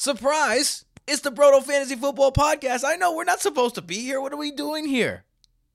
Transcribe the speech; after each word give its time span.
Surprise! 0.00 0.86
It's 1.06 1.20
the 1.20 1.30
Broto 1.30 1.62
Fantasy 1.62 1.94
Football 1.94 2.32
Podcast. 2.32 2.84
I 2.86 2.96
know 2.96 3.14
we're 3.14 3.24
not 3.24 3.42
supposed 3.42 3.74
to 3.74 3.82
be 3.82 3.96
here. 3.96 4.18
What 4.18 4.32
are 4.32 4.38
we 4.38 4.50
doing 4.50 4.86
here? 4.86 5.24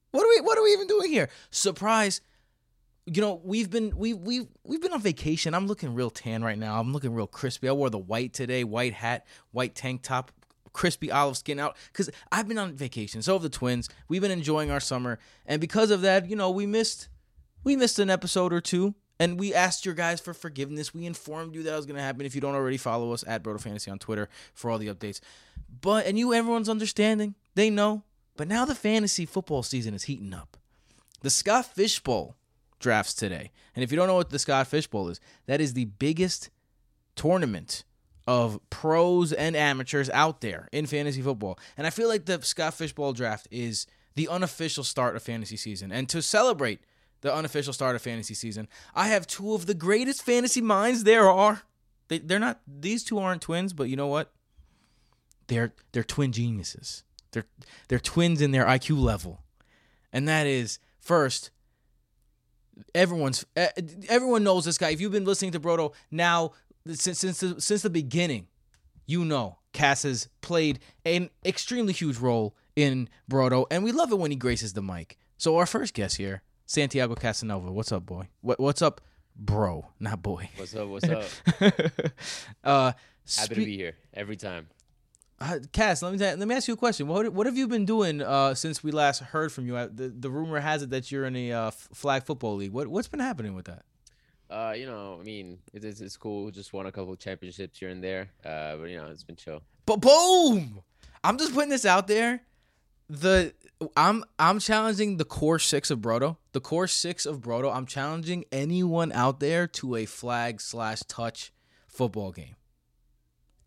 What 0.10 0.26
are 0.26 0.30
we 0.30 0.42
what 0.42 0.58
are 0.58 0.64
we 0.64 0.74
even 0.74 0.88
doing 0.88 1.12
here? 1.12 1.30
Surprise. 1.52 2.22
You 3.06 3.22
know, 3.22 3.40
we've 3.44 3.70
been 3.70 3.96
we 3.96 4.16
we 4.16 4.48
we've 4.64 4.82
been 4.82 4.94
on 4.94 5.02
vacation. 5.02 5.54
I'm 5.54 5.68
looking 5.68 5.94
real 5.94 6.10
tan 6.10 6.44
right 6.44 6.58
now. 6.58 6.80
I'm 6.80 6.92
looking 6.92 7.14
real 7.14 7.28
crispy. 7.28 7.70
I 7.70 7.74
wore 7.74 7.92
the 7.92 8.00
white 8.00 8.34
today, 8.34 8.64
white 8.64 8.94
hat, 8.94 9.28
white 9.52 9.76
tank 9.76 10.02
top, 10.02 10.32
crispy 10.74 11.12
olive 11.12 11.38
skin 11.38 11.60
out 11.60 11.78
cuz 11.94 12.10
I've 12.32 12.48
been 12.48 12.58
on 12.58 12.74
vacation. 12.74 13.22
So 13.22 13.34
have 13.34 13.44
the 13.44 13.50
twins. 13.50 13.90
We've 14.08 14.24
been 14.24 14.32
enjoying 14.32 14.72
our 14.72 14.80
summer, 14.80 15.20
and 15.46 15.62
because 15.62 15.92
of 15.92 16.02
that, 16.02 16.28
you 16.28 16.36
know, 16.36 16.50
we 16.50 16.66
missed 16.66 17.10
we 17.64 17.76
missed 17.76 18.00
an 18.00 18.10
episode 18.10 18.54
or 18.54 18.60
two. 18.60 18.96
And 19.20 19.40
we 19.40 19.54
asked 19.54 19.86
your 19.86 19.96
guys 19.96 20.20
for 20.20 20.34
forgiveness. 20.34 20.94
We 20.94 21.06
informed 21.06 21.56
you 21.56 21.64
that 21.64 21.76
was 21.76 21.86
going 21.86 21.96
to 21.96 22.02
happen. 22.02 22.26
If 22.26 22.36
you 22.36 22.42
don't 22.42 22.56
already 22.56 22.78
follow 22.78 23.14
us 23.14 23.24
at 23.26 23.44
Broto 23.44 23.62
Fantasy 23.62 23.90
on 23.90 24.00
Twitter 24.00 24.30
for 24.54 24.70
all 24.70 24.78
the 24.78 24.88
updates. 24.88 25.22
But, 25.82 26.06
and 26.06 26.20
you, 26.20 26.34
everyone's 26.34 26.70
understanding. 26.70 27.36
They 27.56 27.70
know. 27.70 28.04
But 28.36 28.48
now 28.48 28.66
the 28.66 28.76
fantasy 28.76 29.26
football 29.26 29.64
season 29.64 29.94
is 29.94 30.04
heating 30.04 30.34
up. 30.34 30.58
The 31.22 31.30
Scott 31.30 31.66
Fish 31.66 32.00
Bowl 32.02 32.36
drafts 32.80 33.14
today. 33.14 33.52
And 33.76 33.84
if 33.84 33.92
you 33.92 33.98
don't 33.98 34.08
know 34.08 34.16
what 34.16 34.30
the 34.30 34.40
Scott 34.40 34.68
Fish 34.68 34.88
Bowl 34.88 35.08
is, 35.08 35.20
that 35.46 35.62
is 35.62 35.74
the 35.74 35.86
biggest 35.86 36.50
tournament 37.16 37.84
of 38.28 38.60
pros 38.70 39.32
and 39.32 39.56
amateurs 39.56 40.10
out 40.10 40.42
there 40.42 40.68
in 40.72 40.86
fantasy 40.86 41.22
football. 41.22 41.60
And 41.78 41.86
I 41.86 41.90
feel 41.90 42.08
like 42.08 42.26
the 42.26 42.42
Scott 42.42 42.74
Fishbowl 42.74 43.14
draft 43.14 43.48
is 43.52 43.88
the 44.16 44.28
unofficial 44.28 44.84
start 44.84 45.16
of 45.16 45.24
fantasy 45.24 45.58
season. 45.58 45.92
And 45.92 46.10
to 46.10 46.22
celebrate 46.22 46.82
the 47.26 47.34
unofficial 47.34 47.74
start 47.74 47.96
of 47.96 48.04
fantasy 48.04 48.36
season. 48.36 48.68
I 48.94 49.08
have 49.08 49.26
two 49.26 49.56
of 49.56 49.66
the 49.66 49.74
greatest 49.74 50.22
fantasy 50.22 50.62
minds 50.62 51.04
there 51.04 51.28
are. 51.28 51.64
They, 52.08 52.20
they're 52.20 52.38
not; 52.38 52.62
these 52.68 53.04
two 53.04 53.18
aren't 53.18 53.42
twins, 53.42 53.74
but 53.74 53.90
you 53.90 53.96
know 53.96 54.06
what? 54.06 54.32
They're 55.48 55.74
they're 55.92 56.04
twin 56.04 56.32
geniuses. 56.32 57.04
They're 57.32 57.48
they're 57.88 57.98
twins 57.98 58.42
in 58.42 58.52
their 58.52 58.66
IQ 58.66 59.02
level, 59.02 59.42
and 60.14 60.28
that 60.28 60.46
is 60.46 60.78
first. 61.00 61.50
Everyone's 62.94 63.44
everyone 64.08 64.44
knows 64.44 64.66
this 64.66 64.78
guy. 64.78 64.92
If 64.92 65.02
you've 65.02 65.12
been 65.12 65.26
listening 65.26 65.52
to 65.54 65.60
Brodo 65.60 65.94
now 66.12 66.52
since 66.88 67.20
since 67.20 67.40
the, 67.40 67.60
since 67.60 67.82
the 67.82 67.90
beginning, 67.90 68.46
you 69.08 69.26
know 69.26 69.58
Cass 69.74 70.04
has 70.04 70.28
played 70.42 70.78
an 71.06 71.32
extremely 71.44 71.94
huge 71.94 72.20
role 72.20 72.56
in 72.76 73.10
Brodo, 73.28 73.66
and 73.72 73.84
we 73.84 73.92
love 73.92 74.12
it 74.12 74.20
when 74.20 74.30
he 74.30 74.38
graces 74.38 74.74
the 74.74 74.84
mic. 74.84 75.18
So 75.38 75.58
our 75.58 75.66
first 75.66 75.96
guest 75.96 76.18
here 76.18 76.44
Santiago 76.66 77.16
Casanova. 77.16 77.72
What's 77.72 77.92
up, 77.92 78.06
boy? 78.06 78.28
What 78.42 78.60
what's 78.60 78.82
up, 78.82 79.02
bro? 79.36 79.88
Not 80.00 80.22
boy. 80.22 80.50
What's 80.58 80.76
up? 80.76 80.88
What's 80.88 81.10
up? 81.10 81.24
uh, 82.64 82.92
Happy 83.38 83.56
to 83.56 83.66
be 83.66 83.78
here 83.78 83.96
every 84.14 84.36
time. 84.36 84.68
Uh, 85.40 85.60
Cass, 85.74 86.02
let 86.02 86.14
me 86.14 86.18
let 86.18 86.40
me 86.40 86.56
ask 86.56 86.68
you 86.68 86.74
a 86.74 86.78
question. 86.78 87.08
What 87.08 87.34
what 87.34 87.46
have 87.46 87.58
you 87.58 87.68
been 87.68 87.86
doing 87.86 88.22
uh, 88.22 88.56
since 88.56 88.84
we 88.84 88.92
last 88.92 89.22
heard 89.22 89.52
from 89.52 89.68
you? 89.68 89.76
Uh, 89.76 89.90
the 89.92 90.08
the 90.10 90.30
rumor 90.30 90.60
has 90.60 90.82
it 90.82 90.90
that 90.92 91.12
you're 91.12 91.26
in 91.26 91.36
a 91.36 91.52
uh, 91.52 91.72
flag 91.72 92.24
football 92.24 92.56
league. 92.56 92.72
What 92.72 92.88
what's 92.88 93.08
been 93.08 93.20
happening 93.20 93.54
with 93.54 93.66
that? 93.66 93.84
Uh, 94.50 94.74
you 94.78 94.86
know, 94.86 95.18
I 95.20 95.24
mean, 95.24 95.60
it's 95.74 96.02
it's 96.02 96.18
cool. 96.18 96.52
Just 96.52 96.72
won 96.72 96.86
a 96.86 96.92
couple 96.92 97.16
championships 97.16 97.80
here 97.80 97.90
and 97.90 98.04
there. 98.04 98.30
Uh, 98.44 98.78
but 98.78 98.86
you 98.86 98.98
know, 98.98 99.08
it's 99.08 99.24
been 99.24 99.36
chill. 99.36 99.62
But 99.86 99.98
boom! 99.98 100.82
I'm 101.24 101.38
just 101.38 101.54
putting 101.54 101.70
this 101.70 101.86
out 101.86 102.08
there. 102.08 102.42
The 103.10 103.54
I'm 103.96 104.24
I'm 104.40 104.60
challenging 104.60 105.18
the 105.18 105.26
core 105.26 105.60
six 105.60 105.92
of 105.92 106.00
Brodo. 106.00 106.38
The 106.54 106.62
core 106.62 106.88
six 106.88 107.26
of 107.26 107.42
Brodo. 107.42 107.74
I'm 107.74 107.86
challenging 107.86 108.46
anyone 108.52 109.12
out 109.12 109.40
there 109.40 109.68
to 109.68 109.96
a 109.96 110.06
flag 110.06 110.62
slash 110.62 111.02
touch 111.08 111.52
football 111.88 112.32
game. 112.32 112.56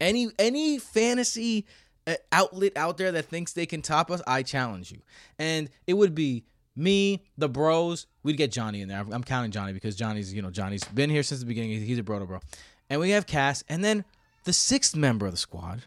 Any 0.00 0.30
any 0.38 0.78
fantasy 0.78 1.66
uh, 2.06 2.14
outlet 2.32 2.72
out 2.76 2.96
there 2.96 3.12
that 3.12 3.26
thinks 3.26 3.52
they 3.52 3.66
can 3.66 3.82
top 3.82 4.10
us, 4.10 4.22
I 4.26 4.42
challenge 4.42 4.90
you. 4.90 5.02
And 5.38 5.68
it 5.86 5.94
would 5.94 6.14
be 6.14 6.44
me, 6.74 7.24
the 7.36 7.48
bros. 7.48 8.06
We'd 8.22 8.36
get 8.36 8.52
Johnny 8.52 8.80
in 8.80 8.88
there. 8.88 9.04
I'm, 9.10 9.24
counting 9.24 9.50
Johnny 9.50 9.72
because 9.72 9.96
Johnny's 9.96 10.32
you 10.32 10.40
know 10.40 10.50
Johnny's 10.50 10.84
been 10.84 11.10
here 11.10 11.22
since 11.22 11.40
the 11.40 11.46
beginning. 11.46 11.82
He's 11.82 11.98
a 11.98 12.02
Broto 12.02 12.26
bro. 12.26 12.40
And 12.88 13.00
we 13.00 13.10
have 13.10 13.26
Cass, 13.26 13.62
and 13.68 13.84
then 13.84 14.04
the 14.44 14.52
sixth 14.54 14.96
member 14.96 15.26
of 15.26 15.32
the 15.32 15.38
squad, 15.38 15.82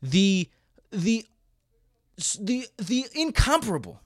the 0.00 0.48
the 0.92 1.26
the 2.40 2.66
the 2.78 3.06
incomparable. 3.14 4.00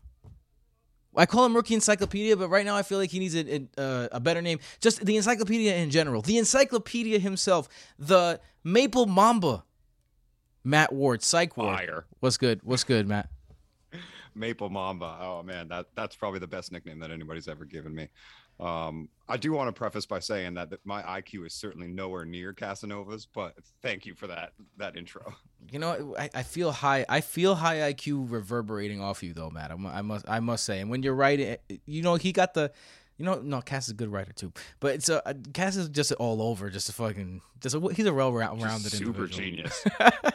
I 1.16 1.26
call 1.26 1.44
him 1.44 1.56
Rookie 1.56 1.74
Encyclopedia, 1.74 2.36
but 2.36 2.48
right 2.48 2.64
now 2.64 2.76
I 2.76 2.82
feel 2.82 2.98
like 2.98 3.10
he 3.10 3.18
needs 3.18 3.34
a, 3.34 3.66
a, 3.76 4.08
a, 4.12 4.20
better 4.20 4.40
name. 4.40 4.60
Just 4.78 5.04
the 5.04 5.16
Encyclopedia 5.16 5.74
in 5.74 5.90
general. 5.90 6.22
The 6.22 6.38
Encyclopedia 6.38 7.18
himself. 7.18 7.68
The 7.98 8.40
Maple 8.62 9.06
Mamba. 9.06 9.64
Matt 10.62 10.92
Ward, 10.92 11.22
Psych 11.22 11.56
Ward. 11.56 11.76
Fire. 11.76 12.04
What's 12.20 12.36
good? 12.36 12.60
What's 12.62 12.84
good, 12.84 13.08
Matt? 13.08 13.30
Maple 14.34 14.68
Mamba. 14.70 15.18
Oh 15.20 15.42
man, 15.42 15.68
that 15.68 15.86
that's 15.96 16.14
probably 16.14 16.40
the 16.40 16.46
best 16.46 16.72
nickname 16.72 16.98
that 17.00 17.10
anybody's 17.10 17.48
ever 17.48 17.64
given 17.64 17.94
me. 17.94 18.08
Um, 18.60 19.08
I 19.28 19.36
do 19.36 19.52
want 19.52 19.68
to 19.68 19.72
preface 19.72 20.04
by 20.04 20.18
saying 20.18 20.54
that, 20.54 20.70
that 20.70 20.84
my 20.84 21.02
IQ 21.02 21.46
is 21.46 21.54
certainly 21.54 21.86
nowhere 21.86 22.24
near 22.24 22.52
Casanova's, 22.52 23.26
but 23.26 23.54
thank 23.82 24.04
you 24.04 24.14
for 24.14 24.26
that 24.26 24.52
that 24.76 24.96
intro. 24.96 25.34
You 25.70 25.78
know, 25.78 26.14
I, 26.18 26.30
I 26.34 26.42
feel 26.42 26.72
high. 26.72 27.04
I 27.08 27.20
feel 27.20 27.54
high 27.54 27.92
IQ 27.92 28.30
reverberating 28.30 29.00
off 29.00 29.22
you 29.22 29.34
though, 29.34 29.50
Matt. 29.50 29.70
I 29.70 30.02
must 30.02 30.28
I 30.28 30.40
must 30.40 30.64
say. 30.64 30.80
And 30.80 30.90
when 30.90 31.02
you're 31.02 31.14
writing, 31.14 31.56
you 31.86 32.02
know, 32.02 32.14
he 32.16 32.32
got 32.32 32.54
the. 32.54 32.72
You 33.20 33.24
know, 33.24 33.40
no, 33.42 33.60
Cass 33.60 33.86
is 33.86 33.90
a 33.90 33.94
good 33.94 34.12
writer 34.12 34.30
too, 34.32 34.52
but 34.78 34.94
it's 34.94 35.08
a 35.08 35.36
Cass 35.52 35.74
is 35.74 35.88
just 35.88 36.12
all 36.12 36.40
over, 36.40 36.70
just 36.70 36.88
a 36.88 36.92
fucking, 36.92 37.40
just 37.60 37.74
a, 37.74 37.80
he's 37.92 38.06
a 38.06 38.12
real 38.12 38.30
well 38.30 38.56
rounded 38.56 38.92
super 38.92 39.26
genius. 39.26 39.84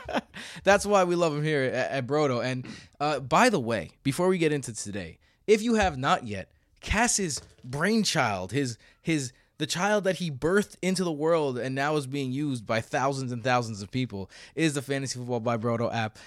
That's 0.66 0.86
why 0.86 1.06
we 1.06 1.16
love 1.16 1.34
him 1.34 1.46
here 1.46 1.64
at, 1.64 1.92
at 1.92 2.08
Broto. 2.08 2.44
And 2.44 2.68
uh, 3.00 3.22
by 3.22 3.48
the 3.48 3.60
way, 3.60 3.92
before 4.04 4.28
we 4.28 4.38
get 4.38 4.52
into 4.52 4.74
today, 4.74 5.18
if 5.48 5.62
you 5.62 5.76
have 5.76 5.98
not 5.98 6.28
yet, 6.28 6.50
Cass's 6.82 7.42
brainchild, 7.64 8.52
his 8.52 8.78
his 9.02 9.32
the 9.58 9.68
child 9.68 10.04
that 10.06 10.18
he 10.18 10.32
birthed 10.32 10.76
into 10.82 11.04
the 11.04 11.12
world 11.12 11.58
and 11.58 11.76
now 11.76 11.96
is 11.96 12.08
being 12.08 12.32
used 12.32 12.66
by 12.66 12.82
thousands 12.82 13.32
and 13.32 13.44
thousands 13.44 13.82
of 13.82 13.92
people 13.92 14.30
is 14.56 14.74
the 14.74 14.82
Fantasy 14.82 15.20
Football 15.20 15.40
by 15.40 15.58
Broto 15.58 15.94
app. 15.94 16.18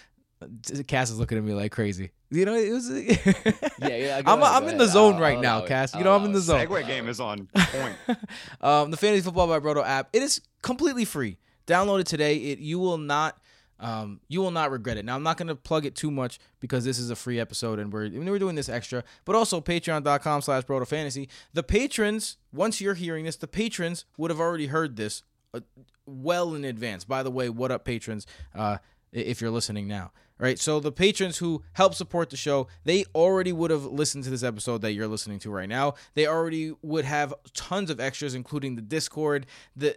Cass 0.86 1.10
is 1.10 1.18
looking 1.18 1.38
at 1.38 1.44
me 1.44 1.54
like 1.54 1.72
crazy. 1.72 2.10
You 2.30 2.44
know, 2.44 2.54
it 2.54 2.70
was. 2.70 2.90
yeah, 2.90 3.62
yeah. 3.80 4.22
I'm, 4.26 4.42
ahead, 4.42 4.62
I'm 4.62 4.68
in 4.68 4.78
the 4.78 4.86
zone 4.86 5.14
I'll, 5.14 5.20
right 5.20 5.36
I'll 5.36 5.42
now, 5.42 5.60
Cass. 5.62 5.94
You 5.94 6.04
know, 6.04 6.14
I'm 6.14 6.24
in 6.24 6.32
the 6.32 6.40
zone. 6.40 6.66
Segue 6.66 6.86
game 6.86 7.08
is 7.08 7.20
on 7.20 7.48
point. 7.54 7.96
um, 8.60 8.90
the 8.90 8.96
Fantasy 8.96 9.22
Football 9.22 9.46
by 9.46 9.60
Broto 9.60 9.84
app. 9.84 10.08
It 10.12 10.22
is 10.22 10.40
completely 10.62 11.04
free. 11.04 11.38
Download 11.66 12.00
it 12.00 12.06
today. 12.06 12.36
It 12.36 12.58
you 12.58 12.78
will 12.78 12.98
not 12.98 13.38
um, 13.78 14.20
you 14.28 14.40
will 14.40 14.50
not 14.50 14.70
regret 14.70 14.96
it. 14.96 15.04
Now, 15.04 15.16
I'm 15.16 15.22
not 15.22 15.36
going 15.36 15.48
to 15.48 15.54
plug 15.54 15.84
it 15.84 15.94
too 15.94 16.10
much 16.10 16.38
because 16.60 16.84
this 16.84 16.98
is 16.98 17.10
a 17.10 17.16
free 17.16 17.38
episode 17.38 17.78
and 17.78 17.92
we're, 17.92 18.08
we're 18.10 18.38
doing 18.38 18.54
this 18.54 18.68
extra, 18.68 19.04
but 19.24 19.36
also 19.36 19.60
patreon.com 19.60 20.42
slash 20.42 20.64
fantasy. 20.64 21.28
The 21.52 21.62
patrons, 21.62 22.38
once 22.52 22.80
you're 22.80 22.94
hearing 22.94 23.24
this, 23.24 23.36
the 23.36 23.48
patrons 23.48 24.04
would 24.16 24.30
have 24.30 24.40
already 24.40 24.66
heard 24.66 24.96
this 24.96 25.22
uh, 25.52 25.60
well 26.06 26.54
in 26.54 26.64
advance. 26.64 27.04
By 27.04 27.22
the 27.22 27.30
way, 27.30 27.48
what 27.48 27.70
up, 27.70 27.84
patrons, 27.84 28.26
uh, 28.54 28.78
if 29.12 29.40
you're 29.40 29.50
listening 29.50 29.86
now? 29.86 30.12
Right, 30.38 30.58
so 30.58 30.80
the 30.80 30.92
patrons 30.92 31.38
who 31.38 31.62
help 31.72 31.94
support 31.94 32.28
the 32.28 32.36
show, 32.36 32.68
they 32.84 33.06
already 33.14 33.54
would 33.54 33.70
have 33.70 33.86
listened 33.86 34.24
to 34.24 34.30
this 34.30 34.42
episode 34.42 34.82
that 34.82 34.92
you're 34.92 35.08
listening 35.08 35.38
to 35.38 35.50
right 35.50 35.68
now. 35.68 35.94
They 36.12 36.26
already 36.26 36.74
would 36.82 37.06
have 37.06 37.32
tons 37.54 37.88
of 37.88 38.00
extras, 38.00 38.34
including 38.34 38.76
the 38.76 38.82
Discord, 38.82 39.46
the 39.74 39.96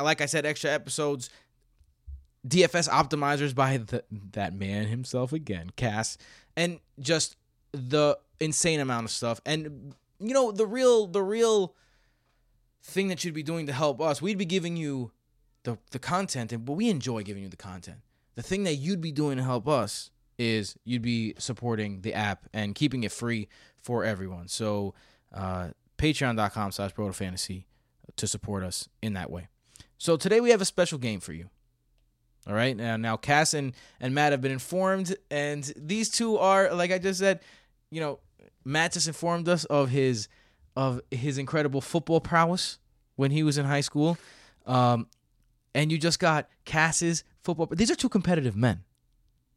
like 0.00 0.20
I 0.20 0.26
said, 0.26 0.46
extra 0.46 0.70
episodes, 0.70 1.30
DFS 2.46 2.88
optimizers 2.88 3.54
by 3.54 3.76
the, 3.76 4.04
that 4.32 4.54
man 4.54 4.86
himself 4.86 5.32
again, 5.32 5.70
Cass, 5.76 6.18
and 6.56 6.80
just 6.98 7.36
the 7.72 8.18
insane 8.40 8.80
amount 8.80 9.04
of 9.04 9.10
stuff. 9.10 9.40
And 9.46 9.94
you 10.18 10.34
know, 10.34 10.52
the 10.52 10.66
real 10.66 11.06
the 11.06 11.22
real 11.22 11.74
thing 12.82 13.08
that 13.08 13.24
you'd 13.24 13.34
be 13.34 13.42
doing 13.42 13.66
to 13.66 13.72
help 13.72 14.00
us, 14.00 14.20
we'd 14.20 14.38
be 14.38 14.44
giving 14.44 14.76
you 14.76 15.12
the 15.62 15.78
the 15.90 15.98
content, 15.98 16.52
and 16.52 16.64
but 16.64 16.72
we 16.72 16.90
enjoy 16.90 17.22
giving 17.22 17.42
you 17.42 17.48
the 17.48 17.56
content. 17.56 17.98
The 18.34 18.42
thing 18.42 18.64
that 18.64 18.74
you'd 18.74 19.00
be 19.00 19.12
doing 19.12 19.36
to 19.36 19.42
help 19.42 19.68
us 19.68 20.10
is 20.38 20.76
you'd 20.84 21.02
be 21.02 21.34
supporting 21.38 22.00
the 22.00 22.14
app 22.14 22.48
and 22.52 22.74
keeping 22.74 23.04
it 23.04 23.12
free 23.12 23.48
for 23.76 24.04
everyone. 24.04 24.48
So 24.48 24.94
uh, 25.32 25.68
patreon.com 25.98 26.72
slash 26.72 26.92
fantasy 27.12 27.66
to 28.16 28.26
support 28.26 28.64
us 28.64 28.88
in 29.02 29.12
that 29.12 29.30
way. 29.30 29.48
So 29.98 30.16
today 30.16 30.40
we 30.40 30.50
have 30.50 30.60
a 30.60 30.64
special 30.64 30.98
game 30.98 31.20
for 31.20 31.32
you. 31.32 31.50
All 32.46 32.54
right. 32.54 32.76
Now, 32.76 32.96
now 32.96 33.16
Cass 33.16 33.54
and, 33.54 33.72
and 34.00 34.14
Matt 34.14 34.32
have 34.32 34.40
been 34.40 34.52
informed, 34.52 35.14
and 35.30 35.72
these 35.76 36.10
two 36.10 36.38
are, 36.38 36.74
like 36.74 36.90
I 36.90 36.98
just 36.98 37.20
said, 37.20 37.40
you 37.90 38.00
know, 38.00 38.18
Matt 38.64 38.92
just 38.92 39.06
informed 39.08 39.48
us 39.48 39.64
of 39.66 39.90
his 39.90 40.28
of 40.74 41.00
his 41.10 41.36
incredible 41.36 41.80
football 41.82 42.20
prowess 42.20 42.78
when 43.16 43.30
he 43.30 43.42
was 43.42 43.58
in 43.58 43.66
high 43.66 43.82
school. 43.82 44.16
Um, 44.66 45.06
and 45.74 45.92
you 45.92 45.98
just 45.98 46.18
got 46.18 46.48
Cass's 46.64 47.24
football. 47.42 47.68
These 47.70 47.90
are 47.90 47.94
two 47.94 48.08
competitive 48.08 48.56
men. 48.56 48.84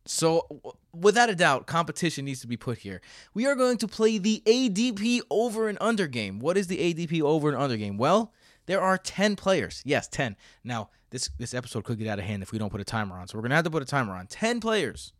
So, 0.08 0.76
without 0.94 1.30
a 1.30 1.36
doubt, 1.36 1.66
competition 1.66 2.26
needs 2.26 2.40
to 2.42 2.48
be 2.48 2.58
put 2.58 2.80
here. 2.80 3.02
We 3.34 3.48
are 3.48 3.56
going 3.56 3.78
to 3.80 3.88
play 3.88 4.20
the 4.20 4.44
ADP 4.46 5.22
over 5.32 5.68
and 5.68 5.78
under 5.82 6.06
game. 6.06 6.40
What 6.40 6.58
is 6.58 6.68
the 6.68 6.78
ADP 6.78 7.22
over 7.22 7.50
and 7.50 7.58
under 7.58 7.76
game? 7.76 7.98
Well, 7.98 8.32
There 8.66 8.82
are 8.82 8.98
10 8.98 9.36
players. 9.36 9.82
Yes, 9.86 10.08
10. 10.08 10.36
Now, 10.64 10.90
this 11.12 11.30
this 11.38 11.54
episode 11.54 11.84
could 11.84 11.98
get 11.98 12.08
out 12.08 12.20
of 12.20 12.26
hand 12.26 12.44
if 12.44 12.52
we 12.52 12.58
don't 12.58 12.72
put 12.72 12.82
a 12.82 12.86
timer 12.86 13.16
on. 13.18 13.28
So 13.28 13.38
we're 13.38 13.44
going 13.44 13.52
to 13.52 13.56
have 13.56 13.66
to 13.66 13.72
put 13.72 13.84
a 13.84 13.86
timer 13.86 14.14
on. 14.14 14.28
10 14.28 14.60
players. 14.60 15.14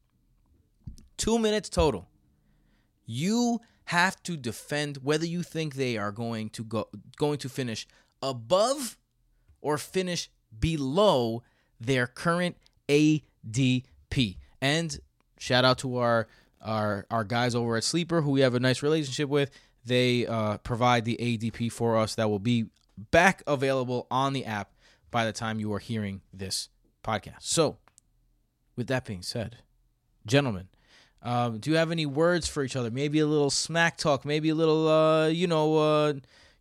2 1.18 1.40
minutes 1.40 1.70
total. 1.70 2.08
You 3.06 3.62
have 3.86 4.22
to 4.24 4.36
defend 4.36 4.98
whether 4.98 5.26
you 5.26 5.44
think 5.44 5.76
they 5.76 5.98
are 5.98 6.12
going 6.12 6.50
to 6.50 6.64
go 6.64 6.90
going 7.18 7.38
to 7.40 7.50
finish 7.50 7.88
above 8.22 8.98
or 9.62 9.78
finish 9.78 10.30
below 10.60 11.44
their 11.80 12.08
current 12.08 12.58
ADP. 12.90 14.38
And 14.62 15.00
shout 15.38 15.66
out 15.66 15.78
to 15.80 15.98
our 15.98 16.28
our 16.62 17.06
our 17.12 17.24
guys 17.24 17.54
over 17.54 17.78
at 17.78 17.84
Sleeper 17.84 18.22
who 18.22 18.32
we 18.32 18.42
have 18.42 18.56
a 18.56 18.60
nice 18.60 18.82
relationship 18.82 19.30
with. 19.30 19.52
They 19.86 20.26
uh, 20.26 20.58
provide 20.58 21.06
the 21.06 21.18
ADP 21.22 21.72
for 21.72 21.96
us 21.96 22.16
that 22.16 22.28
will 22.28 22.40
be 22.40 22.66
back 22.98 23.44
available 23.48 24.08
on 24.10 24.34
the 24.34 24.46
app 24.46 24.72
by 25.12 25.26
the 25.26 25.32
time 25.32 25.60
you 25.60 25.74
are 25.74 25.80
hearing 25.80 26.22
this 26.34 26.70
podcast. 27.04 27.42
So, 27.42 27.78
with 28.76 28.88
that 28.88 29.06
being 29.06 29.22
said, 29.22 29.58
gentlemen, 30.26 30.68
um, 31.22 31.60
do 31.60 31.72
you 31.72 31.78
have 31.78 31.92
any 31.92 32.06
words 32.06 32.48
for 32.48 32.64
each 32.64 32.76
other? 32.76 32.92
Maybe 32.92 33.20
a 33.20 33.26
little 33.26 33.50
smack 33.50 33.98
talk. 33.98 34.26
Maybe 34.26 34.50
a 34.50 34.56
little, 34.56 34.88
uh, 34.88 35.28
you 35.28 35.48
know, 35.48 35.78
uh, 35.78 36.14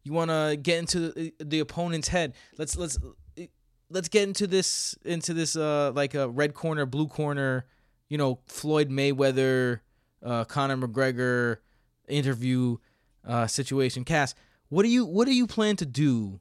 you 0.02 0.12
want 0.12 0.30
to 0.30 0.58
get 0.60 0.78
into 0.78 1.12
the, 1.12 1.34
the 1.38 1.60
opponent's 1.60 2.08
head. 2.08 2.34
Let's 2.58 2.76
let's 2.76 2.98
let's 3.90 4.08
get 4.08 4.24
into 4.24 4.46
this 4.46 4.96
into 5.04 5.34
this 5.34 5.56
uh, 5.56 5.92
like 5.94 6.14
a 6.14 6.28
red 6.28 6.54
corner, 6.54 6.86
blue 6.86 7.08
corner. 7.08 7.66
You 8.08 8.18
know, 8.18 8.40
Floyd 8.46 8.90
Mayweather, 8.90 9.80
uh, 10.22 10.44
Conor 10.44 10.76
McGregor 10.76 11.58
interview 12.08 12.76
uh, 13.26 13.46
situation. 13.46 14.04
Cass, 14.04 14.34
what 14.68 14.82
do 14.82 14.88
you 14.88 15.04
what 15.04 15.26
do 15.26 15.34
you 15.34 15.46
plan 15.46 15.76
to 15.76 15.86
do 15.86 16.40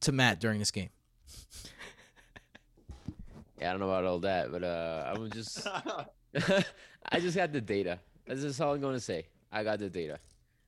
to 0.00 0.12
Matt 0.12 0.40
during 0.40 0.58
this 0.58 0.70
game? 0.70 0.90
Yeah, 3.60 3.70
I 3.70 3.72
don't 3.72 3.80
know 3.80 3.88
about 3.88 4.04
all 4.04 4.18
that, 4.20 4.52
but 4.52 4.62
uh, 4.62 5.14
I'm 5.14 5.30
just 5.30 5.66
I 7.12 7.20
just 7.20 7.36
got 7.36 7.52
the 7.52 7.60
data. 7.60 7.98
That's 8.26 8.42
just 8.42 8.60
all 8.60 8.74
I'm 8.74 8.80
gonna 8.80 9.00
say. 9.00 9.26
I 9.52 9.62
got 9.62 9.78
the 9.78 9.88
data. 9.88 10.18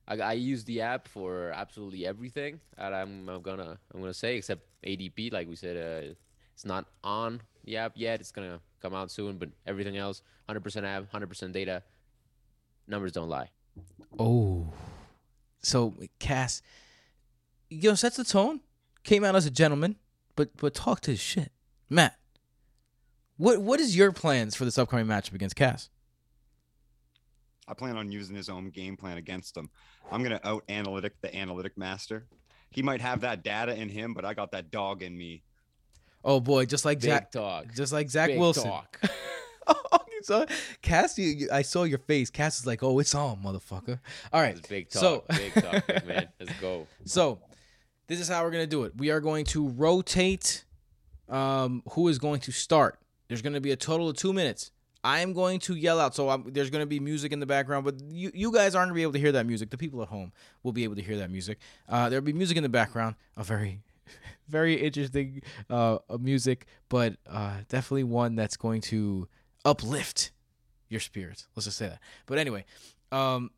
I, 0.07 0.17
I 0.17 0.33
use 0.33 0.63
the 0.63 0.81
app 0.81 1.07
for 1.07 1.51
absolutely 1.51 2.05
everything 2.07 2.59
that 2.77 2.93
I'm, 2.93 3.27
I'm 3.27 3.41
gonna 3.41 3.77
I'm 3.93 3.99
gonna 3.99 4.13
say 4.13 4.37
except 4.37 4.61
ADP. 4.85 5.33
Like 5.33 5.47
we 5.47 5.55
said, 5.55 5.75
uh, 5.75 6.13
it's 6.53 6.65
not 6.65 6.85
on 7.03 7.41
the 7.65 7.77
app 7.77 7.93
yet. 7.95 8.21
It's 8.21 8.31
gonna 8.31 8.59
come 8.81 8.93
out 8.93 9.11
soon. 9.11 9.37
But 9.37 9.49
everything 9.65 9.97
else, 9.97 10.21
100% 10.49 10.83
app, 10.83 11.11
100% 11.11 11.51
data. 11.51 11.83
Numbers 12.87 13.11
don't 13.11 13.29
lie. 13.29 13.49
Oh, 14.17 14.71
so 15.61 15.93
Cass, 16.19 16.61
you 17.69 17.89
know, 17.89 17.95
sets 17.95 18.17
the 18.17 18.23
tone. 18.23 18.61
Came 19.03 19.23
out 19.23 19.35
as 19.35 19.45
a 19.45 19.51
gentleman, 19.51 19.95
but 20.35 20.55
but 20.57 20.73
talk 20.73 21.01
to 21.01 21.11
his 21.11 21.19
shit, 21.19 21.51
Matt. 21.89 22.17
What 23.37 23.61
what 23.61 23.79
is 23.79 23.95
your 23.95 24.11
plans 24.11 24.55
for 24.55 24.65
this 24.65 24.77
upcoming 24.77 25.05
matchup 25.05 25.33
against 25.33 25.55
Cass? 25.55 25.89
I 27.67 27.73
plan 27.73 27.97
on 27.97 28.11
using 28.11 28.35
his 28.35 28.49
own 28.49 28.69
game 28.69 28.95
plan 28.97 29.17
against 29.17 29.55
him. 29.55 29.69
I'm 30.11 30.23
gonna 30.23 30.39
out 30.43 30.63
analytic 30.69 31.19
the 31.21 31.33
analytic 31.35 31.77
master. 31.77 32.25
He 32.71 32.81
might 32.81 33.01
have 33.01 33.21
that 33.21 33.43
data 33.43 33.75
in 33.79 33.89
him, 33.89 34.13
but 34.13 34.25
I 34.25 34.33
got 34.33 34.51
that 34.51 34.71
dog 34.71 35.01
in 35.03 35.17
me. 35.17 35.43
Oh 36.23 36.39
boy, 36.39 36.65
just 36.65 36.85
like 36.85 36.99
Big 36.99 37.09
Jack, 37.09 37.31
talk. 37.31 37.73
just 37.75 37.93
like 37.93 38.09
Zach 38.09 38.29
Big 38.29 38.39
Wilson. 38.39 38.65
talk. 38.69 38.99
oh, 39.67 39.99
you 40.11 40.23
saw 40.23 40.45
Cass. 40.81 41.17
You, 41.17 41.25
you- 41.27 41.49
I 41.51 41.61
saw 41.61 41.83
your 41.83 41.99
face. 41.99 42.29
Cass 42.29 42.59
is 42.59 42.65
like, 42.65 42.83
"Oh, 42.83 42.99
it's 42.99 43.13
on, 43.15 43.37
motherfucker." 43.43 43.99
All 44.33 44.41
right, 44.41 44.57
big 44.67 44.89
talk. 44.89 45.01
so 45.01 45.23
big 45.29 45.53
talk, 45.53 45.87
big 45.87 46.05
man. 46.05 46.27
Let's 46.39 46.59
go. 46.59 46.87
So, 47.05 47.39
this 48.07 48.19
is 48.19 48.27
how 48.27 48.43
we're 48.43 48.51
gonna 48.51 48.67
do 48.67 48.83
it. 48.83 48.93
We 48.97 49.11
are 49.11 49.19
going 49.19 49.45
to 49.45 49.69
rotate 49.69 50.65
um, 51.29 51.83
who 51.91 52.07
is 52.07 52.19
going 52.19 52.39
to 52.41 52.51
start. 52.51 52.99
There's 53.27 53.41
gonna 53.41 53.61
be 53.61 53.71
a 53.71 53.75
total 53.75 54.09
of 54.09 54.17
two 54.17 54.33
minutes. 54.33 54.71
I 55.03 55.19
am 55.19 55.33
going 55.33 55.59
to 55.61 55.75
yell 55.75 55.99
out, 55.99 56.15
so 56.15 56.29
I'm, 56.29 56.51
there's 56.51 56.69
gonna 56.69 56.85
be 56.85 56.99
music 56.99 57.31
in 57.31 57.39
the 57.39 57.45
background, 57.45 57.85
but 57.85 57.95
you 58.09 58.31
you 58.33 58.51
guys 58.51 58.75
aren't 58.75 58.89
gonna 58.89 58.95
be 58.95 59.03
able 59.03 59.13
to 59.13 59.19
hear 59.19 59.31
that 59.33 59.45
music. 59.45 59.69
The 59.69 59.77
people 59.77 60.01
at 60.01 60.07
home 60.07 60.31
will 60.63 60.73
be 60.73 60.83
able 60.83 60.95
to 60.95 61.01
hear 61.01 61.17
that 61.17 61.29
music. 61.29 61.59
Uh, 61.87 62.09
there'll 62.09 62.25
be 62.25 62.33
music 62.33 62.57
in 62.57 62.63
the 62.63 62.69
background, 62.69 63.15
a 63.35 63.43
very 63.43 63.81
very 64.47 64.75
interesting 64.75 65.41
uh, 65.69 65.97
music, 66.19 66.65
but 66.89 67.17
uh, 67.29 67.57
definitely 67.69 68.05
one 68.05 68.35
that's 68.35 68.57
going 68.57 68.81
to 68.81 69.27
uplift 69.65 70.31
your 70.89 71.01
spirits. 71.01 71.47
Let's 71.55 71.65
just 71.65 71.77
say 71.77 71.89
that. 71.89 71.99
But 72.25 72.37
anyway, 72.37 72.65
um, 73.11 73.51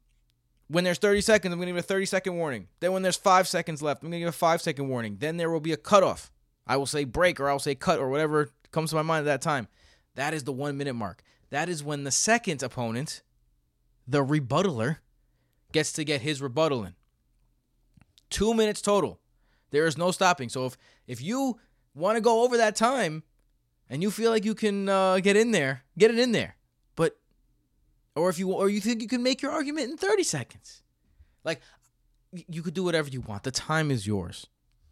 when 0.70 0.84
there's 0.84 1.00
30 1.00 1.22
seconds, 1.22 1.52
I'm 1.52 1.60
going 1.60 1.68
to 1.68 1.74
give 1.74 1.84
a 1.84 1.88
30 1.88 2.06
second 2.06 2.38
warning. 2.38 2.68
Then 2.80 2.94
when 2.94 3.02
there's 3.02 3.18
five 3.18 3.48
seconds 3.48 3.82
left, 3.82 4.04
I'm 4.04 4.10
going 4.10 4.20
to 4.22 4.26
give 4.26 4.30
a 4.30 4.38
five 4.38 4.62
second 4.62 4.88
warning. 4.88 5.18
Then 5.20 5.38
there 5.38 5.50
will 5.50 5.60
be 5.60 5.74
a 5.74 5.78
cutoff. 5.78 6.32
I 6.68 6.78
will 6.78 6.86
say 6.86 7.04
break 7.04 7.40
or 7.40 7.50
I'll 7.50 7.60
say 7.60 7.76
cut 7.76 8.00
or 8.00 8.10
whatever 8.10 8.50
comes 8.72 8.92
to 8.92 8.96
my 8.96 9.02
mind 9.02 9.28
at 9.28 9.32
that 9.32 9.42
time. 9.42 9.68
That 10.16 10.34
is 10.34 10.44
the 10.44 10.54
one 10.54 10.78
minute 10.78 10.94
mark. 10.94 11.24
That 11.50 11.70
is 11.70 11.84
when 11.84 12.04
the 12.04 12.12
second 12.12 12.62
opponent, 12.62 13.24
the 14.08 14.24
rebuttaler, 14.24 14.98
gets 15.72 15.92
to 15.94 16.04
get 16.04 16.22
his 16.22 16.42
rebuttal 16.42 16.84
in. 16.84 16.94
Two 18.30 18.54
minutes 18.54 18.82
total. 18.82 19.20
There 19.72 19.88
is 19.88 19.98
no 19.98 20.12
stopping. 20.12 20.50
So 20.50 20.66
if 20.66 20.78
if 21.08 21.22
you 21.22 21.60
want 21.96 22.18
to 22.18 22.22
go 22.22 22.44
over 22.44 22.58
that 22.58 22.76
time, 22.76 23.24
and 23.90 24.04
you 24.04 24.12
feel 24.12 24.30
like 24.30 24.46
you 24.46 24.54
can 24.54 24.88
uh, 24.88 25.20
get 25.20 25.36
in 25.36 25.52
there, 25.52 25.84
get 25.98 26.12
it 26.12 26.20
in 26.20 26.32
there. 26.32 26.56
But 28.14 28.22
or 28.22 28.30
if 28.30 28.40
you 28.40 28.52
or 28.52 28.70
you 28.70 28.82
think 28.82 29.02
you 29.02 29.08
can 29.08 29.24
make 29.24 29.42
your 29.42 29.52
argument 29.52 29.90
in 29.92 29.98
30 29.98 30.24
seconds. 30.24 30.84
Like 31.44 31.62
you 32.32 32.62
could 32.62 32.74
do 32.74 32.84
whatever 32.84 33.10
you 33.10 33.22
want. 33.22 33.44
The 33.44 33.52
time 33.52 33.92
is 33.92 34.06
yours. 34.06 34.48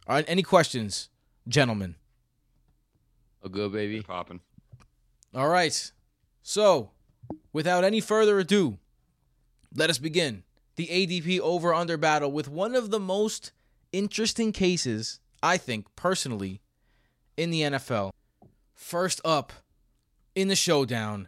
All 0.08 0.16
right, 0.16 0.26
any 0.28 0.44
questions, 0.44 1.10
gentlemen? 1.48 1.96
A 3.44 3.50
good 3.50 3.72
baby. 3.72 4.02
Popping. 4.02 4.40
All 5.36 5.50
right. 5.50 5.92
So, 6.42 6.92
without 7.52 7.84
any 7.84 8.00
further 8.00 8.40
ado, 8.40 8.78
let 9.76 9.90
us 9.90 9.98
begin 9.98 10.44
the 10.78 10.88
ADP 10.88 11.40
over 11.40 11.74
under 11.74 11.98
battle 11.98 12.32
with 12.32 12.48
one 12.48 12.76
of 12.76 12.90
the 12.90 13.00
most 13.00 13.52
interesting 13.92 14.52
cases, 14.52 15.20
I 15.44 15.58
think, 15.58 15.88
personally, 15.96 16.62
in 17.36 17.50
the 17.52 17.62
NFL. 17.62 18.12
First 18.74 19.20
up 19.26 19.52
in 20.36 20.48
the 20.48 20.56
showdown, 20.56 21.28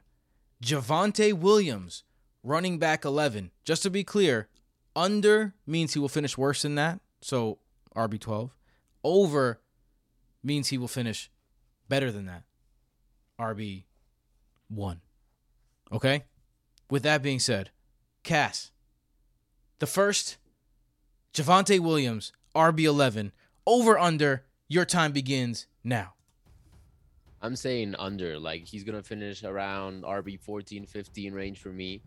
Javonte 0.63 1.33
Williams, 1.33 2.03
running 2.43 2.79
back 2.79 3.05
11. 3.05 3.51
Just 3.63 3.83
to 3.83 3.89
be 3.89 4.03
clear, 4.03 4.47
under 4.95 5.53
means 5.65 5.93
he 5.93 5.99
will 5.99 6.09
finish 6.09 6.37
worse 6.37 6.63
than 6.63 6.75
that, 6.75 6.99
so 7.21 7.59
RB12. 7.95 8.51
Over 9.03 9.61
means 10.43 10.67
he 10.67 10.77
will 10.77 10.87
finish 10.87 11.29
better 11.87 12.11
than 12.11 12.25
that, 12.25 12.43
RB1. 13.39 13.83
Okay? 15.91 16.23
With 16.89 17.03
that 17.03 17.21
being 17.21 17.39
said, 17.39 17.69
Cass, 18.23 18.71
the 19.79 19.87
first, 19.87 20.37
Javonte 21.33 21.79
Williams, 21.79 22.33
RB11, 22.55 23.31
over 23.65 23.97
under, 23.97 24.43
your 24.67 24.85
time 24.85 25.11
begins 25.11 25.67
now. 25.83 26.13
I'm 27.41 27.55
saying 27.55 27.95
under. 27.97 28.39
Like 28.39 28.65
he's 28.65 28.83
gonna 28.83 29.03
finish 29.03 29.43
around 29.43 30.03
RB 30.03 30.39
14, 30.39 30.85
15 30.85 31.33
range 31.33 31.59
for 31.59 31.69
me. 31.69 32.01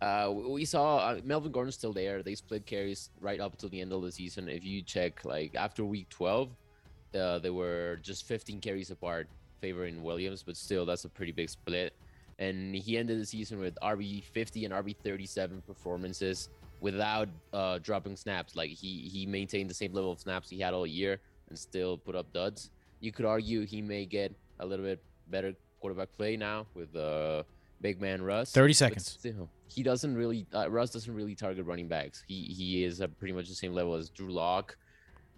Uh, 0.00 0.30
we 0.30 0.64
saw 0.64 0.98
uh, 0.98 1.20
Melvin 1.24 1.52
Gordon's 1.52 1.74
still 1.74 1.92
there. 1.92 2.22
They 2.22 2.34
split 2.34 2.66
carries 2.66 3.10
right 3.20 3.40
up 3.40 3.56
to 3.58 3.68
the 3.68 3.80
end 3.80 3.92
of 3.92 4.02
the 4.02 4.12
season. 4.12 4.48
If 4.48 4.64
you 4.64 4.82
check, 4.82 5.24
like 5.24 5.54
after 5.54 5.84
week 5.84 6.08
12, 6.10 6.50
uh, 7.18 7.38
they 7.38 7.50
were 7.50 7.98
just 8.02 8.26
15 8.26 8.60
carries 8.60 8.90
apart, 8.90 9.26
favoring 9.60 10.02
Williams, 10.02 10.42
but 10.42 10.56
still 10.56 10.84
that's 10.84 11.06
a 11.06 11.08
pretty 11.08 11.32
big 11.32 11.48
split. 11.48 11.94
And 12.38 12.74
he 12.74 12.98
ended 12.98 13.18
the 13.18 13.24
season 13.24 13.58
with 13.58 13.78
RB 13.82 14.22
50 14.22 14.66
and 14.66 14.74
RB 14.74 14.94
37 15.02 15.62
performances 15.66 16.50
without 16.80 17.28
uh, 17.54 17.78
dropping 17.78 18.16
snaps. 18.16 18.54
Like 18.54 18.70
he 18.70 19.08
he 19.10 19.24
maintained 19.24 19.70
the 19.70 19.74
same 19.74 19.94
level 19.94 20.12
of 20.12 20.20
snaps 20.20 20.50
he 20.50 20.60
had 20.60 20.74
all 20.74 20.86
year 20.86 21.18
and 21.48 21.58
still 21.58 21.96
put 21.96 22.14
up 22.14 22.30
duds. 22.34 22.70
You 23.00 23.12
could 23.12 23.24
argue 23.24 23.64
he 23.64 23.80
may 23.80 24.04
get 24.04 24.34
a 24.58 24.66
little 24.66 24.84
bit 24.84 25.02
better 25.28 25.54
quarterback 25.80 26.08
play 26.16 26.36
now 26.36 26.66
with 26.74 26.94
uh, 26.96 27.42
big 27.80 28.00
man 28.00 28.22
Russ. 28.22 28.52
30 28.52 28.72
seconds. 28.72 29.16
Still, 29.18 29.48
he 29.68 29.82
doesn't 29.82 30.14
really. 30.14 30.46
Uh, 30.54 30.70
Russ 30.70 30.90
doesn't 30.90 31.14
really 31.14 31.34
target 31.34 31.66
running 31.66 31.88
backs. 31.88 32.24
He 32.26 32.44
he 32.44 32.84
is 32.84 33.00
at 33.00 33.18
pretty 33.18 33.34
much 33.34 33.48
the 33.48 33.54
same 33.54 33.72
level 33.72 33.94
as 33.94 34.10
Drew 34.10 34.30
Lock. 34.30 34.76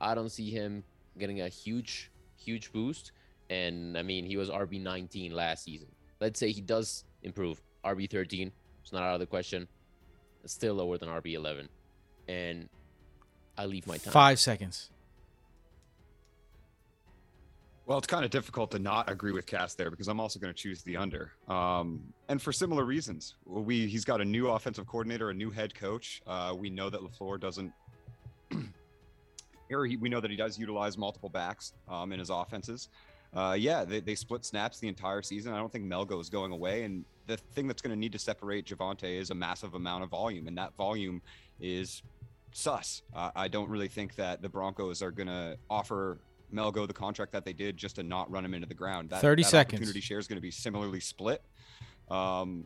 I 0.00 0.14
don't 0.14 0.30
see 0.30 0.50
him 0.50 0.84
getting 1.18 1.40
a 1.40 1.48
huge 1.48 2.10
huge 2.36 2.72
boost. 2.72 3.12
And 3.50 3.96
I 3.96 4.02
mean, 4.02 4.24
he 4.24 4.36
was 4.36 4.50
RB 4.50 4.80
19 4.80 5.32
last 5.32 5.64
season. 5.64 5.88
Let's 6.20 6.38
say 6.38 6.50
he 6.50 6.60
does 6.60 7.04
improve. 7.22 7.60
RB 7.84 8.10
13. 8.10 8.52
It's 8.82 8.92
not 8.92 9.02
out 9.02 9.14
of 9.14 9.20
the 9.20 9.26
question. 9.26 9.68
It's 10.44 10.52
still 10.52 10.74
lower 10.74 10.98
than 10.98 11.08
RB 11.08 11.34
11. 11.34 11.68
And 12.28 12.68
I 13.56 13.64
leave 13.66 13.86
my 13.86 13.96
time. 13.96 14.12
Five 14.12 14.38
seconds. 14.38 14.90
Well, 17.88 17.96
it's 17.96 18.06
kind 18.06 18.22
of 18.22 18.30
difficult 18.30 18.70
to 18.72 18.78
not 18.78 19.10
agree 19.10 19.32
with 19.32 19.46
Cass 19.46 19.72
there 19.72 19.90
because 19.90 20.08
I'm 20.08 20.20
also 20.20 20.38
going 20.38 20.52
to 20.52 20.62
choose 20.62 20.82
the 20.82 20.98
under, 20.98 21.32
um, 21.48 22.02
and 22.28 22.40
for 22.40 22.52
similar 22.52 22.84
reasons. 22.84 23.36
We 23.46 23.86
he's 23.86 24.04
got 24.04 24.20
a 24.20 24.24
new 24.26 24.48
offensive 24.48 24.86
coordinator, 24.86 25.30
a 25.30 25.34
new 25.34 25.50
head 25.50 25.74
coach. 25.74 26.20
Uh, 26.26 26.54
we 26.54 26.68
know 26.68 26.90
that 26.90 27.00
Lafleur 27.00 27.40
doesn't 27.40 27.72
or 29.70 29.86
he, 29.86 29.96
we 29.96 30.10
know 30.10 30.20
that 30.20 30.30
he 30.30 30.36
does 30.36 30.58
utilize 30.58 30.98
multiple 30.98 31.30
backs 31.30 31.72
um, 31.88 32.12
in 32.12 32.18
his 32.18 32.28
offenses. 32.28 32.90
Uh, 33.34 33.56
yeah, 33.58 33.86
they, 33.86 34.00
they 34.00 34.14
split 34.14 34.44
snaps 34.44 34.78
the 34.80 34.88
entire 34.88 35.22
season. 35.22 35.54
I 35.54 35.56
don't 35.56 35.72
think 35.72 35.86
Melgo 35.86 36.20
is 36.20 36.28
going 36.28 36.52
away. 36.52 36.84
And 36.84 37.06
the 37.26 37.38
thing 37.38 37.66
that's 37.66 37.80
going 37.80 37.94
to 37.94 37.98
need 37.98 38.12
to 38.12 38.18
separate 38.18 38.66
Javonte 38.66 39.18
is 39.18 39.30
a 39.30 39.34
massive 39.34 39.72
amount 39.72 40.04
of 40.04 40.10
volume, 40.10 40.46
and 40.46 40.58
that 40.58 40.76
volume 40.76 41.22
is 41.58 42.02
sus. 42.52 43.00
Uh, 43.14 43.30
I 43.34 43.48
don't 43.48 43.70
really 43.70 43.88
think 43.88 44.14
that 44.16 44.42
the 44.42 44.48
Broncos 44.50 45.00
are 45.00 45.10
going 45.10 45.28
to 45.28 45.56
offer 45.70 46.18
Melgo 46.52 46.86
the 46.86 46.94
contract 46.94 47.32
that 47.32 47.44
they 47.44 47.52
did 47.52 47.76
just 47.76 47.96
to 47.96 48.02
not 48.02 48.30
run 48.30 48.44
him 48.44 48.54
into 48.54 48.66
the 48.66 48.74
ground. 48.74 49.10
That, 49.10 49.20
30 49.20 49.42
that 49.42 49.48
seconds. 49.48 49.78
Opportunity 49.80 50.00
share 50.00 50.18
is 50.18 50.26
going 50.26 50.36
to 50.38 50.42
be 50.42 50.50
similarly 50.50 51.00
split. 51.00 51.42
Um, 52.10 52.64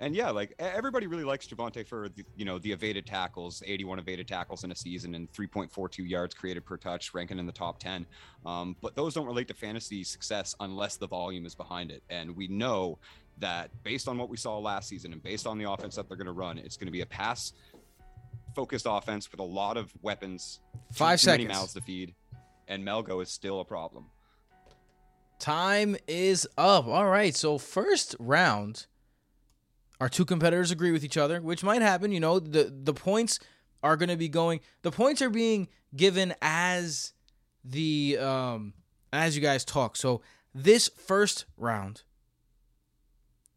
and 0.00 0.16
yeah, 0.16 0.30
like 0.30 0.54
everybody 0.58 1.06
really 1.06 1.22
likes 1.22 1.46
Javonte 1.46 1.86
for 1.86 2.08
the, 2.08 2.24
you 2.34 2.44
know 2.44 2.58
the 2.58 2.72
evaded 2.72 3.06
tackles, 3.06 3.62
81 3.64 3.98
evaded 3.98 4.26
tackles 4.26 4.64
in 4.64 4.72
a 4.72 4.74
season, 4.74 5.14
and 5.14 5.30
3.42 5.32 6.08
yards 6.08 6.34
created 6.34 6.64
per 6.64 6.76
touch, 6.76 7.12
ranking 7.14 7.38
in 7.38 7.46
the 7.46 7.52
top 7.52 7.78
10. 7.78 8.06
Um, 8.46 8.74
but 8.80 8.96
those 8.96 9.14
don't 9.14 9.26
relate 9.26 9.48
to 9.48 9.54
fantasy 9.54 10.02
success 10.02 10.56
unless 10.60 10.96
the 10.96 11.06
volume 11.06 11.44
is 11.46 11.54
behind 11.54 11.90
it. 11.90 12.02
And 12.08 12.34
we 12.34 12.48
know 12.48 12.98
that 13.38 13.70
based 13.84 14.08
on 14.08 14.18
what 14.18 14.28
we 14.28 14.36
saw 14.36 14.58
last 14.58 14.88
season 14.88 15.12
and 15.12 15.22
based 15.22 15.46
on 15.46 15.58
the 15.58 15.70
offense 15.70 15.94
that 15.96 16.08
they're 16.08 16.16
going 16.16 16.26
to 16.26 16.32
run, 16.32 16.58
it's 16.58 16.76
going 16.76 16.86
to 16.88 16.92
be 16.92 17.02
a 17.02 17.06
pass 17.06 17.52
focused 18.54 18.86
offense 18.88 19.30
with 19.30 19.40
a 19.40 19.44
lot 19.44 19.76
of 19.76 19.92
weapons, 20.02 20.60
too- 20.90 20.98
Five 20.98 21.20
too 21.20 21.30
many 21.30 21.44
seconds. 21.44 21.58
mouths 21.60 21.72
to 21.74 21.80
feed, 21.80 22.14
and 22.72 22.86
Melgo 22.86 23.22
is 23.22 23.28
still 23.28 23.60
a 23.60 23.64
problem. 23.66 24.06
Time 25.38 25.94
is 26.08 26.48
up. 26.56 26.86
All 26.86 27.06
right. 27.08 27.36
So 27.36 27.58
first 27.58 28.16
round, 28.18 28.86
our 30.00 30.08
two 30.08 30.24
competitors 30.24 30.70
agree 30.70 30.90
with 30.90 31.04
each 31.04 31.18
other, 31.18 31.42
which 31.42 31.62
might 31.62 31.82
happen. 31.82 32.12
You 32.12 32.20
know, 32.20 32.38
the 32.38 32.72
the 32.74 32.94
points 32.94 33.38
are 33.82 33.96
going 33.96 34.08
to 34.08 34.16
be 34.16 34.28
going. 34.28 34.60
The 34.82 34.90
points 34.90 35.20
are 35.20 35.28
being 35.28 35.68
given 35.94 36.34
as 36.40 37.12
the 37.62 38.16
um 38.18 38.72
as 39.12 39.36
you 39.36 39.42
guys 39.42 39.64
talk. 39.64 39.96
So 39.96 40.22
this 40.54 40.88
first 40.96 41.44
round, 41.58 42.02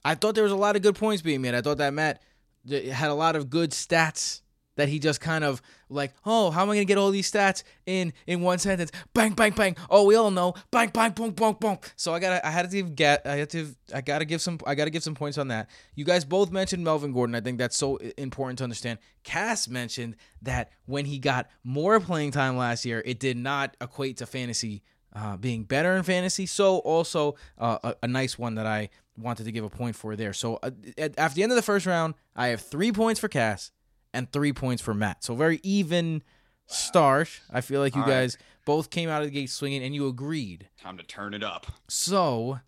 I 0.04 0.16
thought 0.16 0.36
there 0.36 0.44
was 0.44 0.52
a 0.52 0.58
lot 0.58 0.76
of 0.76 0.82
good 0.82 0.96
points 0.96 1.22
being 1.22 1.42
made. 1.42 1.56
I 1.56 1.62
thought 1.62 1.78
that 1.78 1.94
Matt 1.94 2.22
had 2.70 3.10
a 3.10 3.14
lot 3.14 3.38
of 3.38 3.50
good 3.50 3.72
stats 3.72 4.42
that 4.76 4.90
he 4.90 5.00
just 5.00 5.22
kind 5.22 5.44
of 5.44 5.62
like, 5.90 6.14
oh, 6.26 6.52
how 6.52 6.64
am 6.64 6.70
I 6.70 6.76
gonna 6.76 6.86
get 6.86 6.98
all 6.98 7.12
these 7.12 7.32
stats 7.32 7.64
in 7.86 8.14
in 8.28 8.42
one 8.42 8.60
sentence? 8.60 8.92
Bang, 9.14 9.34
bang, 9.34 9.54
bang. 9.54 9.76
Oh, 9.90 10.06
we 10.06 10.16
all 10.16 10.32
know, 10.32 10.54
bang, 10.72 10.90
bang, 10.90 11.12
boom, 11.12 11.32
boom, 11.32 11.58
boom. 11.60 11.78
So 11.96 12.14
I 12.14 12.20
gotta, 12.20 12.46
I 12.46 12.52
had 12.52 12.70
to 12.70 12.84
get, 12.84 13.26
I 13.26 13.36
had 13.38 13.50
to, 13.52 13.76
I 13.94 14.02
gotta 14.02 14.26
give 14.26 14.42
some, 14.42 14.60
I 14.66 14.76
gotta 14.76 14.92
give 14.92 15.04
some 15.04 15.16
points 15.16 15.38
on 15.38 15.48
that. 15.50 15.70
You 15.96 16.06
guys 16.06 16.26
both 16.26 16.52
mentioned 16.52 16.84
Melvin 16.84 17.14
Gordon. 17.14 17.36
I 17.36 17.42
think 17.42 17.58
that's 17.58 17.78
so 17.78 17.98
important 18.18 18.58
to 18.60 18.64
understand. 18.64 19.00
Cass 19.24 19.68
mentioned 19.68 20.16
that 20.42 20.72
when 20.86 21.06
he 21.06 21.20
got 21.20 21.50
more 21.64 22.00
playing 22.00 22.32
time 22.32 22.58
last 22.58 22.86
year, 22.86 23.02
it 23.06 23.20
did 23.20 23.38
not 23.38 23.76
equate 23.82 24.18
to 24.18 24.26
fantasy 24.26 24.84
uh, 25.16 25.38
being 25.38 25.64
better 25.64 25.96
in 25.96 26.04
fantasy. 26.04 26.46
So 26.46 26.80
also 26.80 27.36
uh, 27.58 27.78
a, 27.84 27.96
a 28.04 28.08
nice 28.08 28.38
one 28.38 28.56
that 28.56 28.66
I 28.66 28.90
wanted 29.18 29.46
to 29.46 29.52
give 29.52 29.64
a 29.64 29.70
point 29.70 29.96
for 29.96 30.16
there. 30.16 30.34
So 30.34 30.60
uh, 30.62 30.72
at, 30.98 31.18
after 31.18 31.36
the 31.36 31.44
end 31.44 31.52
of 31.52 31.56
the 31.56 31.62
first 31.62 31.86
round, 31.86 32.16
I 32.36 32.48
have 32.48 32.62
three 32.62 32.92
points 32.92 33.20
for 33.20 33.30
Cass 33.30 33.72
and 34.16 34.32
three 34.32 34.54
points 34.54 34.82
for 34.82 34.94
Matt. 34.94 35.24
So 35.24 35.36
very 35.36 35.60
even 35.64 36.24
start. 36.66 37.42
I 37.52 37.62
feel 37.62 37.82
like 37.82 37.96
you 37.96 38.02
All 38.02 38.08
right. 38.08 38.22
guys 38.22 38.38
both 38.66 38.90
came 38.90 39.10
out 39.10 39.22
of 39.22 39.28
the 39.28 39.32
gate 39.32 39.50
swinging 39.50 39.84
and 39.84 39.94
you 39.94 40.08
agreed. 40.08 40.70
Time 40.82 40.98
to 40.98 41.04
turn 41.04 41.34
it 41.34 41.44
up. 41.44 41.68
So 41.88 42.60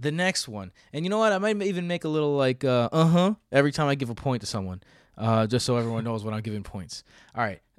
the 0.00 0.10
next 0.10 0.48
one, 0.48 0.72
and 0.92 1.04
you 1.04 1.10
know 1.10 1.18
what? 1.18 1.32
I 1.32 1.38
might 1.38 1.60
even 1.62 1.86
make 1.86 2.04
a 2.04 2.08
little 2.08 2.36
like 2.36 2.64
uh 2.64 2.88
huh 2.92 3.34
every 3.52 3.72
time 3.72 3.88
I 3.88 3.94
give 3.94 4.10
a 4.10 4.14
point 4.14 4.40
to 4.40 4.46
someone, 4.46 4.82
uh, 5.18 5.46
just 5.46 5.66
so 5.66 5.76
everyone 5.76 6.04
knows 6.04 6.24
when 6.24 6.34
I'm 6.34 6.40
giving 6.42 6.62
points. 6.62 7.04
All 7.34 7.44
right. 7.44 7.60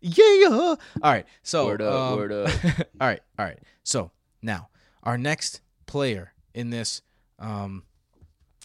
yeah. 0.00 0.48
All 0.48 0.76
right. 1.02 1.26
So 1.42 1.66
Word 1.66 1.82
up, 1.82 1.94
um, 1.94 2.16
word 2.18 2.32
up. 2.32 2.50
all 3.00 3.06
right. 3.08 3.20
All 3.38 3.44
right. 3.44 3.58
So 3.82 4.10
now 4.42 4.68
our 5.02 5.16
next 5.18 5.60
player 5.86 6.32
in 6.54 6.70
this 6.70 7.02
um, 7.38 7.84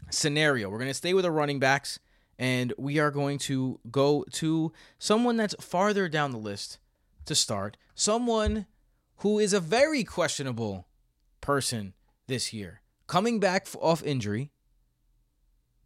scenario, 0.10 0.70
we're 0.70 0.80
gonna 0.80 0.94
stay 0.94 1.14
with 1.14 1.24
the 1.24 1.32
running 1.32 1.60
backs, 1.60 2.00
and 2.38 2.74
we 2.78 3.00
are 3.00 3.12
going 3.12 3.38
to 3.40 3.80
go 3.90 4.26
to 4.32 4.72
someone 5.00 5.38
that's 5.38 5.56
farther 5.60 6.10
down 6.10 6.32
the 6.32 6.38
list 6.38 6.80
to 7.26 7.36
start. 7.36 7.78
Someone 7.94 8.66
who 9.18 9.40
is 9.40 9.54
a 9.54 9.60
very 9.60 10.04
questionable 10.04 10.88
person 11.42 11.94
this 12.28 12.54
year, 12.54 12.82
coming 13.08 13.40
back 13.40 13.68
off 13.80 14.04
injury, 14.04 14.52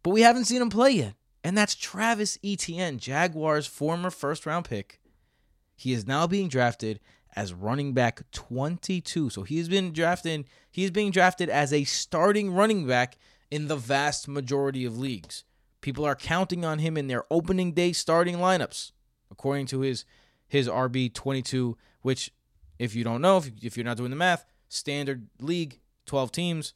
but 0.02 0.10
we 0.10 0.22
haven't 0.22 0.46
seen 0.46 0.62
him 0.62 0.70
play 0.70 0.90
yet. 0.90 1.14
And 1.42 1.56
that's 1.56 1.74
Travis 1.74 2.38
Etienne, 2.44 2.98
Jaguars' 2.98 3.66
former 3.66 4.10
first 4.10 4.44
round 4.44 4.66
pick. 4.66 5.00
He 5.74 5.92
is 5.92 6.06
now 6.06 6.26
being 6.26 6.48
drafted 6.48 7.00
as 7.34 7.54
running 7.54 7.94
back 7.94 8.22
22. 8.32 9.30
So 9.30 9.42
he's 9.42 9.68
been 9.68 9.92
drafted, 9.92 10.44
he's 10.70 10.90
being 10.90 11.10
drafted 11.10 11.48
as 11.48 11.72
a 11.72 11.84
starting 11.84 12.52
running 12.52 12.86
back 12.86 13.16
in 13.50 13.68
the 13.68 13.76
vast 13.76 14.28
majority 14.28 14.84
of 14.84 14.98
leagues. 14.98 15.44
People 15.80 16.04
are 16.04 16.14
counting 16.14 16.64
on 16.64 16.78
him 16.78 16.96
in 16.96 17.06
their 17.06 17.24
opening 17.30 17.72
day 17.72 17.92
starting 17.92 18.36
lineups, 18.36 18.92
according 19.30 19.66
to 19.66 19.80
his 19.80 20.04
his 20.46 20.68
RB 20.68 21.12
22, 21.14 21.76
which 22.02 22.32
if 22.78 22.94
you 22.94 23.04
don't 23.04 23.20
know, 23.22 23.36
if, 23.38 23.50
if 23.62 23.76
you're 23.76 23.84
not 23.84 23.96
doing 23.96 24.10
the 24.10 24.16
math, 24.16 24.44
standard 24.68 25.28
league, 25.38 25.78
12 26.06 26.32
teams, 26.32 26.74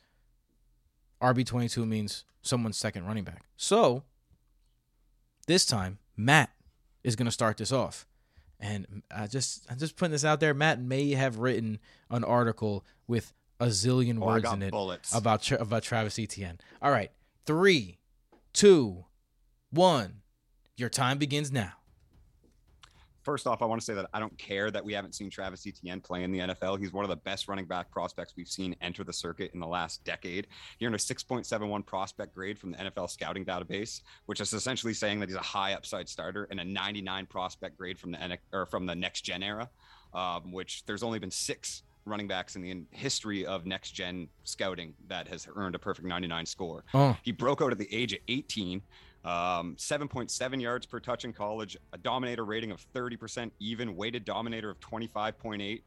RB 1.20 1.44
22 1.44 1.84
means 1.87 2.25
someone's 2.42 2.76
second 2.76 3.04
running 3.06 3.25
back. 3.25 3.42
So 3.56 4.04
this 5.46 5.66
time, 5.66 5.99
Matt 6.16 6.50
is 7.02 7.16
going 7.16 7.26
to 7.26 7.32
start 7.32 7.56
this 7.56 7.73
off. 7.73 8.06
And 8.61 9.02
I 9.14 9.26
just 9.26 9.66
I'm 9.70 9.78
just 9.78 9.96
putting 9.96 10.12
this 10.12 10.25
out 10.25 10.40
there. 10.40 10.54
Matt 10.54 10.80
may 10.80 11.11
have 11.12 11.38
written 11.38 11.78
an 12.11 12.25
article 12.25 12.84
with 13.06 13.32
a 13.61 13.66
zillion 13.66 14.18
Oh, 14.23 14.26
words 14.26 14.50
in 14.50 14.62
it 14.62 14.70
bullets. 14.70 15.14
about 15.14 15.42
Tra- 15.42 15.61
about 15.61 15.82
Travis 15.82 16.18
Etienne. 16.18 16.58
All 16.80 16.90
right, 16.90 17.11
three, 17.44 17.99
two, 18.54 19.04
one. 19.70 20.23
Your 20.76 20.88
time 20.88 21.18
begins 21.18 21.52
now. 21.52 21.73
First 23.23 23.46
off, 23.46 23.62
I 23.62 23.64
want 23.64 23.80
to 23.80 23.84
say 23.84 23.94
that 23.94 24.11
I 24.12 24.20
don't 24.20 24.37
care 24.37 24.70
that 24.70 24.84
we 24.84 24.92
haven't 24.92 25.14
seen 25.14 25.30
Travis 25.30 25.66
Etienne 25.66 26.00
play 26.00 26.25
in 26.25 26.30
the 26.30 26.40
NFL. 26.40 26.78
He's 26.78 26.92
one 26.92 27.06
of 27.06 27.08
the 27.08 27.16
best 27.16 27.49
running 27.49 27.64
back 27.64 27.90
prospects 27.90 28.34
we've 28.37 28.49
seen 28.49 28.76
enter 28.82 29.02
the 29.02 29.14
circuit 29.14 29.52
in 29.54 29.61
the 29.61 29.66
last 29.66 30.04
decade. 30.04 30.46
He 30.78 30.84
earned 30.84 30.94
a 30.94 30.99
6.71 30.99 31.87
prospect 31.87 32.34
grade 32.34 32.58
from 32.58 32.73
the 32.73 32.76
NFL 32.76 33.08
scouting 33.08 33.44
database, 33.44 34.02
which 34.26 34.42
is 34.42 34.52
essentially 34.52 34.92
saying 34.92 35.20
that 35.20 35.30
he's 35.30 35.38
a 35.38 35.42
high 35.42 35.73
upside 35.73 36.06
starter, 36.06 36.46
and 36.50 36.61
a 36.61 36.64
99 36.64 37.25
prospect 37.26 37.78
grade 37.78 37.99
from 37.99 38.12
the 38.12 38.38
from 38.68 38.84
the 38.84 38.94
next 38.94 39.23
gen 39.23 39.42
era, 39.42 39.70
um, 40.12 40.52
which 40.52 40.84
there's 40.84 41.02
only 41.02 41.18
been 41.18 41.30
six 41.30 41.82
running 42.04 42.28
backs 42.28 42.56
in 42.56 42.62
the 42.62 42.82
history 42.90 43.46
of 43.46 43.66
next 43.66 43.92
gen 43.92 44.28
scouting 44.44 44.94
that 45.08 45.28
has 45.28 45.49
earned 45.56 45.75
a 45.75 45.78
perfect 45.78 46.06
99 46.06 46.46
score. 46.46 46.84
Oh, 46.92 47.16
He 47.23 47.32
broke 47.32 47.62
out 47.62 47.73
at 47.73 47.78
the 47.78 47.92
age 47.94 48.12
of 48.12 48.18
18, 48.28 48.82
um, 49.25 49.75
7.7 49.78 50.61
yards 50.61 50.87
per 50.87 51.00
touch 51.00 51.25
in 51.25 51.32
college, 51.32 51.76
a 51.92 51.99
dominator 51.99 52.44
rating 52.44 52.70
of 52.70 52.84
30%, 52.94 53.50
even 53.58 53.96
weighted 53.96 54.25
dominator 54.25 54.70
of 54.70 54.78
25.8. 54.80 55.82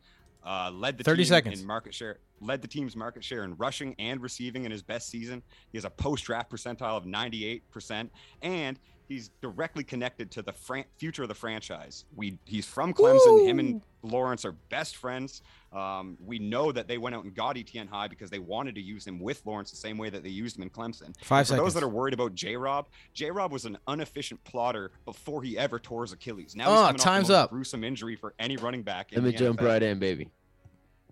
Uh, 0.46 0.72
led 0.72 0.98
the 0.98 1.04
30 1.04 1.24
team 1.24 1.28
seconds. 1.28 1.62
in 1.62 1.68
market 1.68 1.94
share. 1.94 2.20
Led 2.40 2.62
the 2.62 2.68
team's 2.68 2.96
market 2.96 3.24
share 3.24 3.44
in 3.44 3.56
rushing 3.58 3.96
and 4.00 4.22
receiving 4.22 4.64
in 4.66 4.72
his 4.72 4.82
best 4.82 5.10
season. 5.10 5.42
He 5.72 5.78
has 5.78 5.84
a 5.84 5.90
post-draft 5.90 6.50
percentile 6.50 6.96
of 6.96 7.04
98%, 7.04 8.10
and 8.42 8.80
he's 9.08 9.30
directly 9.42 9.84
connected 9.84 10.30
to 10.32 10.42
the 10.42 10.54
fran- 10.54 10.86
future 10.98 11.24
of 11.24 11.30
the 11.30 11.36
franchise. 11.36 12.06
We 12.16 12.38
he's 12.46 12.66
from 12.66 12.94
Clemson. 12.94 13.46
Him 13.48 13.60
and 13.60 13.82
Lawrence 14.04 14.46
are 14.46 14.54
best 14.70 14.98
friends. 14.98 15.42
Um, 15.74 16.18
we 16.26 16.40
know 16.40 16.72
that 16.72 16.88
they 16.88 16.98
went 16.98 17.16
out 17.16 17.24
and 17.26 17.34
got 17.36 17.58
Etienne 17.58 17.88
High 17.88 18.08
because 18.08 18.30
they 18.30 18.40
wanted 18.40 18.76
to 18.76 18.82
use 18.82 19.06
him 19.06 19.20
with 19.20 19.42
Lawrence 19.46 19.70
the 19.72 19.78
same 19.78 19.98
way 19.98 20.10
that 20.10 20.24
they 20.24 20.30
used 20.30 20.56
him 20.58 20.64
in 20.64 20.70
Clemson. 20.70 21.14
five 21.22 21.46
For 21.46 21.50
seconds. 21.54 21.66
those 21.66 21.74
that 21.74 21.84
are 21.84 21.90
worried 21.90 22.14
about 22.14 22.36
J 22.36 22.56
Rob, 22.56 22.88
J 23.14 23.32
Rob 23.32 23.52
was 23.52 23.66
an 23.66 23.78
inefficient 23.88 24.44
plotter 24.44 24.92
before 25.06 25.42
he 25.44 25.58
ever 25.58 25.80
tore 25.80 26.04
his 26.04 26.14
Achilles. 26.14 26.56
Now 26.56 26.66
Oh, 26.68 26.72
he's 26.72 26.78
coming 26.80 26.90
off 26.90 26.98
the 26.98 27.04
time's 27.04 27.30
most 27.30 27.36
up. 27.38 27.50
gruesome 27.52 27.84
injury 27.84 28.16
for 28.16 28.34
any 28.40 28.58
running 28.58 28.84
back. 28.84 29.12
In 29.14 29.24
Let 29.24 29.26
me 29.26 29.32
the 29.32 29.38
jump 29.38 29.60
NFL. 29.60 29.66
right 29.68 29.84
in, 29.84 30.00
baby. 30.00 30.30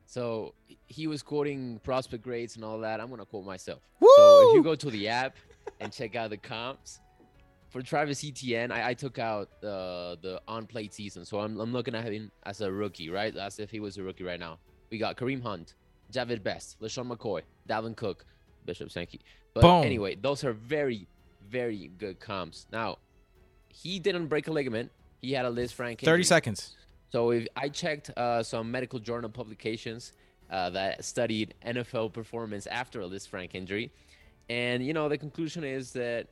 So 0.06 0.54
he 0.88 1.08
was 1.08 1.24
quoting 1.24 1.80
prospect 1.84 2.24
grades 2.24 2.56
and 2.56 2.64
all 2.64 2.80
that. 2.80 3.00
I'm 3.02 3.10
gonna 3.10 3.26
quote 3.26 3.46
myself. 3.46 3.82
So 4.00 4.50
if 4.50 4.56
you 4.56 4.64
go 4.64 4.76
to 4.76 4.90
the 4.92 5.08
app 5.08 5.36
and 5.80 5.92
check 5.92 6.16
out 6.16 6.30
the 6.30 6.38
comps 6.38 7.00
for 7.76 7.82
Travis 7.82 8.24
Etienne, 8.24 8.72
I, 8.72 8.92
I 8.92 8.94
took 8.94 9.20
out 9.20 9.50
the 9.60 10.18
the 10.22 10.42
on 10.48 10.66
plate 10.66 10.94
season. 10.94 11.26
So 11.26 11.42
I'm, 11.42 11.60
I'm 11.60 11.74
looking 11.74 11.94
at 11.94 12.06
him 12.06 12.32
as 12.44 12.62
a 12.62 12.72
rookie, 12.72 13.10
right? 13.10 13.36
As 13.36 13.60
if 13.60 13.70
he 13.70 13.82
was 13.82 13.98
a 13.98 14.04
rookie 14.04 14.24
right 14.24 14.40
now. 14.40 14.60
We 14.90 14.98
got 14.98 15.18
Kareem 15.18 15.44
Hunt, 15.44 15.74
Jahvid 16.10 16.42
Best, 16.42 16.80
LeSean 16.80 17.12
McCoy, 17.12 17.42
Dalvin 17.68 17.94
Cook, 17.94 18.26
Bishop 18.66 18.90
Sankey. 18.92 19.20
But 19.54 19.64
Boom. 19.64 19.84
anyway, 19.84 20.16
those 20.16 20.46
are 20.46 20.54
very, 20.54 21.06
very 21.50 21.92
good 21.98 22.22
comps. 22.22 22.66
Now, 22.72 23.00
he 23.68 24.00
didn't 24.00 24.28
break 24.28 24.48
a 24.48 24.54
ligament. 24.54 24.90
He 25.22 25.34
had 25.34 25.46
a 25.46 25.50
Lisfranc 25.50 26.00
30 26.00 26.24
seconds. 26.24 26.78
So 27.12 27.32
if 27.32 27.46
I 27.58 27.68
checked 27.68 28.10
uh, 28.16 28.42
some 28.42 28.72
medical 28.72 29.00
journal 29.00 29.30
publications 29.30 30.14
uh, 30.50 30.70
that 30.70 31.04
studied 31.04 31.56
NFL 31.66 32.14
performance 32.14 32.68
after 32.68 33.02
a 33.02 33.06
Lisfranc 33.06 33.54
injury, 33.54 33.92
and 34.48 34.86
you 34.86 34.94
know 34.94 35.10
the 35.10 35.18
conclusion 35.18 35.66
is 35.66 35.92
that 35.92 36.28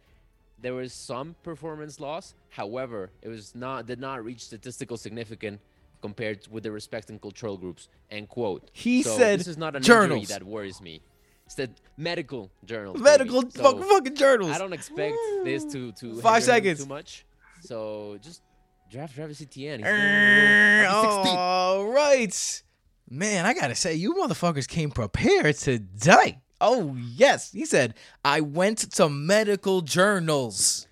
there 0.64 0.74
was 0.74 0.92
some 0.94 1.36
performance 1.44 2.00
loss. 2.00 2.34
However, 2.50 3.12
it 3.22 3.28
was 3.30 3.54
not 3.54 3.86
did 3.86 4.00
not 4.00 4.24
reach 4.26 4.42
statistical 4.46 4.98
significance 4.98 5.60
compared 6.02 6.48
with 6.50 6.64
the 6.64 6.72
respect 6.72 7.10
and 7.12 7.22
control 7.22 7.56
groups. 7.58 7.88
End 8.10 8.28
quote. 8.30 8.70
He 8.74 9.04
So 9.04 9.16
said 9.18 9.40
this 9.40 9.48
is 9.48 9.58
not 9.58 9.76
an 9.76 9.84
journals. 9.84 10.22
injury 10.24 10.34
that 10.40 10.44
worries 10.44 10.82
me. 10.82 11.02
It's 11.46 11.56
the 11.56 11.70
medical 11.98 12.50
journals. 12.66 12.96
baby. 12.96 13.04
Medical 13.04 13.44
So 13.52 13.78
fucking, 13.78 14.16
journals. 14.16 14.52
I 14.52 14.58
don't 14.58 14.74
expect 14.74 15.16
this 15.44 15.66
to 15.74 15.92
to 15.94 16.16
Five 16.22 16.44
seconds. 16.44 16.80
too 16.84 16.90
much. 16.90 17.26
So 17.62 18.18
just 18.22 18.42
draft 18.90 19.16
Travis 19.16 19.42
Etienne. 19.42 19.80
He's 19.80 19.88
Err, 19.88 20.84
gonna 20.86 21.04
go 21.04 21.24
60. 21.24 21.38
All 21.38 21.86
right. 21.88 22.64
Man, 23.10 23.46
I 23.46 23.54
gotta 23.54 23.76
say, 23.76 23.96
you 23.96 24.14
motherfuckers 24.16 24.68
came 24.68 24.90
prepared 24.92 25.56
today. 25.58 26.40
Oh, 26.64 26.96
yes. 26.98 27.52
He 27.52 27.66
said, 27.66 27.94
I 28.26 28.42
went 28.42 28.78
to 28.94 29.10
medical 29.10 29.82
journals. 29.82 30.88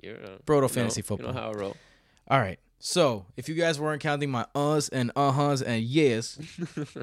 You're, 0.00 0.16
uh, 0.16 0.28
Brodo 0.46 0.54
you 0.56 0.60
know- 0.60 0.68
Fantasy 0.68 0.98
You 1.00 1.02
Football. 1.04 1.32
know 1.32 1.40
how 1.40 1.48
I 1.50 1.52
roll. 1.54 1.76
All 2.28 2.38
right. 2.38 2.58
So, 2.78 3.26
if 3.36 3.48
you 3.48 3.54
guys 3.54 3.78
weren't 3.80 4.02
counting 4.02 4.30
my 4.30 4.44
uhs 4.54 4.90
and 4.92 5.12
uh-huhs 5.16 5.62
and 5.64 5.82
yes, 5.84 6.36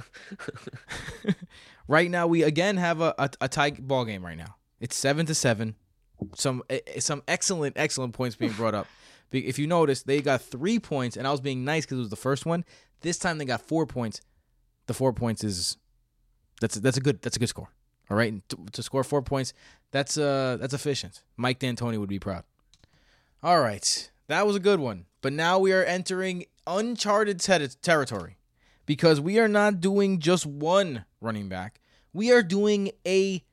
right 1.88 2.10
now 2.12 2.27
we 2.27 2.44
again 2.44 2.77
have 2.77 3.01
a, 3.01 3.13
a, 3.18 3.29
a 3.41 3.48
tie 3.48 3.72
ball 3.72 4.06
game 4.06 4.25
right 4.25 4.38
now. 4.38 4.56
It's 4.79 4.96
seven 4.96 5.25
to 5.27 5.34
seven. 5.34 5.75
Some 6.36 6.63
eh, 6.70 6.79
eh, 6.88 7.00
some 7.00 7.24
excellent 7.27 7.77
excellent 7.77 8.13
points 8.13 8.36
being 8.36 8.51
brought 8.53 8.75
up. 8.75 8.88
If 9.32 9.60
you 9.60 9.68
notice, 9.68 10.01
they 10.01 10.22
got 10.22 10.41
three 10.41 10.79
points, 10.79 11.15
and 11.15 11.27
I 11.27 11.32
was 11.32 11.39
being 11.39 11.63
nice 11.63 11.86
because 11.86 11.98
it 12.00 12.01
was 12.01 12.10
the 12.10 12.15
first 12.15 12.48
one. 12.48 12.65
This 13.01 13.20
time 13.20 13.38
they 13.38 13.46
got 13.46 13.62
four 13.62 13.86
points. 13.86 14.22
The 14.88 14.96
four 14.96 15.13
points 15.13 15.44
is 15.44 15.77
that's 16.62 16.75
that's 16.75 16.98
a 16.98 17.01
good 17.01 17.22
that's 17.22 17.36
a 17.36 17.39
good 17.39 17.50
score. 17.50 17.70
All 18.10 18.18
right, 18.18 18.42
to, 18.50 18.58
to 18.72 18.84
score 18.84 19.04
four 19.04 19.22
points, 19.22 19.54
that's 19.92 20.18
uh 20.18 20.58
that's 20.60 20.74
efficient. 20.74 21.22
Mike 21.38 21.60
D'Antoni 21.60 22.00
would 22.00 22.10
be 22.10 22.20
proud. 22.20 22.44
All 23.44 23.62
right, 23.62 24.10
that 24.28 24.46
was 24.46 24.56
a 24.56 24.60
good 24.60 24.80
one. 24.80 25.06
But 25.22 25.34
now 25.34 25.60
we 25.60 25.74
are 25.74 25.84
entering 25.84 26.46
uncharted 26.66 27.39
ter- 27.42 27.68
territory 27.68 28.38
because 28.86 29.20
we 29.20 29.38
are 29.38 29.48
not 29.48 29.82
doing 29.82 30.20
just 30.20 30.46
one 30.46 31.06
running 31.22 31.50
back. 31.50 31.82
We 32.13 32.32
are 32.32 32.42
doing 32.44 32.92
a 33.06 33.44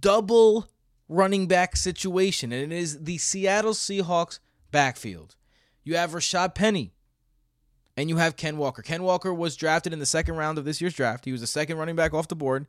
double 0.00 0.68
running 1.08 1.46
back 1.46 1.76
situation, 1.76 2.52
and 2.52 2.72
it 2.72 2.76
is 2.76 3.04
the 3.04 3.18
Seattle 3.18 3.72
Seahawks 3.72 4.38
backfield. 4.70 5.36
You 5.84 5.96
have 5.96 6.12
Rashad 6.12 6.54
Penny, 6.54 6.93
and 7.96 8.08
you 8.08 8.16
have 8.16 8.36
Ken 8.36 8.56
Walker. 8.56 8.82
Ken 8.82 9.02
Walker 9.02 9.32
was 9.32 9.56
drafted 9.56 9.92
in 9.92 9.98
the 9.98 10.06
second 10.06 10.36
round 10.36 10.58
of 10.58 10.64
this 10.64 10.80
year's 10.80 10.94
draft. 10.94 11.24
He 11.24 11.32
was 11.32 11.40
the 11.40 11.46
second 11.46 11.78
running 11.78 11.96
back 11.96 12.12
off 12.12 12.28
the 12.28 12.36
board. 12.36 12.66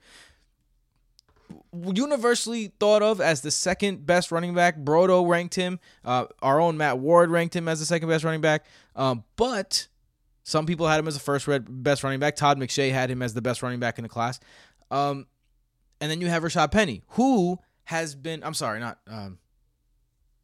Universally 1.74 2.72
thought 2.80 3.02
of 3.02 3.22
as 3.22 3.42
the 3.42 3.52
second 3.52 4.06
best 4.06 4.32
running 4.32 4.54
back. 4.54 4.78
Brodo 4.78 5.28
ranked 5.28 5.56
him. 5.56 5.80
Uh, 6.04 6.26
our 6.42 6.60
own 6.60 6.78
Matt 6.78 7.00
Ward 7.00 7.30
ranked 7.30 7.56
him 7.56 7.68
as 7.68 7.80
the 7.80 7.86
second 7.86 8.10
best 8.10 8.24
running 8.24 8.42
back. 8.42 8.66
Um, 8.96 9.24
but 9.36 9.88
some 10.44 10.66
people 10.66 10.88
had 10.88 11.00
him 11.00 11.08
as 11.08 11.16
the 11.16 11.20
first 11.20 11.48
red, 11.48 11.66
best 11.84 12.04
running 12.04 12.20
back. 12.20 12.36
Todd 12.36 12.60
McShay 12.60 12.92
had 12.92 13.10
him 13.10 13.22
as 13.22 13.34
the 13.34 13.42
best 13.42 13.64
running 13.64 13.80
back 13.80 13.98
in 13.98 14.04
the 14.04 14.10
class. 14.10 14.40
Um, 14.92 15.28
and 16.00 16.12
then 16.12 16.22
you 16.22 16.28
have 16.28 16.44
Rashad 16.44 16.72
Penny, 16.72 17.02
who 17.10 17.60
has 17.86 18.16
been. 18.16 18.44
I'm 18.44 18.54
sorry, 18.54 18.80
not. 18.80 19.00
Um, 19.08 19.40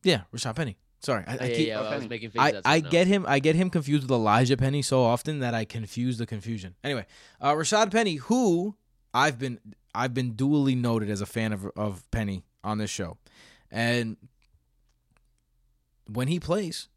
yeah, 0.04 0.22
Rashad 0.34 0.56
Penny. 0.56 0.78
Sorry, 1.02 1.24
I, 1.28 1.34
Oh, 1.34 1.38
I 1.42 1.48
yeah, 1.48 1.56
keep. 1.56 1.68
yeah, 1.68 1.82
I 1.82 1.96
was 1.96 2.08
making 2.10 2.30
faces 2.30 2.62
I, 2.64 2.76
I 2.76 2.80
get 2.80 3.08
him 3.08 3.26
I 3.28 3.40
get 3.40 3.56
him 3.56 3.70
confused 3.70 4.04
with 4.04 4.12
Elijah 4.12 4.56
Penny 4.56 4.82
so 4.84 5.04
often 5.04 5.40
that 5.40 5.54
I 5.56 5.66
confuse 5.66 6.18
the 6.20 6.26
confusion. 6.28 6.76
Anyway, 6.84 7.06
uh, 7.42 7.54
Rashad 7.54 7.92
Penny, 7.92 8.16
who 8.16 8.76
I've 9.14 9.40
been 9.40 9.60
I've 9.96 10.14
been 10.14 10.34
duly 10.34 10.76
noted 10.76 11.10
as 11.10 11.20
a 11.22 11.26
fan 11.26 11.54
of 11.54 11.66
of 11.76 12.10
Penny 12.12 12.44
on 12.64 12.78
this 12.78 12.90
show, 12.92 13.18
and 13.72 14.18
when 16.08 16.28
he 16.28 16.40
plays, 16.40 16.88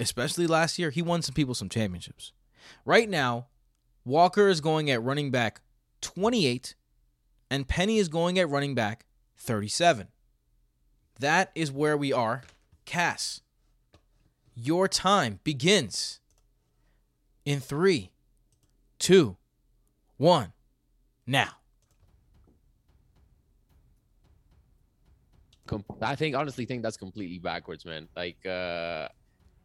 especially 0.00 0.46
last 0.46 0.78
year, 0.78 0.90
he 0.90 1.02
won 1.02 1.22
some 1.22 1.34
people 1.34 1.54
some 1.54 1.68
championships. 1.68 2.32
Right 2.84 3.08
now, 3.08 3.46
Walker 4.04 4.48
is 4.48 4.60
going 4.60 4.90
at 4.90 5.02
running 5.02 5.30
back 5.30 5.60
28, 6.00 6.74
and 7.50 7.68
Penny 7.68 7.98
is 7.98 8.08
going 8.08 8.38
at 8.38 8.48
running 8.48 8.74
back 8.74 9.04
37. 9.36 10.08
That 11.20 11.50
is 11.54 11.70
where 11.70 11.96
we 11.96 12.12
are. 12.12 12.42
Cass, 12.84 13.42
your 14.64 14.86
time 14.88 15.40
begins 15.44 16.20
in 17.44 17.60
three, 17.60 18.12
two, 18.98 19.36
one, 20.16 20.52
now. 21.26 21.48
Com- 25.66 25.84
I 26.00 26.14
think 26.16 26.34
honestly 26.36 26.64
think 26.64 26.82
that's 26.82 26.96
completely 26.96 27.38
backwards, 27.38 27.84
man. 27.84 28.08
Like 28.16 28.44
uh 28.46 29.08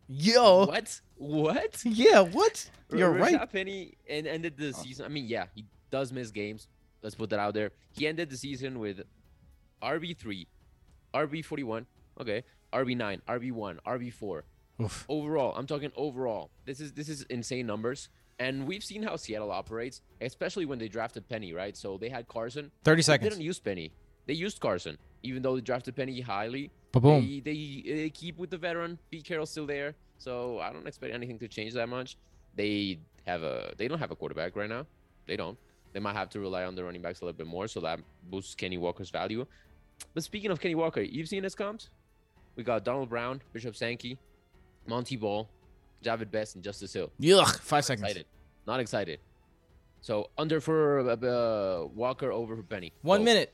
Yo, 0.09 0.65
what? 0.67 1.01
What? 1.17 1.81
yeah, 1.83 2.21
what? 2.21 2.69
You're 2.95 3.11
R- 3.11 3.17
right. 3.17 3.51
Penny 3.51 3.95
and 4.09 4.25
ended 4.25 4.55
the 4.57 4.69
Oh. 4.69 4.71
season. 4.83 5.05
I 5.05 5.09
mean, 5.09 5.25
yeah, 5.25 5.47
he 5.53 5.65
does 5.91 6.13
miss 6.13 6.31
games. 6.31 6.67
Let's 7.01 7.15
put 7.15 7.29
that 7.31 7.39
out 7.39 7.53
there. 7.53 7.71
He 7.91 8.07
ended 8.07 8.29
the 8.29 8.37
season 8.37 8.79
with 8.79 9.01
RB 9.83 10.15
three, 10.17 10.47
RB 11.13 11.43
forty 11.43 11.63
one, 11.63 11.85
okay, 12.21 12.43
RB 12.71 12.95
nine, 12.95 13.21
RB 13.27 13.51
one, 13.51 13.79
RB 13.85 14.13
four. 14.13 14.45
Oof. 14.81 15.05
Overall, 15.09 15.53
I'm 15.55 15.65
talking 15.65 15.91
overall. 15.95 16.49
This 16.65 16.79
is 16.79 16.93
this 16.93 17.09
is 17.09 17.23
insane 17.23 17.65
numbers. 17.65 18.09
And 18.39 18.67
we've 18.67 18.83
seen 18.83 19.01
how 19.01 19.15
Seattle 19.15 19.51
operates, 19.51 20.01
especially 20.21 20.65
when 20.65 20.77
they 20.77 20.87
drafted 20.87 21.27
Penny, 21.27 21.53
right? 21.53 21.75
So 21.75 21.97
they 21.97 22.09
had 22.09 22.27
Carson. 22.27 22.71
30 22.83 23.01
seconds. 23.01 23.23
They 23.23 23.29
didn't 23.31 23.45
use 23.45 23.59
Penny. 23.59 23.91
They 24.27 24.35
used 24.35 24.59
Carson, 24.59 24.97
even 25.23 25.41
though 25.41 25.55
they 25.55 25.61
drafted 25.61 25.95
Penny 25.95 26.21
highly. 26.21 26.69
They, 27.21 27.39
they 27.39 27.83
they 27.95 28.09
keep 28.11 28.37
with 28.37 28.49
the 28.51 28.57
veteran. 28.57 28.99
Pete 29.09 29.23
Carroll's 29.23 29.49
still 29.49 29.65
there, 29.65 29.95
so 30.19 30.59
I 30.59 30.71
don't 30.71 30.85
expect 30.87 31.13
anything 31.13 31.39
to 31.39 31.47
change 31.47 31.73
that 31.73 31.89
much. 31.89 32.17
They 32.55 32.99
have 33.25 33.41
a 33.43 33.73
they 33.77 33.87
don't 33.87 33.99
have 33.99 34.11
a 34.11 34.15
quarterback 34.15 34.55
right 34.55 34.69
now. 34.69 34.85
They 35.25 35.37
don't. 35.37 35.57
They 35.93 35.99
might 35.99 36.13
have 36.13 36.29
to 36.31 36.39
rely 36.39 36.65
on 36.65 36.75
the 36.75 36.83
running 36.83 37.01
backs 37.01 37.21
a 37.21 37.25
little 37.25 37.37
bit 37.37 37.47
more, 37.47 37.67
so 37.67 37.79
that 37.81 37.99
boosts 38.29 38.53
Kenny 38.53 38.77
Walker's 38.77 39.09
value. 39.09 39.45
But 40.13 40.23
speaking 40.23 40.51
of 40.51 40.59
Kenny 40.59 40.75
Walker, 40.75 41.01
you've 41.01 41.27
seen 41.27 41.43
his 41.43 41.55
comps. 41.55 41.89
We 42.55 42.63
got 42.63 42.83
Donald 42.83 43.09
Brown, 43.09 43.41
Bishop 43.53 43.75
Sankey, 43.75 44.17
Montee 44.87 45.17
Ball, 45.17 45.49
Jahvid 46.03 46.31
Best, 46.31 46.55
and 46.55 46.63
Justice 46.63 46.93
Hill. 46.93 47.11
Yuck. 47.21 47.59
Five 47.59 47.85
seconds. 47.85 48.07
Excited, 48.07 48.25
not 48.65 48.79
excited. 48.79 49.19
So 50.01 50.29
under 50.37 50.61
for 50.61 50.99
uh, 50.99 51.15
uh, 51.15 51.87
Walker, 51.93 52.31
over 52.31 52.55
for 52.55 52.63
Penny. 52.63 52.93
One 53.01 53.21
Go. 53.21 53.25
minute. 53.25 53.53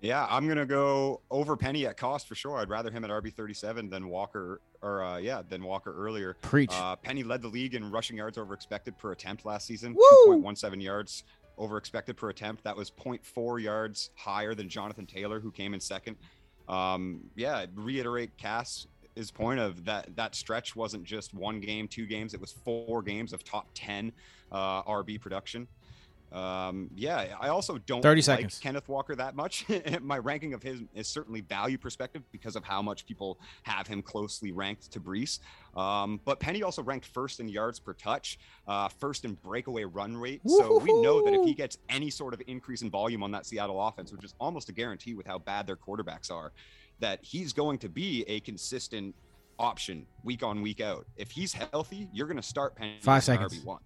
Yeah, 0.00 0.26
I'm 0.28 0.46
gonna 0.46 0.66
go 0.66 1.22
over 1.30 1.56
Penny 1.56 1.86
at 1.86 1.96
cost 1.96 2.28
for 2.28 2.34
sure. 2.34 2.58
I'd 2.58 2.68
rather 2.68 2.90
him 2.90 3.04
at 3.04 3.10
RB 3.10 3.32
37 3.32 3.88
than 3.88 4.08
Walker, 4.08 4.60
or 4.82 5.02
uh, 5.02 5.16
yeah, 5.16 5.40
than 5.48 5.62
Walker 5.62 5.94
earlier. 5.96 6.36
Preach. 6.42 6.72
Uh, 6.74 6.94
Penny 6.96 7.22
led 7.22 7.40
the 7.40 7.48
league 7.48 7.74
in 7.74 7.90
rushing 7.90 8.18
yards 8.18 8.36
over 8.36 8.52
expected 8.52 8.98
per 8.98 9.12
attempt 9.12 9.46
last 9.46 9.66
season, 9.66 9.94
Woo! 9.94 10.42
2.17 10.42 10.82
yards 10.82 11.24
over 11.56 11.78
expected 11.78 12.18
per 12.18 12.28
attempt. 12.28 12.64
That 12.64 12.76
was 12.76 12.90
0.4 12.90 13.62
yards 13.62 14.10
higher 14.14 14.54
than 14.54 14.68
Jonathan 14.68 15.06
Taylor, 15.06 15.40
who 15.40 15.50
came 15.50 15.72
in 15.72 15.80
second. 15.80 16.16
Um, 16.68 17.22
yeah, 17.34 17.64
reiterate 17.74 18.36
Cass 18.36 18.86
his 19.14 19.30
point 19.30 19.60
of 19.60 19.84
that 19.84 20.14
that 20.16 20.34
stretch 20.34 20.74
wasn't 20.74 21.04
just 21.04 21.34
one 21.34 21.60
game, 21.60 21.88
two 21.88 22.06
games. 22.06 22.34
It 22.34 22.40
was 22.40 22.52
four 22.52 23.02
games 23.02 23.32
of 23.32 23.44
top 23.44 23.68
10 23.74 24.12
uh, 24.52 24.82
RB 24.82 25.20
production. 25.20 25.68
Um, 26.34 26.90
yeah, 26.96 27.36
I 27.40 27.48
also 27.48 27.78
don't 27.78 28.02
30 28.02 28.18
like 28.18 28.24
seconds. 28.24 28.58
Kenneth 28.58 28.88
Walker 28.88 29.14
that 29.14 29.36
much. 29.36 29.66
My 30.00 30.18
ranking 30.18 30.52
of 30.52 30.64
his 30.64 30.82
is 30.92 31.06
certainly 31.06 31.42
value 31.42 31.78
perspective 31.78 32.22
because 32.32 32.56
of 32.56 32.64
how 32.64 32.82
much 32.82 33.06
people 33.06 33.38
have 33.62 33.86
him 33.86 34.02
closely 34.02 34.50
ranked 34.50 34.90
to 34.92 35.00
Breece. 35.00 35.38
Um, 35.76 36.20
but 36.24 36.40
Penny 36.40 36.64
also 36.64 36.82
ranked 36.82 37.06
first 37.06 37.38
in 37.38 37.48
yards 37.48 37.78
per 37.78 37.92
touch, 37.92 38.40
uh, 38.66 38.88
first 38.88 39.24
in 39.24 39.34
breakaway 39.34 39.84
run 39.84 40.16
rate. 40.16 40.40
So 40.44 40.78
we 40.78 40.92
know 41.02 41.24
that 41.24 41.34
if 41.34 41.44
he 41.44 41.54
gets 41.54 41.78
any 41.88 42.10
sort 42.10 42.34
of 42.34 42.42
increase 42.48 42.82
in 42.82 42.90
volume 42.90 43.22
on 43.22 43.30
that 43.30 43.46
Seattle 43.46 43.80
offense, 43.86 44.10
which 44.10 44.24
is 44.24 44.34
almost 44.40 44.68
a 44.68 44.72
guarantee 44.72 45.14
with 45.14 45.26
how 45.26 45.38
bad 45.38 45.68
their 45.68 45.76
quarterbacks 45.76 46.32
are, 46.32 46.52
that 47.00 47.20
he's 47.22 47.52
going 47.52 47.78
to 47.78 47.88
be 47.88 48.24
a 48.28 48.40
consistent 48.40 49.14
option 49.58 50.06
week 50.22 50.42
on 50.42 50.62
week 50.62 50.80
out. 50.80 51.06
If 51.16 51.30
he's 51.30 51.52
healthy, 51.52 52.08
you're 52.12 52.26
going 52.26 52.36
to 52.36 52.42
start 52.42 52.76
Penny 52.76 52.98
Five 53.00 53.18
as 53.18 53.28
an 53.28 53.36
seconds. 53.36 53.64
RB1. 53.64 53.78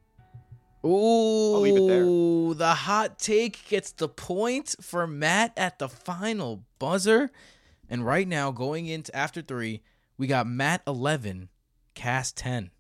Ooh, 0.85 1.57
leave 1.59 1.77
it 1.77 1.89
there. 1.89 2.55
the 2.55 2.75
hot 2.75 3.19
take 3.19 3.69
gets 3.69 3.91
the 3.93 4.09
point 4.09 4.77
for 4.81 5.07
Matt 5.07 5.53
at 5.57 5.79
the 5.79 5.89
final 5.89 6.65
buzzer. 6.79 7.31
And 7.89 8.07
right 8.07 8.29
now, 8.29 8.53
going 8.53 8.87
into 8.87 9.15
after 9.15 9.43
three, 9.43 9.83
we 10.17 10.27
got 10.27 10.47
Matt 10.47 10.83
11, 10.87 11.49
Cass 11.95 12.33
10. 12.33 12.71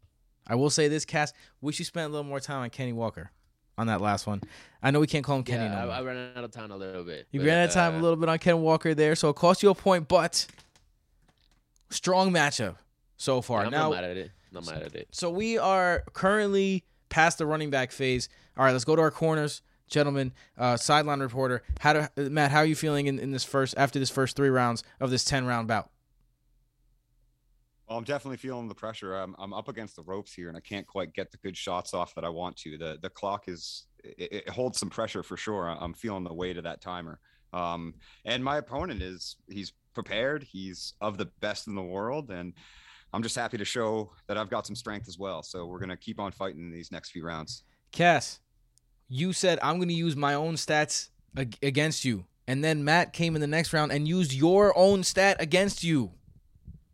I 0.46 0.54
will 0.54 0.70
say 0.70 0.88
this, 0.88 1.04
Cass, 1.04 1.32
wish 1.60 1.78
you 1.78 1.84
spent 1.84 2.08
a 2.08 2.12
little 2.12 2.24
more 2.24 2.40
time 2.40 2.62
on 2.62 2.70
Kenny 2.70 2.92
Walker 2.92 3.32
on 3.78 3.86
that 3.86 4.00
last 4.00 4.26
one. 4.26 4.42
I 4.82 4.90
know 4.90 5.00
we 5.00 5.06
can't 5.06 5.24
call 5.24 5.38
him 5.38 5.44
Kenny 5.44 5.64
Yeah, 5.64 5.84
no 5.86 5.90
I. 5.90 5.98
I 5.98 6.02
ran 6.02 6.32
out 6.36 6.44
of 6.44 6.50
time 6.50 6.70
a 6.70 6.76
little 6.76 7.04
bit. 7.04 7.26
You 7.30 7.40
but, 7.40 7.46
ran 7.46 7.58
out 7.62 7.68
of 7.68 7.74
time 7.74 7.94
uh, 7.94 7.98
a 7.98 8.02
little 8.02 8.16
bit 8.16 8.28
on 8.28 8.38
Ken 8.38 8.60
Walker 8.60 8.92
there, 8.94 9.14
so 9.14 9.30
it 9.30 9.36
cost 9.36 9.62
you 9.62 9.70
a 9.70 9.74
point, 9.74 10.08
but 10.08 10.46
strong 11.90 12.30
matchup 12.32 12.76
so 13.16 13.40
far. 13.40 13.60
yeah, 13.60 13.66
I'm 13.66 13.72
now, 13.72 13.90
not 13.90 14.02
mad 14.02 14.04
at 14.04 14.16
it. 14.16 14.30
Not 14.52 14.66
mad 14.66 14.82
at 14.82 14.94
it. 14.94 15.08
so 15.12 15.30
we 15.30 15.56
are 15.56 16.02
currently 16.12 16.84
past 17.08 17.38
the 17.38 17.46
running 17.46 17.70
back 17.70 17.92
phase. 17.92 18.28
All 18.56 18.64
right, 18.64 18.72
let's 18.72 18.84
go 18.84 18.96
to 18.96 19.02
our 19.02 19.10
corners. 19.10 19.62
gentlemen. 19.88 20.32
uh, 20.58 20.76
sideline 20.76 21.20
reporter. 21.20 21.62
How 21.78 21.92
do, 22.16 22.30
Matt? 22.30 22.50
How 22.50 22.58
are 22.58 22.66
you 22.66 22.76
feeling 22.76 23.06
in, 23.06 23.18
in 23.18 23.30
this 23.30 23.44
first 23.44 23.74
after 23.76 23.98
this 23.98 24.10
first 24.10 24.36
three 24.36 24.50
rounds 24.50 24.82
of 25.00 25.10
this 25.10 25.24
ten 25.24 25.46
round 25.46 25.68
bout? 25.68 25.90
Well, 27.88 27.96
I'm 27.96 28.04
definitely 28.04 28.36
feeling 28.36 28.68
the 28.68 28.74
pressure. 28.74 29.14
I'm, 29.14 29.34
I'm 29.38 29.54
up 29.54 29.68
against 29.68 29.96
the 29.96 30.02
ropes 30.02 30.34
here, 30.34 30.48
and 30.48 30.56
I 30.56 30.60
can't 30.60 30.86
quite 30.86 31.14
get 31.14 31.30
the 31.30 31.38
good 31.38 31.56
shots 31.56 31.94
off 31.94 32.14
that 32.16 32.24
I 32.24 32.28
want 32.28 32.56
to. 32.58 32.76
The 32.76 32.98
the 33.00 33.08
clock 33.08 33.48
is 33.48 33.86
it, 34.04 34.44
it 34.46 34.48
holds 34.48 34.78
some 34.78 34.90
pressure 34.90 35.22
for 35.22 35.38
sure. 35.38 35.68
I'm 35.68 35.94
feeling 35.94 36.24
the 36.24 36.34
weight 36.34 36.58
of 36.58 36.64
that 36.64 36.82
timer. 36.82 37.18
Um, 37.54 37.94
and 38.26 38.44
my 38.44 38.58
opponent 38.58 39.02
is 39.02 39.36
he's 39.48 39.72
prepared. 39.94 40.42
He's 40.42 40.92
of 41.00 41.16
the 41.16 41.26
best 41.40 41.66
in 41.66 41.74
the 41.74 41.82
world, 41.82 42.30
and 42.30 42.52
I'm 43.14 43.22
just 43.22 43.36
happy 43.36 43.56
to 43.56 43.64
show 43.64 44.12
that 44.26 44.36
I've 44.36 44.50
got 44.50 44.66
some 44.66 44.76
strength 44.76 45.08
as 45.08 45.18
well. 45.18 45.42
So 45.42 45.64
we're 45.64 45.80
gonna 45.80 45.96
keep 45.96 46.20
on 46.20 46.30
fighting 46.30 46.70
these 46.70 46.92
next 46.92 47.10
few 47.12 47.24
rounds. 47.24 47.62
Cass, 47.90 48.40
you 49.08 49.32
said 49.32 49.58
I'm 49.62 49.78
gonna 49.78 49.94
use 49.94 50.14
my 50.14 50.34
own 50.34 50.56
stats 50.56 51.08
ag- 51.38 51.56
against 51.62 52.04
you, 52.04 52.26
and 52.46 52.62
then 52.62 52.84
Matt 52.84 53.14
came 53.14 53.34
in 53.34 53.40
the 53.40 53.46
next 53.46 53.72
round 53.72 53.92
and 53.92 54.06
used 54.06 54.34
your 54.34 54.76
own 54.76 55.04
stat 55.04 55.38
against 55.40 55.82
you. 55.82 56.12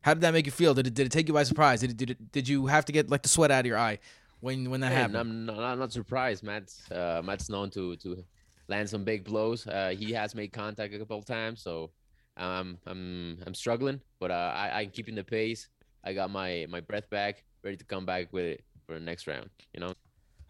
How 0.04 0.12
did 0.12 0.20
that 0.20 0.34
make 0.34 0.44
you 0.44 0.52
feel? 0.52 0.74
Did 0.74 0.86
it 0.86 0.92
did 0.92 1.06
it 1.06 1.12
take 1.12 1.28
you 1.28 1.34
by 1.34 1.44
surprise? 1.44 1.80
Did 1.80 1.92
it, 1.92 1.96
did 1.96 2.10
it, 2.10 2.30
did 2.30 2.46
you 2.46 2.66
have 2.66 2.84
to 2.84 2.92
get 2.92 3.08
like 3.08 3.22
the 3.22 3.30
sweat 3.30 3.50
out 3.50 3.60
of 3.60 3.66
your 3.66 3.78
eye 3.78 3.98
when 4.40 4.68
when 4.68 4.80
that 4.82 4.92
happened? 4.92 5.16
I'm 5.16 5.46
not, 5.46 5.58
I'm 5.58 5.78
not 5.78 5.92
surprised. 5.92 6.42
Matt's 6.42 6.90
uh, 6.90 7.22
Matt's 7.24 7.48
known 7.48 7.70
to 7.70 7.96
to 7.96 8.22
land 8.68 8.90
some 8.90 9.02
big 9.02 9.24
blows. 9.24 9.66
Uh, 9.66 9.94
he 9.98 10.12
has 10.12 10.34
made 10.34 10.52
contact 10.52 10.92
a 10.92 10.98
couple 10.98 11.16
of 11.16 11.24
times, 11.24 11.62
so 11.62 11.90
um, 12.36 12.76
I'm 12.86 13.38
I'm 13.46 13.54
struggling, 13.54 13.98
but 14.20 14.30
uh, 14.30 14.52
I 14.54 14.82
I'm 14.82 14.90
keeping 14.90 15.14
the 15.14 15.24
pace. 15.24 15.68
I 16.04 16.12
got 16.12 16.30
my 16.30 16.66
my 16.68 16.80
breath 16.80 17.08
back, 17.08 17.42
ready 17.62 17.78
to 17.78 17.84
come 17.84 18.04
back 18.04 18.30
with 18.30 18.44
it 18.44 18.64
for 18.86 18.92
the 18.92 19.00
next 19.00 19.26
round. 19.26 19.48
You 19.72 19.80
know. 19.80 19.94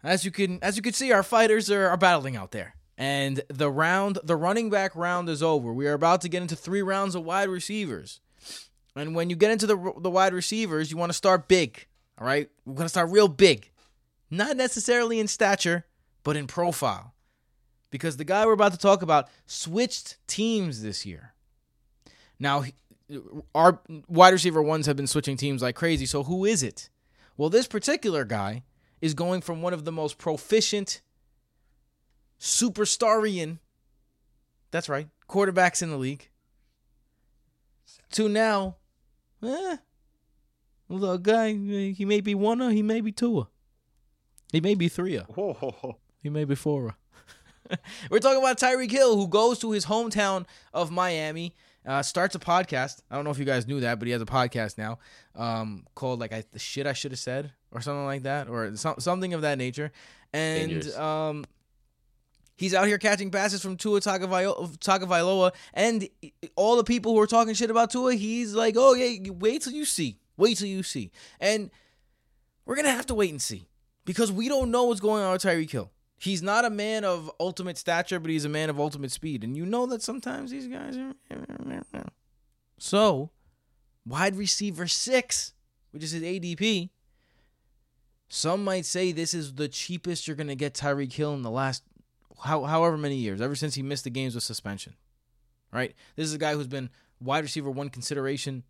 As 0.03 0.25
you 0.25 0.31
can 0.31 0.59
as 0.63 0.75
you 0.75 0.81
can 0.81 0.91
see, 0.91 1.13
our 1.13 1.23
fighters 1.23 1.71
are, 1.71 1.87
are 1.87 1.97
battling 1.97 2.35
out 2.35 2.51
there. 2.51 2.75
And 2.97 3.41
the 3.47 3.71
round, 3.71 4.19
the 4.23 4.35
running 4.35 4.69
back 4.69 4.95
round 4.95 5.29
is 5.29 5.41
over. 5.41 5.73
We 5.73 5.87
are 5.87 5.93
about 5.93 6.21
to 6.21 6.29
get 6.29 6.41
into 6.41 6.55
three 6.57 6.81
rounds 6.81 7.15
of 7.15 7.23
wide 7.23 7.49
receivers. 7.49 8.19
And 8.95 9.15
when 9.15 9.29
you 9.29 9.35
get 9.35 9.51
into 9.51 9.67
the 9.67 9.93
the 9.99 10.09
wide 10.09 10.33
receivers, 10.33 10.91
you 10.91 10.97
want 10.97 11.09
to 11.09 11.17
start 11.17 11.47
big. 11.47 11.85
All 12.17 12.25
right, 12.25 12.49
we're 12.65 12.75
gonna 12.75 12.89
start 12.89 13.11
real 13.11 13.27
big, 13.27 13.71
not 14.29 14.55
necessarily 14.55 15.19
in 15.19 15.27
stature, 15.27 15.85
but 16.23 16.37
in 16.37 16.47
profile, 16.47 17.13
because 17.91 18.17
the 18.17 18.23
guy 18.23 18.45
we're 18.45 18.53
about 18.53 18.71
to 18.71 18.77
talk 18.77 19.01
about 19.01 19.27
switched 19.45 20.17
teams 20.27 20.81
this 20.81 21.05
year. 21.05 21.33
Now, 22.39 22.63
our 23.53 23.81
wide 24.07 24.33
receiver 24.33 24.61
ones 24.61 24.85
have 24.85 24.95
been 24.95 25.07
switching 25.07 25.37
teams 25.37 25.61
like 25.61 25.75
crazy. 25.75 26.05
So 26.05 26.23
who 26.23 26.45
is 26.45 26.63
it? 26.63 26.89
Well, 27.37 27.49
this 27.49 27.67
particular 27.67 28.23
guy 28.23 28.63
is 29.01 29.13
going 29.13 29.41
from 29.41 29.61
one 29.61 29.73
of 29.73 29.85
the 29.85 29.91
most 29.91 30.17
proficient 30.17 31.01
superstarian 32.39 33.59
that's 34.71 34.89
right 34.89 35.07
quarterbacks 35.29 35.81
in 35.81 35.89
the 35.89 35.97
league 35.97 36.29
to 38.11 38.27
now 38.27 38.75
eh, 39.45 39.77
little 40.89 41.17
guy 41.17 41.53
he 41.91 42.05
may 42.05 42.21
be 42.21 42.35
one 42.35 42.61
or 42.61 42.71
he 42.71 42.81
may 42.81 43.01
be 43.01 43.11
two 43.11 43.47
he 44.51 44.61
may 44.61 44.75
be 44.75 44.87
three 44.87 45.19
he 46.21 46.29
may 46.29 46.45
be 46.45 46.55
four 46.55 46.95
we're 48.11 48.19
talking 48.19 48.39
about 48.39 48.59
Tyreek 48.59 48.91
Hill 48.91 49.15
who 49.15 49.27
goes 49.27 49.59
to 49.59 49.71
his 49.71 49.85
hometown 49.85 50.45
of 50.73 50.91
Miami 50.91 51.55
uh, 51.85 52.01
starts 52.01 52.33
a 52.35 52.39
podcast. 52.39 53.01
I 53.11 53.15
don't 53.15 53.25
know 53.25 53.31
if 53.31 53.37
you 53.37 53.45
guys 53.45 53.67
knew 53.67 53.79
that 53.81 53.99
but 53.99 54.07
he 54.07 54.11
has 54.11 54.21
a 54.21 54.25
podcast 54.25 54.77
now 54.77 54.99
um, 55.35 55.85
called 55.95 56.19
like 56.19 56.33
I, 56.33 56.43
the 56.51 56.59
shit 56.59 56.87
I 56.87 56.93
should 56.93 57.11
have 57.11 57.19
said 57.19 57.53
or 57.71 57.81
something 57.81 58.05
like 58.05 58.23
that 58.23 58.47
or 58.47 58.75
some, 58.75 58.95
something 58.99 59.33
of 59.33 59.41
that 59.41 59.57
nature. 59.57 59.91
And 60.33 60.87
um, 60.93 61.45
He's 62.57 62.73
out 62.73 62.87
here 62.87 62.97
catching 62.97 63.31
passes 63.31 63.61
from 63.61 63.75
Tua 63.75 63.99
Tagovailoa, 63.99 65.53
and 65.73 66.07
all 66.55 66.77
the 66.77 66.83
people 66.85 67.13
who 67.13 67.19
are 67.19 67.27
talking 67.27 67.53
shit 67.53 67.69
about 67.69 67.91
Tua, 67.91 68.13
he's 68.13 68.53
like, 68.53 68.75
"Oh 68.77 68.93
yeah, 68.93 69.29
wait 69.31 69.61
till 69.61 69.73
you 69.73 69.83
see, 69.83 70.19
wait 70.37 70.57
till 70.57 70.67
you 70.67 70.81
see," 70.81 71.11
and 71.39 71.69
we're 72.65 72.77
gonna 72.77 72.91
have 72.91 73.07
to 73.07 73.13
wait 73.13 73.31
and 73.31 73.41
see 73.41 73.67
because 74.05 74.31
we 74.31 74.47
don't 74.47 74.71
know 74.71 74.85
what's 74.85 75.01
going 75.01 75.23
on 75.23 75.33
with 75.33 75.43
Tyreek 75.43 75.69
Hill. 75.69 75.91
He's 76.17 76.41
not 76.41 76.63
a 76.63 76.69
man 76.69 77.03
of 77.03 77.29
ultimate 77.41 77.77
stature, 77.77 78.21
but 78.21 78.31
he's 78.31 78.45
a 78.45 78.49
man 78.49 78.69
of 78.69 78.79
ultimate 78.79 79.11
speed, 79.11 79.43
and 79.43 79.57
you 79.57 79.65
know 79.65 79.85
that 79.87 80.01
sometimes 80.01 80.49
these 80.49 80.67
guys 80.67 80.95
are. 80.95 81.13
So, 82.77 83.31
wide 84.05 84.37
receiver 84.37 84.87
six, 84.87 85.53
which 85.91 86.03
is 86.03 86.11
his 86.11 86.23
ADP. 86.23 86.89
Some 88.29 88.63
might 88.63 88.85
say 88.85 89.11
this 89.11 89.33
is 89.33 89.55
the 89.55 89.67
cheapest 89.67 90.25
you're 90.25 90.37
gonna 90.37 90.55
get 90.55 90.73
Tyreek 90.73 91.11
Hill 91.13 91.33
in 91.33 91.41
the 91.41 91.51
last 91.51 91.83
how, 92.43 92.63
however 92.63 92.97
many 92.97 93.15
years, 93.15 93.41
ever 93.41 93.55
since 93.55 93.75
he 93.75 93.81
missed 93.81 94.03
the 94.03 94.09
games 94.09 94.35
with 94.35 94.43
suspension. 94.43 94.95
Right? 95.71 95.93
This 96.15 96.27
is 96.27 96.33
a 96.33 96.37
guy 96.37 96.53
who's 96.53 96.67
been 96.67 96.89
wide 97.19 97.43
receiver 97.43 97.69
one 97.69 97.89
consideration 97.89 98.63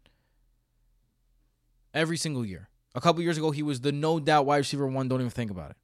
every 1.94 2.18
single 2.18 2.46
year. 2.46 2.70
A 2.96 3.02
couple 3.02 3.22
years 3.22 3.38
ago, 3.38 3.52
he 3.52 3.62
was 3.62 3.82
the 3.82 3.92
no 3.92 4.20
doubt 4.20 4.46
wide 4.46 4.58
receiver 4.58 4.88
one. 4.88 5.08
Don't 5.08 5.20
even 5.20 5.30
think 5.30 5.52
about 5.52 5.72
it. 5.72 5.78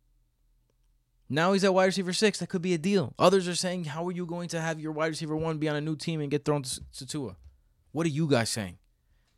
Now 1.29 1.53
he's 1.53 1.63
at 1.63 1.73
wide 1.73 1.85
receiver 1.85 2.13
six. 2.13 2.39
That 2.39 2.47
could 2.47 2.61
be 2.61 2.73
a 2.73 2.77
deal. 2.77 3.13
Others 3.19 3.47
are 3.47 3.55
saying, 3.55 3.85
how 3.85 4.07
are 4.07 4.11
you 4.11 4.25
going 4.25 4.49
to 4.49 4.59
have 4.59 4.79
your 4.79 4.91
wide 4.91 5.07
receiver 5.07 5.35
one 5.35 5.57
be 5.57 5.69
on 5.69 5.75
a 5.75 5.81
new 5.81 5.95
team 5.95 6.21
and 6.21 6.31
get 6.31 6.43
thrown 6.43 6.63
to, 6.63 6.81
to 6.97 7.05
Tua? 7.05 7.35
What 7.91 8.05
are 8.05 8.09
you 8.09 8.27
guys 8.27 8.49
saying? 8.49 8.77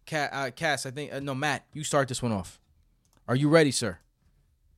Cass, 0.05 0.29
uh, 0.33 0.51
Cass 0.51 0.85
I 0.85 0.91
think, 0.91 1.13
uh, 1.13 1.19
no, 1.19 1.35
Matt, 1.35 1.65
you 1.73 1.83
start 1.83 2.07
this 2.07 2.21
one 2.21 2.31
off. 2.31 2.59
Are 3.27 3.35
you 3.35 3.49
ready, 3.49 3.71
sir? 3.71 3.99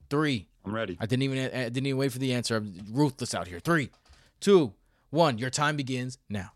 Three, 0.09 0.49
I'm 0.65 0.73
ready. 0.73 0.97
I 0.99 1.05
didn't 1.05 1.23
even 1.23 1.37
I 1.37 1.69
didn't 1.69 1.85
even 1.85 1.97
wait 1.97 2.11
for 2.11 2.19
the 2.19 2.33
answer. 2.33 2.57
I'm 2.57 2.73
ruthless 2.91 3.35
out 3.35 3.47
here. 3.47 3.59
Three, 3.59 3.91
two, 4.39 4.73
one. 5.11 5.37
Your 5.37 5.49
time 5.49 5.75
begins 5.75 6.17
now. 6.29 6.51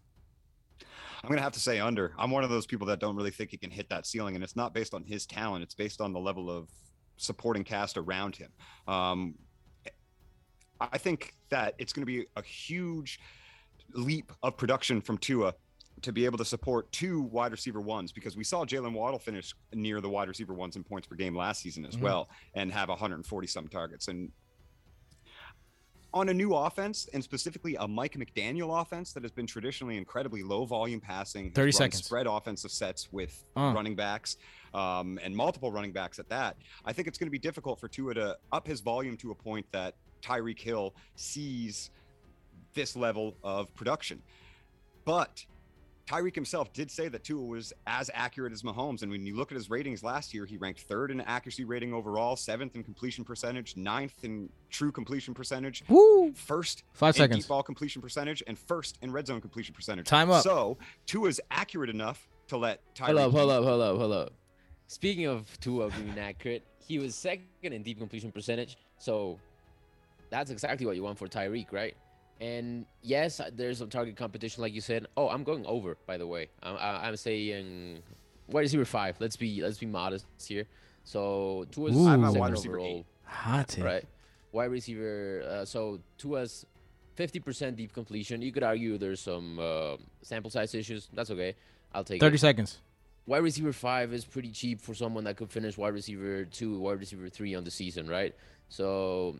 I'm 1.23 1.29
gonna 1.29 1.41
have 1.41 1.53
to 1.53 1.59
say 1.59 1.79
under. 1.79 2.13
I'm 2.17 2.31
one 2.31 2.43
of 2.43 2.49
those 2.49 2.65
people 2.65 2.87
that 2.87 2.99
don't 2.99 3.15
really 3.15 3.31
think 3.31 3.51
he 3.51 3.57
can 3.57 3.71
hit 3.71 3.89
that 3.89 4.07
ceiling, 4.07 4.35
and 4.35 4.43
it's 4.43 4.55
not 4.55 4.73
based 4.73 4.93
on 4.93 5.03
his 5.03 5.25
talent. 5.25 5.63
It's 5.63 5.75
based 5.75 6.01
on 6.01 6.13
the 6.13 6.19
level 6.19 6.49
of 6.49 6.69
supporting 7.17 7.63
cast 7.63 7.97
around 7.97 8.35
him. 8.35 8.49
Um, 8.87 9.35
I 10.79 10.97
think 10.97 11.33
that 11.49 11.75
it's 11.77 11.91
going 11.91 12.03
to 12.03 12.05
be 12.05 12.25
a 12.37 12.41
huge 12.41 13.19
leap 13.93 14.31
of 14.43 14.55
production 14.55 15.01
from 15.01 15.17
Tua 15.17 15.53
to 16.01 16.11
be 16.11 16.25
able 16.25 16.37
to 16.37 16.45
support 16.45 16.91
two 16.91 17.21
wide 17.23 17.51
receiver 17.51 17.81
ones 17.81 18.11
because 18.11 18.37
we 18.37 18.43
saw 18.43 18.65
Jaylen 18.65 18.93
Waddle 18.93 19.19
finish 19.19 19.53
near 19.73 20.01
the 20.01 20.09
wide 20.09 20.27
receiver 20.27 20.53
ones 20.53 20.75
in 20.75 20.83
points 20.83 21.07
per 21.07 21.15
game 21.15 21.35
last 21.35 21.61
season 21.61 21.85
as 21.85 21.95
Mhm. 21.97 22.01
well 22.01 22.29
and 22.53 22.71
have 22.71 22.89
140 22.89 23.47
some 23.47 23.67
targets. 23.67 24.07
And 24.07 24.31
on 26.11 26.29
a 26.29 26.33
new 26.33 26.55
offense 26.55 27.07
and 27.13 27.23
specifically 27.23 27.75
a 27.75 27.87
Mike 27.87 28.13
McDaniel 28.13 28.81
offense 28.81 29.13
that 29.13 29.21
has 29.23 29.31
been 29.31 29.45
traditionally 29.45 29.95
incredibly 29.97 30.41
low 30.41 30.65
volume 30.65 30.99
passing, 30.99 31.45
has 31.45 31.53
30 31.53 31.71
seconds. 31.71 32.03
spread 32.05 32.25
offensive 32.25 32.71
sets 32.71 33.11
with 33.11 33.45
Uh. 33.55 33.71
running 33.75 33.95
backs 33.95 34.37
um, 34.73 35.19
and 35.21 35.35
multiple 35.35 35.71
running 35.71 35.91
backs 35.91 36.17
at 36.19 36.27
that. 36.29 36.57
I 36.85 36.93
think 36.93 37.07
it's 37.07 37.17
going 37.17 37.27
to 37.27 37.31
be 37.31 37.39
difficult 37.39 37.79
for 37.79 37.87
Tua 37.87 38.13
to 38.15 38.39
up 38.51 38.65
his 38.67 38.81
volume 38.81 39.17
to 39.17 39.31
a 39.31 39.35
point 39.35 39.65
that 39.71 39.95
Tyreek 40.21 40.59
Hill 40.59 40.95
sees 41.15 41.91
this 42.73 42.95
level 42.95 43.35
of 43.43 43.73
production. 43.75 44.21
But 45.05 45.45
Tyreek 46.09 46.33
himself 46.33 46.73
did 46.73 46.89
say 46.89 47.07
that 47.07 47.23
Tua 47.23 47.43
was 47.45 47.71
as 47.85 48.09
accurate 48.15 48.51
as 48.51 48.63
Mahomes. 48.63 49.03
And 49.03 49.11
when 49.11 49.25
you 49.27 49.35
look 49.35 49.51
at 49.51 49.55
his 49.55 49.69
ratings 49.69 50.03
last 50.03 50.33
year, 50.33 50.45
he 50.45 50.57
ranked 50.57 50.81
third 50.81 51.11
in 51.11 51.21
accuracy 51.21 51.65
rating 51.65 51.93
overall, 51.93 52.35
seventh 52.35 52.75
in 52.75 52.83
completion 52.83 53.23
percentage, 53.23 53.77
ninth 53.77 54.23
in 54.23 54.49
true 54.71 54.91
completion 54.91 55.35
percentage, 55.35 55.83
Woo! 55.87 56.33
first 56.33 56.83
Five 56.93 57.15
in 57.15 57.19
seconds. 57.19 57.39
deep 57.41 57.49
ball 57.49 57.61
completion 57.61 58.01
percentage, 58.01 58.41
and 58.47 58.57
first 58.57 58.97
in 59.03 59.11
red 59.11 59.27
zone 59.27 59.39
completion 59.39 59.75
percentage. 59.75 60.07
Time 60.07 60.31
up. 60.31 60.43
So 60.43 60.77
Tua's 61.05 61.39
accurate 61.51 61.91
enough 61.91 62.27
to 62.47 62.57
let 62.57 62.81
Tyreek. 62.95 63.05
Hold 63.05 63.17
up, 63.19 63.31
hold 63.31 63.51
up, 63.51 63.63
hold 63.63 63.81
up, 63.81 63.97
hold 63.97 64.11
up. 64.11 64.33
Speaking 64.87 65.27
of 65.27 65.59
Tua 65.59 65.91
being 65.91 66.17
accurate, 66.17 66.63
he 66.79 66.97
was 66.97 67.13
second 67.13 67.43
in 67.61 67.83
deep 67.83 67.99
completion 67.99 68.31
percentage. 68.31 68.77
So 68.97 69.37
that's 70.31 70.49
exactly 70.49 70.87
what 70.87 70.95
you 70.95 71.03
want 71.03 71.19
for 71.19 71.27
Tyreek, 71.27 71.71
right? 71.71 71.95
And 72.41 72.85
yes, 73.01 73.41
there's 73.53 73.77
some 73.79 73.89
target 73.89 74.15
competition, 74.15 74.61
like 74.61 74.73
you 74.73 74.81
said. 74.81 75.07
Oh, 75.17 75.27
I'm 75.29 75.43
going 75.43 75.65
over, 75.65 75.97
by 76.07 76.17
the 76.17 76.25
way. 76.27 76.49
I'm, 76.63 76.75
I- 76.77 77.07
I'm 77.07 77.17
saying 77.17 78.01
wide 78.49 78.61
receiver 78.61 78.85
five. 78.85 79.17
Let's 79.19 79.35
be 79.35 79.61
let's 79.61 79.77
be 79.77 79.85
modest 79.85 80.25
here. 80.47 80.65
So 81.03 81.65
Tua's 81.71 81.95
Ooh. 81.95 82.07
I'm 82.07 82.21
wide 82.33 82.51
receiver 82.51 82.79
overall, 82.79 82.97
eight. 82.99 83.05
Hot 83.25 83.67
take. 83.67 83.83
right? 83.83 84.05
Wide 84.51 84.71
receiver. 84.71 85.43
Uh, 85.47 85.65
so 85.65 85.99
Tua's 86.17 86.65
50% 87.17 87.75
deep 87.75 87.93
completion. 87.93 88.41
You 88.41 88.51
could 88.51 88.63
argue 88.63 88.97
there's 88.97 89.19
some 89.19 89.59
uh, 89.59 89.97
sample 90.21 90.49
size 90.49 90.73
issues. 90.73 91.09
That's 91.13 91.29
okay. 91.31 91.55
I'll 91.93 92.03
take 92.05 92.17
it 92.17 92.21
Thirty 92.21 92.37
seconds. 92.37 92.79
wide 93.25 93.43
receiver 93.43 93.73
five 93.73 94.13
is 94.13 94.23
pretty 94.23 94.51
cheap 94.51 94.79
for 94.79 94.93
someone 94.93 95.25
that 95.25 95.35
could 95.35 95.49
finish 95.51 95.77
wide 95.77 95.93
receiver 95.93 96.45
two, 96.45 96.79
wide 96.79 96.99
receiver 96.99 97.27
three 97.27 97.53
on 97.55 97.63
the 97.65 97.71
season, 97.71 98.07
right? 98.07 98.33
So, 98.69 99.37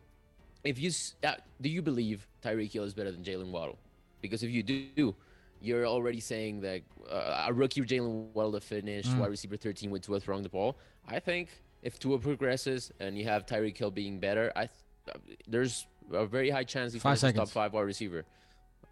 if 0.64 0.78
you 0.78 0.90
uh, 1.24 1.34
do 1.60 1.68
you 1.68 1.82
believe 1.82 2.26
Tyreek 2.42 2.72
Hill 2.72 2.84
is 2.84 2.94
better 2.94 3.10
than 3.12 3.22
Jaylen 3.24 3.50
Waddle? 3.50 3.78
Because 4.20 4.42
if 4.42 4.50
you 4.50 4.62
do, 4.62 5.14
you're 5.60 5.86
already 5.86 6.20
saying 6.20 6.60
that 6.60 6.82
uh, 7.10 7.46
a 7.48 7.52
rookie 7.52 7.80
Jaylen 7.82 8.32
Waddle 8.34 8.52
to 8.52 8.60
finish 8.60 9.06
Mm. 9.06 9.18
wide 9.18 9.30
receiver 9.30 9.56
13 9.56 9.90
with 9.90 10.02
Tua 10.02 10.20
throwing 10.20 10.42
the 10.42 10.48
ball. 10.48 10.76
I 11.08 11.18
think 11.20 11.48
if 11.82 11.98
Tua 11.98 12.18
progresses 12.18 12.92
and 13.00 13.16
you 13.18 13.24
have 13.24 13.46
Tyreek 13.46 13.76
Hill 13.76 13.90
being 13.90 14.20
better, 14.20 14.52
I 14.54 14.66
th- 14.66 14.70
uh, 15.14 15.18
there's 15.48 15.86
a 16.12 16.26
very 16.26 16.50
high 16.50 16.64
chance 16.64 16.92
he 16.92 16.98
Five 16.98 17.18
finishes 17.18 17.38
top 17.38 17.48
five 17.48 17.72
wide 17.72 17.82
receiver. 17.82 18.24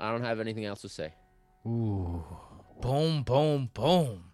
I 0.00 0.10
don't 0.12 0.22
have 0.24 0.40
anything 0.40 0.64
else 0.64 0.80
to 0.82 0.88
say. 0.88 1.12
Ooh. 1.66 2.24
Boom, 2.80 3.22
boom, 3.24 3.68
boom. 3.74 4.24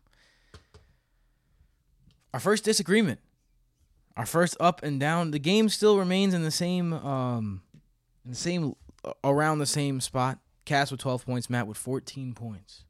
Our 2.33 2.41
first 2.41 2.65
disagreement. 2.65 3.21
Our 4.17 4.27
first 4.27 4.57
up 4.61 4.83
and 4.83 5.01
down. 5.01 5.33
The 5.33 5.39
game 5.41 5.69
still 5.69 5.99
remains 5.99 6.35
in 6.35 6.43
the 6.43 6.51
same 6.51 6.93
um 6.93 7.63
in 8.25 8.31
the 8.31 8.37
same 8.37 8.75
around 9.23 9.59
the 9.59 9.67
same 9.67 10.01
spot. 10.01 10.39
Cass 10.65 10.91
with 10.91 11.01
12 11.01 11.27
points, 11.27 11.51
Matt 11.51 11.67
with 11.67 11.77
14 11.77 12.33
points. 12.35 12.85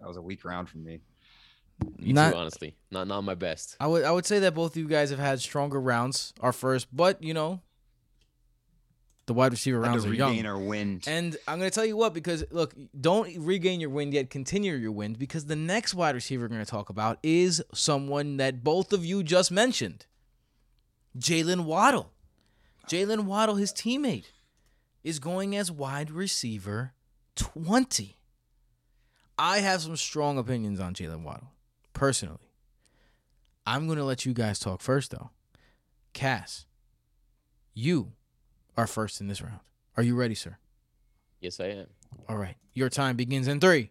That 0.00 0.06
was 0.06 0.16
a 0.16 0.22
weak 0.22 0.44
round 0.44 0.68
for 0.68 0.78
me. 0.78 1.00
Me 1.98 2.12
Not- 2.12 2.32
too, 2.32 2.38
honestly. 2.38 2.76
Not 2.90 3.08
not 3.08 3.22
my 3.22 3.34
best. 3.34 3.76
I 3.80 3.86
would 3.86 4.04
I 4.04 4.12
would 4.12 4.26
say 4.26 4.38
that 4.40 4.54
both 4.54 4.72
of 4.72 4.76
you 4.76 4.86
guys 4.88 5.10
have 5.10 5.18
had 5.18 5.40
stronger 5.40 5.80
rounds. 5.80 6.32
Our 6.40 6.52
first, 6.52 6.88
but 6.94 7.22
you 7.22 7.32
know, 7.34 7.60
the 9.26 9.32
wide 9.34 9.52
receiver 9.52 9.80
Had 9.82 9.88
rounds 9.88 10.04
to 10.04 10.10
are 10.10 10.14
young. 10.14 10.30
regain 10.30 10.46
our 10.46 10.58
wind. 10.58 11.04
And 11.06 11.36
I'm 11.48 11.58
going 11.58 11.70
to 11.70 11.74
tell 11.74 11.84
you 11.86 11.96
what, 11.96 12.12
because 12.14 12.44
look, 12.50 12.74
don't 13.00 13.34
regain 13.38 13.80
your 13.80 13.90
wind 13.90 14.12
yet, 14.12 14.28
continue 14.28 14.74
your 14.74 14.92
wind, 14.92 15.18
because 15.18 15.46
the 15.46 15.56
next 15.56 15.94
wide 15.94 16.14
receiver 16.14 16.44
we're 16.44 16.48
going 16.48 16.64
to 16.64 16.70
talk 16.70 16.90
about 16.90 17.18
is 17.22 17.62
someone 17.72 18.36
that 18.38 18.62
both 18.64 18.92
of 18.92 19.04
you 19.04 19.22
just 19.22 19.50
mentioned 19.52 20.06
Jaylen 21.18 21.64
Waddle. 21.64 22.12
Jaylen 22.88 23.24
Waddle, 23.24 23.56
his 23.56 23.72
teammate, 23.72 24.26
is 25.04 25.18
going 25.18 25.56
as 25.56 25.70
wide 25.70 26.10
receiver 26.10 26.92
20. 27.36 28.16
I 29.38 29.58
have 29.58 29.80
some 29.80 29.96
strong 29.96 30.38
opinions 30.38 30.80
on 30.80 30.94
Jaylen 30.94 31.22
Waddle, 31.22 31.52
personally. 31.92 32.50
I'm 33.66 33.86
going 33.86 33.98
to 33.98 34.04
let 34.04 34.26
you 34.26 34.34
guys 34.34 34.58
talk 34.58 34.80
first, 34.80 35.10
though. 35.10 35.30
Cass, 36.12 36.66
you 37.72 38.12
are 38.76 38.86
first 38.86 39.20
in 39.20 39.28
this 39.28 39.40
round. 39.40 39.60
Are 39.96 40.02
you 40.02 40.14
ready, 40.14 40.34
sir? 40.34 40.56
Yes, 41.40 41.60
I 41.60 41.66
am. 41.66 41.86
All 42.28 42.36
right. 42.36 42.56
Your 42.74 42.88
time 42.88 43.16
begins 43.16 43.48
in 43.48 43.60
three, 43.60 43.90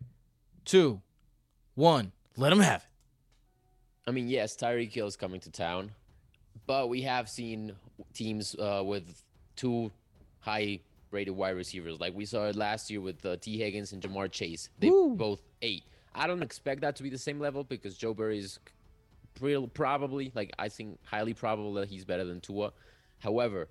two, 0.66 1.02
one. 1.76 2.12
Let 2.38 2.52
him 2.52 2.60
have 2.60 2.82
it. 2.82 2.90
I 4.08 4.12
mean, 4.12 4.28
yes, 4.28 4.56
Tyreek 4.56 4.92
Hill 4.92 5.08
is 5.08 5.16
coming 5.16 5.40
to 5.42 5.52
town, 5.52 5.92
but 6.70 6.88
we 6.88 7.02
have 7.02 7.28
seen 7.28 7.74
teams 8.14 8.56
uh, 8.60 8.84
with 8.86 9.24
two 9.56 9.92
high-rated 10.42 11.36
wide 11.36 11.56
receivers, 11.56 12.00
like 12.00 12.14
we 12.14 12.26
saw 12.26 12.46
it 12.46 12.56
last 12.56 12.92
year 12.92 13.02
with 13.02 13.26
uh, 13.26 13.38
Tee 13.38 13.58
Higgins 13.58 13.92
and 13.92 14.04
Ja'Marr 14.04 14.32
Chase. 14.32 14.70
They 14.78 14.92
Woo. 14.92 15.16
both 15.16 15.42
eight. 15.64 15.84
I 16.14 16.28
don't 16.28 16.44
expect 16.44 16.82
that 16.82 16.96
to 16.98 17.02
be 17.02 17.10
the 17.10 17.18
same 17.18 17.40
level 17.40 17.64
because 17.64 17.98
Joe 17.98 18.14
Burrow 18.14 18.36
is 18.36 18.60
real 19.42 19.66
probably, 19.66 20.32
like 20.36 20.54
I 20.60 20.70
think, 20.70 21.00
highly 21.04 21.34
probable 21.34 21.74
that 21.74 21.90
he's 21.90 22.06
better 22.06 22.24
than 22.24 22.40
Tua. 22.40 22.72
However, 23.18 23.68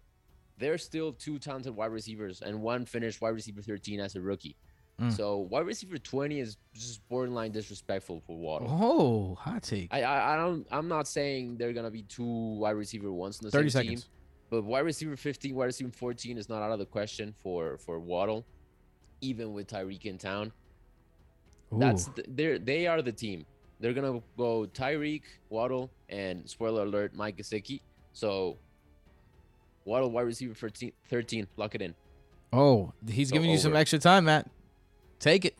there's 0.58 0.82
still 0.82 1.12
two 1.12 1.38
talented 1.38 1.76
wide 1.76 1.92
receivers, 1.92 2.42
and 2.42 2.62
one 2.62 2.84
finished 2.84 3.20
wide 3.20 3.28
receiver 3.28 3.62
13 3.62 4.00
as 4.00 4.16
a 4.16 4.20
rookie. 4.20 4.56
Mm. 5.00 5.16
So 5.16 5.38
wide 5.38 5.64
receiver 5.66 5.96
20 5.96 6.40
is 6.40 6.56
just 6.74 7.06
borderline 7.08 7.52
disrespectful 7.52 8.20
for 8.26 8.36
Waddle. 8.36 8.68
Oh, 8.68 9.34
hot 9.36 9.62
take. 9.62 9.92
I, 9.92 10.02
I 10.02 10.34
I 10.34 10.36
don't 10.36 10.66
I'm 10.72 10.88
not 10.88 11.06
saying 11.06 11.56
they're 11.56 11.72
gonna 11.72 11.90
be 11.90 12.02
two 12.02 12.24
wide 12.58 12.72
receiver 12.72 13.12
ones 13.12 13.38
in 13.40 13.44
the 13.46 13.50
30 13.52 13.70
same 13.70 13.82
seconds. 13.84 14.02
team, 14.02 14.10
but 14.50 14.64
wide 14.64 14.80
receiver 14.84 15.16
15, 15.16 15.54
wide 15.54 15.66
receiver 15.66 15.90
14 15.92 16.36
is 16.36 16.48
not 16.48 16.62
out 16.62 16.72
of 16.72 16.80
the 16.80 16.86
question 16.86 17.32
for 17.38 17.78
for 17.78 18.00
Waddle, 18.00 18.44
even 19.20 19.52
with 19.52 19.68
Tyreek 19.68 20.04
in 20.04 20.18
town. 20.18 20.52
That's 21.70 22.08
Ooh. 22.08 22.12
th- 22.16 22.26
they're 22.30 22.58
they 22.58 22.88
are 22.88 23.00
the 23.00 23.12
team. 23.12 23.46
They're 23.78 23.92
gonna 23.92 24.20
go 24.36 24.66
Tyreek, 24.66 25.22
Waddle, 25.48 25.92
and 26.08 26.48
spoiler 26.50 26.82
alert, 26.82 27.14
Mike 27.14 27.36
Gesicki. 27.36 27.82
So 28.12 28.58
Waddle 29.84 30.10
wide 30.10 30.22
receiver 30.22 30.54
13, 30.54 30.90
13 31.08 31.46
lock 31.56 31.76
it 31.76 31.82
in. 31.82 31.94
Oh, 32.52 32.92
he's 33.08 33.30
Go 33.30 33.36
giving 33.36 33.50
you 33.50 33.58
some 33.58 33.76
extra 33.76 33.98
time, 33.98 34.24
Matt. 34.24 34.50
Take 35.18 35.44
it. 35.44 35.56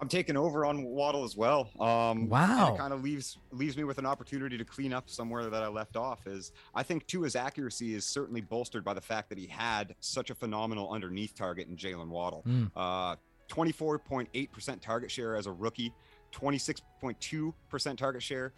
I'm 0.00 0.08
taking 0.08 0.36
over 0.36 0.64
on 0.66 0.82
Waddle 0.82 1.22
as 1.22 1.36
well. 1.36 1.70
Um, 1.78 2.28
Wow. 2.28 2.74
It 2.74 2.78
kind 2.78 2.92
of 2.92 3.04
leaves 3.04 3.38
leaves 3.52 3.76
me 3.76 3.84
with 3.84 3.98
an 3.98 4.06
opportunity 4.06 4.58
to 4.58 4.64
clean 4.64 4.92
up 4.92 5.08
somewhere 5.08 5.48
that 5.48 5.62
I 5.62 5.68
left 5.68 5.96
off. 5.96 6.26
Is 6.26 6.50
I 6.74 6.82
think 6.82 7.06
Tua's 7.06 7.36
accuracy 7.36 7.94
is 7.94 8.04
certainly 8.04 8.40
bolstered 8.40 8.82
by 8.82 8.94
the 8.94 9.00
fact 9.00 9.28
that 9.28 9.38
he 9.38 9.46
had 9.46 9.94
such 10.00 10.30
a 10.30 10.34
phenomenal 10.34 10.90
underneath 10.90 11.36
target 11.36 11.68
in 11.68 11.76
Jaylen 11.76 12.08
Waddle. 12.08 12.42
Mm. 12.48 12.70
Uh, 12.74 13.14
24.8% 13.48 14.80
target 14.80 15.10
share 15.10 15.36
as 15.36 15.46
a 15.46 15.52
rookie, 15.52 15.92
26.2% 16.32 17.96
target 17.96 18.22
share 18.22 18.52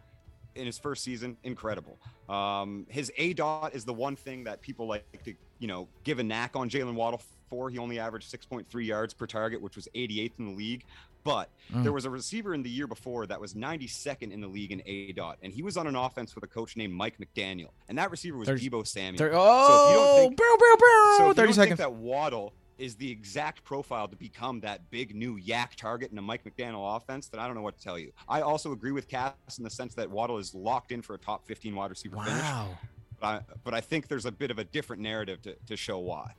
in 0.55 0.67
his 0.67 0.79
first 0.79 1.03
season. 1.05 1.37
Incredible. 1.43 1.99
Um, 2.29 2.87
his 2.89 3.13
aDOT 3.19 3.75
is 3.75 3.85
the 3.85 3.93
one 3.93 4.17
thing 4.17 4.45
that 4.45 4.63
people 4.63 4.87
like 4.87 5.05
to, 5.25 5.35
you 5.59 5.69
know, 5.69 5.89
give 6.05 6.21
a 6.21 6.23
knack 6.23 6.57
on 6.57 6.71
Jalen 6.71 6.95
Waddle 6.95 7.21
for. 7.55 7.71
He 7.71 7.79
only 7.79 7.99
averaged 7.99 8.31
6.3 8.33 8.85
yards 8.87 9.15
per 9.15 9.27
target, 9.27 9.61
which 9.63 9.77
was 9.77 9.89
88th 9.95 10.33
in 10.39 10.47
the 10.47 10.53
league. 10.57 10.85
But 11.23 11.49
Mm. 11.73 11.83
there 11.85 11.93
was 11.93 12.05
a 12.05 12.11
receiver 12.11 12.53
in 12.53 12.63
the 12.63 12.69
year 12.69 12.87
before 12.87 13.27
that 13.29 13.41
was 13.41 13.55
92nd 13.55 14.31
in 14.31 14.43
the 14.43 14.47
league 14.47 14.73
in 14.73 14.81
aDOT, 14.81 15.37
and 15.43 15.53
he 15.55 15.63
was 15.63 15.79
on 15.79 15.87
an 15.87 15.97
offense 15.97 16.35
with 16.35 16.45
a 16.45 16.47
coach 16.47 16.77
named 16.77 16.93
Mike 16.93 17.17
McDaniel, 17.19 17.71
and 17.89 17.97
that 17.97 18.11
receiver 18.11 18.37
was 18.37 18.47
Thirty- 18.47 18.69
Deebo 18.69 18.87
Samuel. 18.87 19.17
So 19.19 19.25
you 19.25 19.31
oh, 19.35 20.17
don't 20.17 20.29
think- 20.29 20.37
bow, 20.37 20.57
bow, 20.59 20.77
bow. 20.79 21.15
So 21.19 21.31
if 21.31 21.37
30 21.37 21.41
you 21.41 21.47
don't 21.47 21.55
seconds. 21.55 21.69
think 21.69 21.79
that 21.79 21.95
Waddle 21.95 22.53
is 22.77 22.97
the 22.97 23.11
exact 23.11 23.65
profile 23.65 24.07
to 24.09 24.17
become 24.17 24.61
that 24.61 24.91
big 24.91 25.15
new 25.15 25.39
YAC 25.39 25.75
target 25.77 26.13
in 26.13 26.19
a 26.19 26.23
Mike 26.23 26.45
McDaniel 26.45 26.95
offense, 26.95 27.29
then 27.29 27.41
I 27.41 27.47
don't 27.47 27.55
know 27.57 27.63
what 27.63 27.79
to 27.79 27.83
tell 27.83 27.99
you. 27.99 28.13
I 28.29 28.43
also 28.43 28.73
agree 28.73 28.93
with 28.93 29.09
Cass 29.09 29.33
in 29.57 29.65
the 29.65 29.71
sense 29.71 29.95
that 29.95 30.11
Waddle 30.11 30.37
is 30.37 30.55
locked 30.55 30.93
in 30.93 31.01
for 31.01 31.15
a 31.15 31.19
top 31.19 31.47
15 31.47 31.75
wide 31.75 31.89
receiver 31.89 32.17
finish, 32.17 32.33
wow. 32.43 32.77
but 33.19 33.27
I, 33.27 33.41
but 33.65 33.73
I 33.73 33.81
think 33.81 34.09
there's 34.09 34.27
a 34.27 34.33
bit 34.33 34.51
of 34.51 34.59
a 34.59 34.65
different 34.65 35.01
narrative 35.01 35.41
to, 35.43 35.55
to 35.69 35.77
show 35.77 36.01
why. 36.01 36.35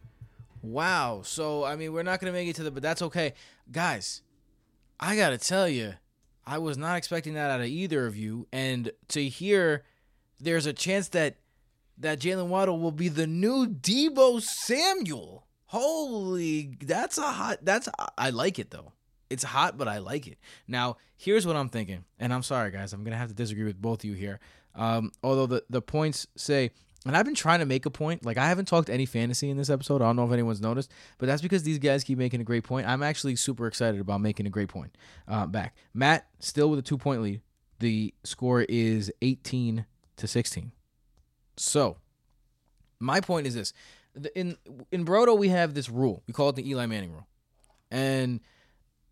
Wow. 0.65 1.21
So, 1.23 1.63
I 1.63 1.75
mean, 1.75 1.93
we're 1.93 2.04
not 2.04 2.19
to 2.32 2.38
make 2.38 2.47
it 2.47 2.56
to 2.58 2.63
the, 2.63 2.71
but 2.71 2.84
that's 2.84 3.01
okay. 3.01 3.34
Guys, 3.71 4.21
I 4.99 5.15
got 5.15 5.30
to 5.30 5.38
tell 5.38 5.67
you, 5.67 5.93
I 6.45 6.58
was 6.58 6.78
not 6.78 6.97
expecting 6.97 7.34
that 7.36 7.51
out 7.51 7.62
of 7.62 7.67
either 7.67 8.06
of 8.06 8.15
you. 8.15 8.47
And 8.51 8.91
to 9.10 9.28
hear 9.28 9.84
there's 10.39 10.65
a 10.65 10.73
chance 10.73 11.10
that 11.10 11.38
that 11.97 12.19
Jaylen 12.19 12.47
Waddle 12.47 12.80
will 12.80 12.91
be 12.91 13.08
the 13.08 13.28
new 13.28 13.67
Deebo 13.67 14.41
Samuel. 14.41 15.47
Holy, 15.67 16.78
that's 16.82 17.17
a 17.17 17.32
hot, 17.32 17.60
that's, 17.63 17.89
I 18.17 18.30
like 18.30 18.60
it 18.60 18.69
though. 18.69 18.91
It's 19.30 19.43
hot, 19.43 19.78
but 19.78 19.88
I 19.88 19.97
like 19.99 20.28
it. 20.28 20.38
Now, 20.67 20.97
here's 21.17 21.47
what 21.47 21.56
I'm 21.56 21.69
thinking. 21.69 22.04
And 22.19 22.34
I'm 22.34 22.43
sorry, 22.43 22.69
guys, 22.71 22.93
I'm 22.93 23.04
to 23.06 23.15
have 23.15 23.30
to 23.30 23.34
disagree 23.34 23.63
with 23.63 23.82
both 23.82 23.99
of 23.99 24.06
you 24.06 24.13
here. 24.13 24.39
Um, 24.75 25.12
although 25.23 25.47
the, 25.47 25.63
the 25.69 25.82
points 25.82 26.28
say, 26.36 26.71
and 27.06 27.15
I've 27.15 27.26
been 27.26 27.36
trying 27.36 27.60
to 27.60 27.65
make 27.65 27.86
a 27.86 27.89
point. 27.89 28.26
Like 28.26 28.38
I 28.38 28.48
haven't 28.48 28.65
talked 28.65 28.89
any 28.89 29.06
fantasy 29.06 29.50
in 29.50 29.58
this 29.58 29.70
episode. 29.70 30.02
I 30.02 30.06
don't 30.06 30.15
know 30.15 30.26
if 30.26 30.32
anyone's 30.32 30.62
noticed, 30.62 30.91
but 31.18 31.28
that's 31.28 31.41
because 31.41 31.63
these 31.63 31.80
guys 31.80 32.04
keep 32.04 32.18
making 32.18 32.41
a 32.41 32.44
great 32.44 32.63
point. 32.63 32.88
I'm 32.88 33.04
actually 33.04 33.36
super 33.36 33.68
excited 33.68 34.02
about 34.02 34.22
making 34.22 34.48
a 34.48 34.50
great 34.50 34.70
point 34.70 34.98
uh, 35.28 35.46
back. 35.46 35.76
Matt 35.94 36.28
still 36.39 36.70
with 36.70 36.80
a 36.80 36.82
two 36.82 36.98
point 36.98 37.22
lead. 37.22 37.41
The 37.80 38.13
score 38.24 38.62
is 38.62 39.12
18 39.22 39.86
to 40.18 40.28
16. 40.28 40.72
So 41.58 41.98
my 43.00 43.22
point 43.22 43.48
is 43.48 43.54
this: 43.54 43.74
in 44.34 44.58
in 44.91 45.06
Brodo 45.06 45.38
we 45.38 45.50
have 45.50 45.74
this 45.74 45.89
rule. 45.89 46.24
We 46.28 46.34
call 46.34 46.50
it 46.50 46.56
the 46.56 46.68
Eli 46.68 46.86
Manning 46.88 47.12
rule, 47.12 47.28
and 47.91 48.39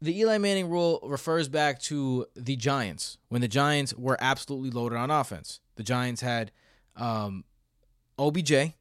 the 0.01 0.17
Eli 0.19 0.37
Manning 0.37 0.69
rule 0.69 0.99
refers 1.03 1.47
back 1.47 1.79
to 1.83 2.25
the 2.35 2.55
Giants 2.55 3.17
when 3.29 3.41
the 3.41 3.47
Giants 3.47 3.93
were 3.93 4.17
absolutely 4.19 4.71
loaded 4.71 4.97
on 4.97 5.11
offense. 5.11 5.59
The 5.75 5.83
Giants 5.83 6.21
had 6.21 6.51
um, 6.95 7.45
OBJ, 8.17 8.73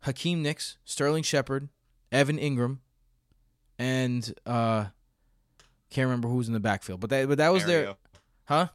Hakeem 0.00 0.42
Nicks, 0.42 0.78
Sterling 0.84 1.22
Shepard, 1.22 1.68
Evan 2.12 2.38
Engram, 2.38 2.78
and 3.78 4.34
uh, 4.46 4.86
can't 5.90 6.06
remember 6.06 6.28
who 6.28 6.36
was 6.36 6.48
in 6.48 6.54
the 6.54 6.60
backfield. 6.60 7.00
But 7.00 7.10
that 7.10 7.28
but 7.28 7.38
that 7.38 7.52
was 7.52 7.64
their 7.64 7.94
huh 8.44 8.68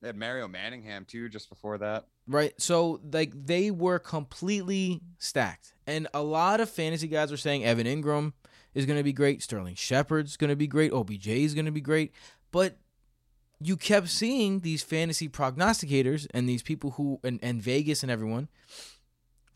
They 0.00 0.08
had 0.08 0.16
Mario 0.16 0.48
Manningham 0.48 1.04
too, 1.04 1.28
just 1.28 1.48
before 1.48 1.78
that. 1.78 2.06
right. 2.26 2.52
So 2.58 3.00
like 3.12 3.32
they 3.34 3.70
were 3.70 3.98
completely 3.98 5.00
stacked, 5.18 5.74
and 5.86 6.08
a 6.14 6.22
lot 6.22 6.60
of 6.60 6.70
fantasy 6.70 7.08
guys 7.08 7.30
were 7.30 7.36
saying 7.36 7.64
Evan 7.64 7.86
Engram 7.86 8.32
is 8.74 8.86
going 8.86 8.98
to 8.98 9.04
be 9.04 9.12
great, 9.12 9.42
Sterling 9.42 9.74
Shepard's 9.74 10.36
going 10.36 10.50
to 10.50 10.56
be 10.56 10.66
great, 10.66 10.92
OBJ 10.92 11.26
is 11.28 11.54
going 11.54 11.66
to 11.66 11.72
be 11.72 11.80
great, 11.80 12.12
but 12.52 12.78
you 13.60 13.76
kept 13.76 14.08
seeing 14.08 14.60
these 14.60 14.82
fantasy 14.82 15.28
prognosticators 15.28 16.26
and 16.32 16.48
these 16.48 16.62
people 16.62 16.92
who 16.92 17.20
and, 17.22 17.38
and 17.42 17.62
Vegas 17.62 18.02
and 18.02 18.10
everyone 18.10 18.48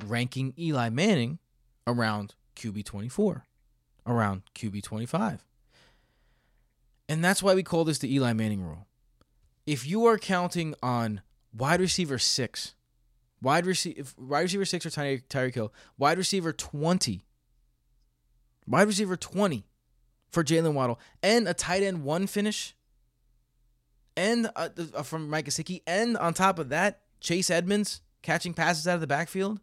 ranking 0.07 0.53
Eli 0.59 0.91
Manning 0.91 1.39
around 1.87 2.35
QB 2.57 2.85
24, 2.85 3.47
around 4.07 4.43
QB 4.55 4.83
25. 4.83 5.45
And 7.09 7.25
that's 7.25 7.43
why 7.43 7.55
we 7.55 7.63
call 7.63 7.85
this 7.85 7.99
the 7.99 8.15
Eli 8.15 8.33
Manning 8.33 8.63
rule. 8.63 8.87
If 9.67 9.87
you 9.87 10.05
are 10.07 10.19
counting 10.19 10.75
on 10.83 11.23
wide 11.57 11.81
receiver 11.81 12.19
6, 12.19 12.75
wide 13.41 13.65
receiver 13.67 14.03
wide 14.19 14.43
receiver 14.43 14.65
6 14.65 14.87
or 14.87 14.91
Ty- 14.91 15.23
Tyreek 15.29 15.55
Hill, 15.55 15.73
wide 15.97 16.19
receiver 16.19 16.53
20, 16.53 17.25
wide 18.67 18.87
receiver 18.87 19.17
20 19.17 19.65
for 20.31 20.45
Jaylen 20.45 20.75
Waddle, 20.75 20.99
and 21.23 21.49
a 21.49 21.55
tight 21.55 21.83
end 21.83 22.05
1 22.05 22.27
finish, 22.27 22.75
and 24.17 24.51
uh, 24.57 24.69
uh, 24.95 25.03
from 25.03 25.29
Mike 25.29 25.47
Gesicki, 25.47 25.83
and 25.87 26.17
on 26.17 26.35
top 26.35 26.59
of 26.59 26.69
that, 26.71 27.01
Chase 27.21 27.51
Edmonds 27.51 28.01
catching 28.23 28.55
passes 28.55 28.87
out 28.87 28.95
of 28.97 29.01
the 29.01 29.07
backfield. 29.07 29.61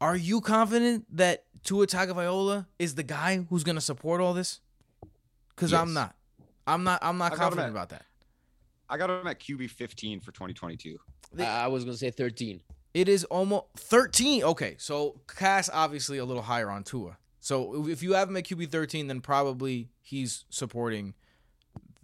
Are 0.00 0.16
you 0.16 0.40
confident 0.40 1.06
that 1.16 1.44
Tua 1.64 1.86
Tagovailoa 1.86 2.66
is 2.78 2.94
the 2.94 3.02
guy 3.02 3.46
who's 3.48 3.64
going 3.64 3.76
to 3.76 3.80
support 3.80 4.20
all 4.20 4.34
this? 4.34 4.60
Because 5.54 5.72
I'm 5.72 5.92
not. 5.94 6.14
I'm 6.66 6.84
not. 6.84 6.98
I'm 7.02 7.16
not 7.18 7.32
I 7.32 7.36
confident 7.36 7.66
at- 7.68 7.70
about 7.70 7.88
that. 7.90 8.04
I 8.88 8.98
got 8.98 9.10
him 9.10 9.26
at 9.26 9.40
QB 9.40 9.70
15 9.70 10.20
for 10.20 10.30
2022. 10.30 10.96
I, 11.38 11.44
I 11.44 11.66
was 11.66 11.84
gonna 11.84 11.96
say 11.96 12.10
13. 12.10 12.60
It 12.94 13.08
is 13.08 13.24
almost 13.24 13.64
13. 13.76 14.44
Okay, 14.44 14.76
so 14.78 15.20
Cass 15.36 15.68
obviously 15.72 16.18
a 16.18 16.24
little 16.24 16.42
higher 16.42 16.70
on 16.70 16.84
Tua. 16.84 17.18
So 17.40 17.88
if 17.88 18.02
you 18.02 18.12
have 18.14 18.28
him 18.28 18.36
at 18.36 18.44
QB 18.44 18.70
13, 18.70 19.08
then 19.08 19.20
probably 19.20 19.88
he's 20.02 20.44
supporting. 20.50 21.14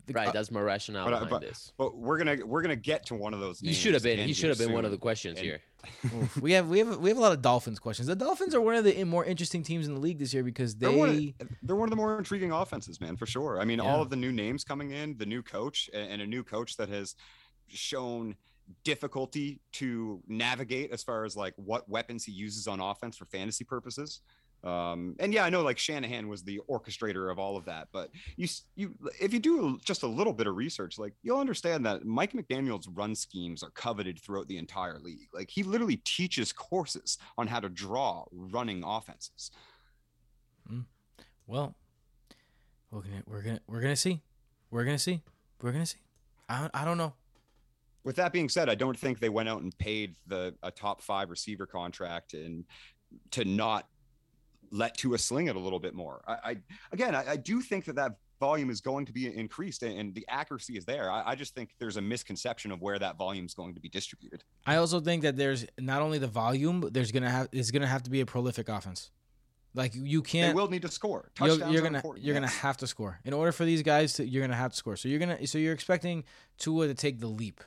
The, 0.06 0.14
Right, 0.14 0.28
uh, 0.28 0.32
that's 0.32 0.50
my 0.50 0.60
rationale 0.60 1.04
but 1.04 1.10
behind 1.10 1.30
but- 1.30 1.40
this. 1.42 1.72
But 1.78 1.96
we're 1.96 2.18
gonna 2.18 2.44
we're 2.44 2.62
gonna 2.62 2.74
get 2.74 3.06
to 3.06 3.14
one 3.14 3.34
of 3.34 3.40
those. 3.40 3.60
He 3.60 3.72
should 3.72 3.94
have 3.94 4.02
been. 4.02 4.18
He 4.18 4.32
should 4.32 4.48
have 4.48 4.58
been 4.58 4.72
one 4.72 4.84
of 4.84 4.90
the 4.90 4.98
questions 4.98 5.38
And- 5.38 5.44
here. 5.46 5.60
we 6.40 6.52
have 6.52 6.68
we 6.68 6.78
have 6.80 6.98
we 6.98 7.08
have 7.10 7.18
a 7.18 7.20
lot 7.20 7.32
of 7.32 7.40
Dolphins 7.42 7.78
questions. 7.78 8.06
The 8.08 8.14
Dolphins 8.16 8.54
are 8.54 8.60
one 8.60 8.74
of 8.76 8.84
the 8.84 9.04
more 9.04 9.24
interesting 9.24 9.62
teams 9.62 9.86
in 9.86 9.94
the 9.94 10.00
league 10.00 10.18
this 10.18 10.32
year 10.34 10.42
because 10.44 10.74
They're 10.76 10.90
one, 10.92 11.16
they. 11.16 11.34
of, 11.40 11.48
they're 11.62 11.76
one 11.76 11.86
of 11.86 11.90
the 11.90 11.96
more 11.96 12.18
intriguing 12.18 12.50
offenses, 12.52 13.00
man, 13.00 13.16
for 13.16 13.26
sure. 13.26 13.60
I 13.60 13.64
mean, 13.64 13.78
Yeah. 13.78 13.84
all 13.92 14.00
of 14.02 14.10
the 14.10 14.16
new 14.16 14.32
names 14.32 14.64
coming 14.64 14.90
in, 14.92 15.16
the 15.18 15.26
new 15.26 15.42
coach, 15.42 15.88
and 15.92 16.20
a 16.22 16.26
new 16.26 16.42
coach 16.44 16.76
that 16.78 16.88
has 16.88 17.14
shown 17.68 18.36
difficulty 18.84 19.60
to 19.72 20.22
navigate 20.28 20.90
as 20.92 21.02
far 21.02 21.24
as 21.24 21.36
like 21.36 21.54
what 21.56 21.88
weapons 21.88 22.24
he 22.24 22.32
uses 22.32 22.66
on 22.66 22.80
offense 22.80 23.16
for 23.16 23.24
fantasy 23.26 23.64
purposes. 23.64 24.20
Um, 24.64 25.16
and 25.18 25.34
yeah, 25.34 25.44
I 25.44 25.50
know 25.50 25.62
like 25.62 25.78
Shanahan 25.78 26.28
was 26.28 26.44
the 26.44 26.60
orchestrator 26.70 27.32
of 27.32 27.38
all 27.38 27.56
of 27.56 27.64
that, 27.64 27.88
but 27.92 28.10
you 28.36 28.46
you 28.76 28.94
if 29.20 29.32
you 29.32 29.40
do 29.40 29.78
just 29.84 30.04
a 30.04 30.06
little 30.06 30.32
bit 30.32 30.46
of 30.46 30.54
research, 30.54 30.98
like 30.98 31.14
you'll 31.22 31.40
understand 31.40 31.84
that 31.86 32.04
Mike 32.04 32.32
McDaniel's 32.32 32.86
run 32.88 33.14
schemes 33.14 33.64
are 33.64 33.70
coveted 33.70 34.20
throughout 34.20 34.46
the 34.46 34.58
entire 34.58 35.00
league. 35.00 35.28
Like 35.34 35.50
he 35.50 35.64
literally 35.64 35.96
teaches 36.04 36.52
courses 36.52 37.18
on 37.36 37.48
how 37.48 37.58
to 37.58 37.68
draw 37.68 38.24
running 38.30 38.84
offenses. 38.84 39.50
Well, 41.46 41.74
we're 42.90 43.02
gonna 43.02 43.22
we're 43.26 43.42
gonna 43.42 43.60
we're 43.66 43.80
gonna 43.80 43.96
see, 43.96 44.22
we're 44.70 44.84
gonna 44.84 44.98
see, 44.98 45.22
we're 45.60 45.72
gonna 45.72 45.86
see. 45.86 45.98
I 46.48 46.60
don't, 46.60 46.70
I 46.74 46.84
don't 46.84 46.98
know. 46.98 47.14
With 48.04 48.16
that 48.16 48.32
being 48.32 48.48
said, 48.48 48.68
I 48.68 48.74
don't 48.74 48.98
think 48.98 49.18
they 49.18 49.28
went 49.28 49.48
out 49.48 49.62
and 49.62 49.76
paid 49.78 50.16
the 50.26 50.54
a 50.62 50.70
top 50.70 51.02
five 51.02 51.30
receiver 51.30 51.66
contract 51.66 52.34
and 52.34 52.64
to 53.32 53.44
not 53.44 53.86
let 54.72 54.96
Tua 54.96 55.18
sling 55.18 55.46
it 55.46 55.54
a 55.54 55.58
little 55.58 55.78
bit 55.78 55.94
more. 55.94 56.22
I, 56.26 56.32
I 56.32 56.56
again, 56.90 57.14
I, 57.14 57.32
I 57.32 57.36
do 57.36 57.60
think 57.60 57.84
that 57.84 57.96
that 57.96 58.16
volume 58.40 58.70
is 58.70 58.80
going 58.80 59.06
to 59.06 59.12
be 59.12 59.32
increased 59.32 59.84
and, 59.84 59.96
and 59.96 60.14
the 60.16 60.26
accuracy 60.28 60.76
is 60.76 60.84
there. 60.84 61.08
I, 61.08 61.22
I 61.26 61.34
just 61.36 61.54
think 61.54 61.70
there's 61.78 61.96
a 61.96 62.00
misconception 62.00 62.72
of 62.72 62.82
where 62.82 62.98
that 62.98 63.16
volume 63.16 63.46
is 63.46 63.54
going 63.54 63.74
to 63.74 63.80
be 63.80 63.88
distributed. 63.88 64.42
I 64.66 64.76
also 64.76 64.98
think 64.98 65.22
that 65.22 65.36
there's 65.36 65.64
not 65.78 66.02
only 66.02 66.18
the 66.18 66.26
volume, 66.26 66.80
but 66.80 66.92
there's 66.92 67.12
gonna 67.12 67.30
have 67.30 67.48
it's 67.52 67.70
gonna 67.70 67.86
have 67.86 68.02
to 68.04 68.10
be 68.10 68.20
a 68.20 68.26
prolific 68.26 68.68
offense. 68.68 69.10
Like 69.74 69.92
you 69.94 70.22
can't. 70.22 70.54
They 70.54 70.60
will 70.60 70.68
need 70.68 70.82
to 70.82 70.90
score. 70.90 71.30
You're, 71.38 71.48
Touchdowns 71.50 71.72
you're 71.72 71.82
are 71.82 71.84
gonna 71.84 71.98
important, 71.98 72.24
you're 72.24 72.34
gonna 72.34 72.48
have 72.48 72.76
to 72.78 72.86
score 72.86 73.20
in 73.24 73.32
order 73.32 73.52
for 73.52 73.64
these 73.64 73.82
guys 73.82 74.14
to. 74.14 74.26
You're 74.26 74.42
gonna 74.42 74.56
have 74.56 74.72
to 74.72 74.76
score. 74.76 74.96
So 74.96 75.08
you're 75.08 75.20
gonna 75.20 75.46
so 75.46 75.58
you're 75.58 75.72
expecting 75.72 76.24
Tua 76.58 76.88
to 76.88 76.94
take 76.94 77.20
the 77.20 77.28
leap. 77.28 77.62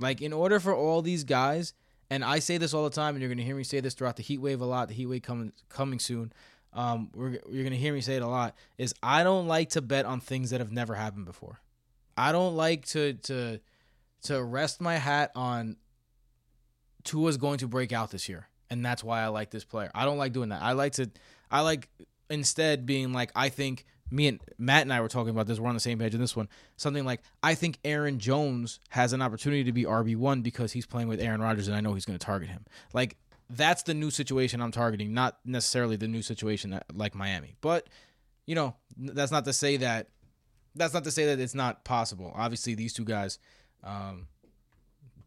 Like 0.00 0.20
in 0.20 0.32
order 0.32 0.58
for 0.58 0.74
all 0.74 1.02
these 1.02 1.24
guys, 1.24 1.72
and 2.10 2.24
I 2.24 2.40
say 2.40 2.58
this 2.58 2.74
all 2.74 2.84
the 2.84 2.90
time, 2.90 3.14
and 3.14 3.22
you're 3.22 3.30
gonna 3.30 3.42
hear 3.42 3.56
me 3.56 3.64
say 3.64 3.80
this 3.80 3.94
throughout 3.94 4.16
the 4.16 4.22
heat 4.22 4.38
wave 4.38 4.60
a 4.60 4.66
lot. 4.66 4.88
The 4.88 4.94
heat 4.94 5.06
wave 5.06 5.22
coming 5.22 5.52
coming 5.68 5.98
soon. 5.98 6.32
Um, 6.72 7.10
we're, 7.14 7.38
you're 7.50 7.64
gonna 7.64 7.76
hear 7.76 7.94
me 7.94 8.00
say 8.00 8.16
it 8.16 8.22
a 8.22 8.28
lot. 8.28 8.54
Is 8.78 8.94
I 9.02 9.22
don't 9.22 9.46
like 9.46 9.70
to 9.70 9.80
bet 9.80 10.04
on 10.04 10.20
things 10.20 10.50
that 10.50 10.60
have 10.60 10.72
never 10.72 10.94
happened 10.94 11.26
before. 11.26 11.60
I 12.16 12.32
don't 12.32 12.56
like 12.56 12.84
to 12.88 13.14
to 13.14 13.60
to 14.22 14.42
rest 14.42 14.80
my 14.80 14.96
hat 14.96 15.30
on 15.34 15.76
Tua's 17.04 17.36
going 17.36 17.58
to 17.58 17.68
break 17.68 17.92
out 17.92 18.10
this 18.10 18.28
year, 18.28 18.48
and 18.68 18.84
that's 18.84 19.02
why 19.02 19.22
I 19.22 19.28
like 19.28 19.50
this 19.50 19.64
player. 19.64 19.90
I 19.94 20.04
don't 20.04 20.18
like 20.18 20.32
doing 20.32 20.50
that. 20.50 20.62
I 20.62 20.72
like 20.72 20.92
to, 20.94 21.10
I 21.50 21.60
like 21.62 21.88
instead 22.28 22.86
being 22.86 23.12
like, 23.12 23.30
I 23.34 23.48
think 23.48 23.86
me 24.10 24.28
and 24.28 24.40
Matt 24.58 24.82
and 24.82 24.92
I 24.92 25.00
were 25.00 25.08
talking 25.08 25.30
about 25.30 25.46
this. 25.46 25.58
We're 25.58 25.68
on 25.68 25.74
the 25.74 25.80
same 25.80 25.98
page 25.98 26.14
in 26.14 26.20
this 26.20 26.36
one. 26.36 26.48
Something 26.76 27.04
like, 27.04 27.20
I 27.42 27.54
think 27.54 27.78
Aaron 27.84 28.18
Jones 28.18 28.80
has 28.90 29.12
an 29.12 29.22
opportunity 29.22 29.64
to 29.64 29.72
be 29.72 29.84
RB 29.84 30.16
one 30.16 30.42
because 30.42 30.72
he's 30.72 30.86
playing 30.86 31.08
with 31.08 31.20
Aaron 31.20 31.40
Rodgers, 31.40 31.68
and 31.68 31.76
I 31.76 31.80
know 31.80 31.94
he's 31.94 32.04
going 32.04 32.18
to 32.18 32.24
target 32.24 32.48
him. 32.48 32.64
Like 32.92 33.16
that's 33.48 33.82
the 33.82 33.94
new 33.94 34.10
situation 34.10 34.60
I'm 34.60 34.72
targeting, 34.72 35.12
not 35.12 35.38
necessarily 35.44 35.96
the 35.96 36.08
new 36.08 36.22
situation 36.22 36.70
that 36.70 36.86
like 36.94 37.14
Miami. 37.14 37.56
But 37.60 37.88
you 38.46 38.54
know, 38.54 38.74
that's 38.96 39.32
not 39.32 39.44
to 39.44 39.52
say 39.52 39.76
that. 39.78 40.08
That's 40.74 40.94
not 40.94 41.04
to 41.04 41.10
say 41.10 41.26
that 41.26 41.40
it's 41.40 41.54
not 41.54 41.84
possible. 41.84 42.32
Obviously, 42.34 42.74
these 42.74 42.92
two 42.92 43.04
guys. 43.04 43.38
Um, 43.82 44.28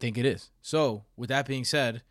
think 0.04 0.18
it 0.18 0.26
is. 0.26 0.50
So, 0.60 1.04
with 1.16 1.28
that 1.30 1.46
being 1.46 1.64
said, 1.64 2.02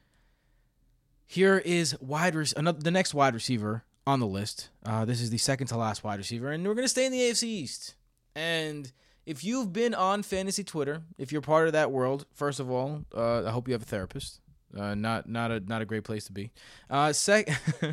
here 1.26 1.58
is 1.60 2.00
wide 2.00 2.36
res- 2.36 2.54
another 2.56 2.80
the 2.80 2.92
next 2.92 3.14
wide 3.14 3.34
receiver 3.34 3.84
on 4.06 4.20
the 4.20 4.28
list. 4.28 4.70
Uh, 4.86 5.06
this 5.06 5.22
is 5.22 5.30
the 5.30 5.38
second 5.38 5.68
to 5.68 5.78
last 5.78 6.04
wide 6.04 6.18
receiver, 6.20 6.52
and 6.52 6.66
we're 6.68 6.74
gonna 6.76 6.88
stay 6.88 7.06
in 7.06 7.12
the 7.12 7.20
AFC 7.22 7.44
East. 7.44 7.96
And 8.36 8.92
if 9.26 9.44
you've 9.44 9.72
been 9.72 9.94
on 9.94 10.24
fantasy 10.24 10.64
Twitter, 10.64 11.04
if 11.18 11.32
you're 11.32 11.42
part 11.42 11.68
of 11.68 11.74
that 11.74 11.92
world, 11.92 12.26
first 12.34 12.60
of 12.60 12.70
all, 12.70 13.06
uh, 13.16 13.46
I 13.46 13.52
hope 13.52 13.68
you 13.68 13.74
have 13.74 13.84
a 13.84 13.86
therapist. 13.86 14.40
Uh, 14.78 14.96
not 14.96 15.30
not 15.30 15.52
a 15.52 15.60
not 15.60 15.82
a 15.82 15.86
great 15.86 16.04
place 16.04 16.26
to 16.26 16.32
be. 16.32 16.52
Uh, 16.90 17.14
sec, 17.14 17.48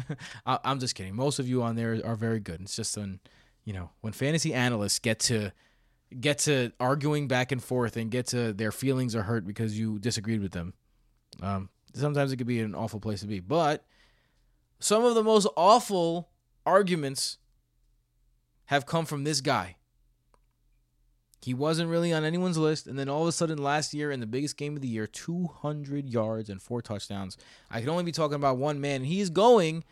I- 0.46 0.58
I'm 0.64 0.80
just 0.80 0.94
kidding. 0.94 1.14
Most 1.14 1.38
of 1.38 1.46
you 1.48 1.62
on 1.62 1.76
there 1.76 2.00
are 2.04 2.16
very 2.16 2.40
good. 2.40 2.60
It's 2.62 2.74
just 2.74 2.96
when 2.96 3.20
you 3.64 3.72
know 3.74 3.90
when 4.00 4.12
fantasy 4.14 4.54
analysts 4.54 4.98
get 4.98 5.18
to 5.20 5.52
get 6.18 6.38
to 6.38 6.72
arguing 6.80 7.28
back 7.28 7.52
and 7.52 7.62
forth 7.62 7.96
and 7.96 8.10
get 8.10 8.26
to 8.28 8.52
their 8.52 8.72
feelings 8.72 9.14
are 9.14 9.22
hurt 9.22 9.46
because 9.46 9.78
you 9.78 9.98
disagreed 9.98 10.40
with 10.40 10.52
them. 10.52 10.72
Um, 11.42 11.68
sometimes 11.94 12.32
it 12.32 12.36
could 12.38 12.46
be 12.48 12.60
an 12.60 12.74
awful 12.74 12.98
place 12.98 13.20
to 13.20 13.26
be. 13.26 13.40
But 13.40 13.84
some 14.80 15.04
of 15.04 15.14
the 15.14 15.22
most 15.22 15.46
awful 15.56 16.30
arguments 16.66 17.38
have 18.66 18.86
come 18.86 19.04
from 19.04 19.24
this 19.24 19.40
guy. 19.40 19.76
He 21.42 21.54
wasn't 21.54 21.88
really 21.88 22.12
on 22.12 22.24
anyone's 22.24 22.58
list, 22.58 22.86
and 22.86 22.98
then 22.98 23.08
all 23.08 23.22
of 23.22 23.28
a 23.28 23.32
sudden, 23.32 23.58
last 23.58 23.94
year 23.94 24.10
in 24.10 24.20
the 24.20 24.26
biggest 24.26 24.56
game 24.56 24.76
of 24.76 24.82
the 24.82 24.88
year, 24.88 25.06
200 25.06 26.08
yards 26.08 26.50
and 26.50 26.60
four 26.60 26.82
touchdowns. 26.82 27.38
I 27.70 27.80
can 27.80 27.88
only 27.88 28.04
be 28.04 28.12
talking 28.12 28.34
about 28.34 28.58
one 28.58 28.80
man. 28.80 29.04
He's 29.04 29.30
going 29.30 29.84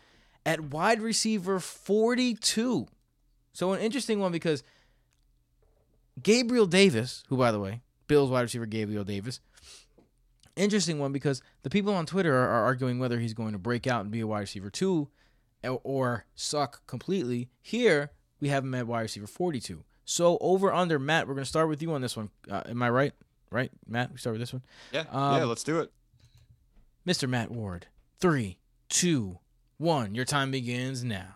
at 0.45 0.59
wide 0.59 1.01
receiver 1.01 1.59
42. 1.59 2.87
So 3.53 3.73
an 3.73 3.81
interesting 3.81 4.19
one 4.19 4.31
because 4.31 4.63
Gabriel 6.21 6.67
Davis, 6.67 7.23
who 7.29 7.37
by 7.37 7.51
the 7.51 7.59
way, 7.59 7.81
Bills 8.07 8.29
wide 8.29 8.41
receiver 8.41 8.65
Gabriel 8.65 9.03
Davis, 9.03 9.39
interesting 10.59 10.99
one 10.99 11.11
because 11.11 11.41
the 11.63 11.69
people 11.69 11.93
on 11.93 12.05
Twitter 12.05 12.35
are, 12.35 12.47
are 12.47 12.63
arguing 12.65 12.99
whether 12.99 13.19
he's 13.19 13.33
going 13.33 13.53
to 13.53 13.57
break 13.59 13.87
out 13.87 14.01
and 14.01 14.11
be 14.11 14.19
a 14.19 14.27
wide 14.27 14.41
receiver 14.41 14.69
two 14.69 15.07
or, 15.63 15.79
or 15.83 16.25
suck 16.35 16.85
completely. 16.87 17.49
Here 17.61 18.11
we 18.39 18.49
have 18.49 18.63
him 18.63 18.75
at 18.75 18.87
wide 18.87 19.01
receiver 19.01 19.27
42. 19.27 19.83
So 20.05 20.37
over 20.41 20.73
under 20.73 20.97
Matt, 20.99 21.27
we're 21.27 21.33
going 21.35 21.43
to 21.43 21.49
start 21.49 21.69
with 21.69 21.81
you 21.81 21.91
on 21.93 22.01
this 22.01 22.17
one. 22.17 22.29
Uh, 22.49 22.61
am 22.67 22.81
I 22.81 22.89
right? 22.89 23.13
Right, 23.51 23.71
Matt. 23.87 24.11
We 24.11 24.17
start 24.17 24.33
with 24.33 24.41
this 24.41 24.53
one. 24.53 24.61
Yeah, 24.91 25.05
Um, 25.11 25.37
yeah, 25.37 25.45
let's 25.45 25.63
do 25.63 25.79
it. 25.79 25.91
Mr. 27.07 27.27
Matt 27.27 27.51
Ward. 27.51 27.87
Three, 28.19 28.57
two, 28.89 29.39
one. 29.77 30.13
Your 30.13 30.25
time 30.25 30.51
begins 30.51 31.03
now. 31.03 31.35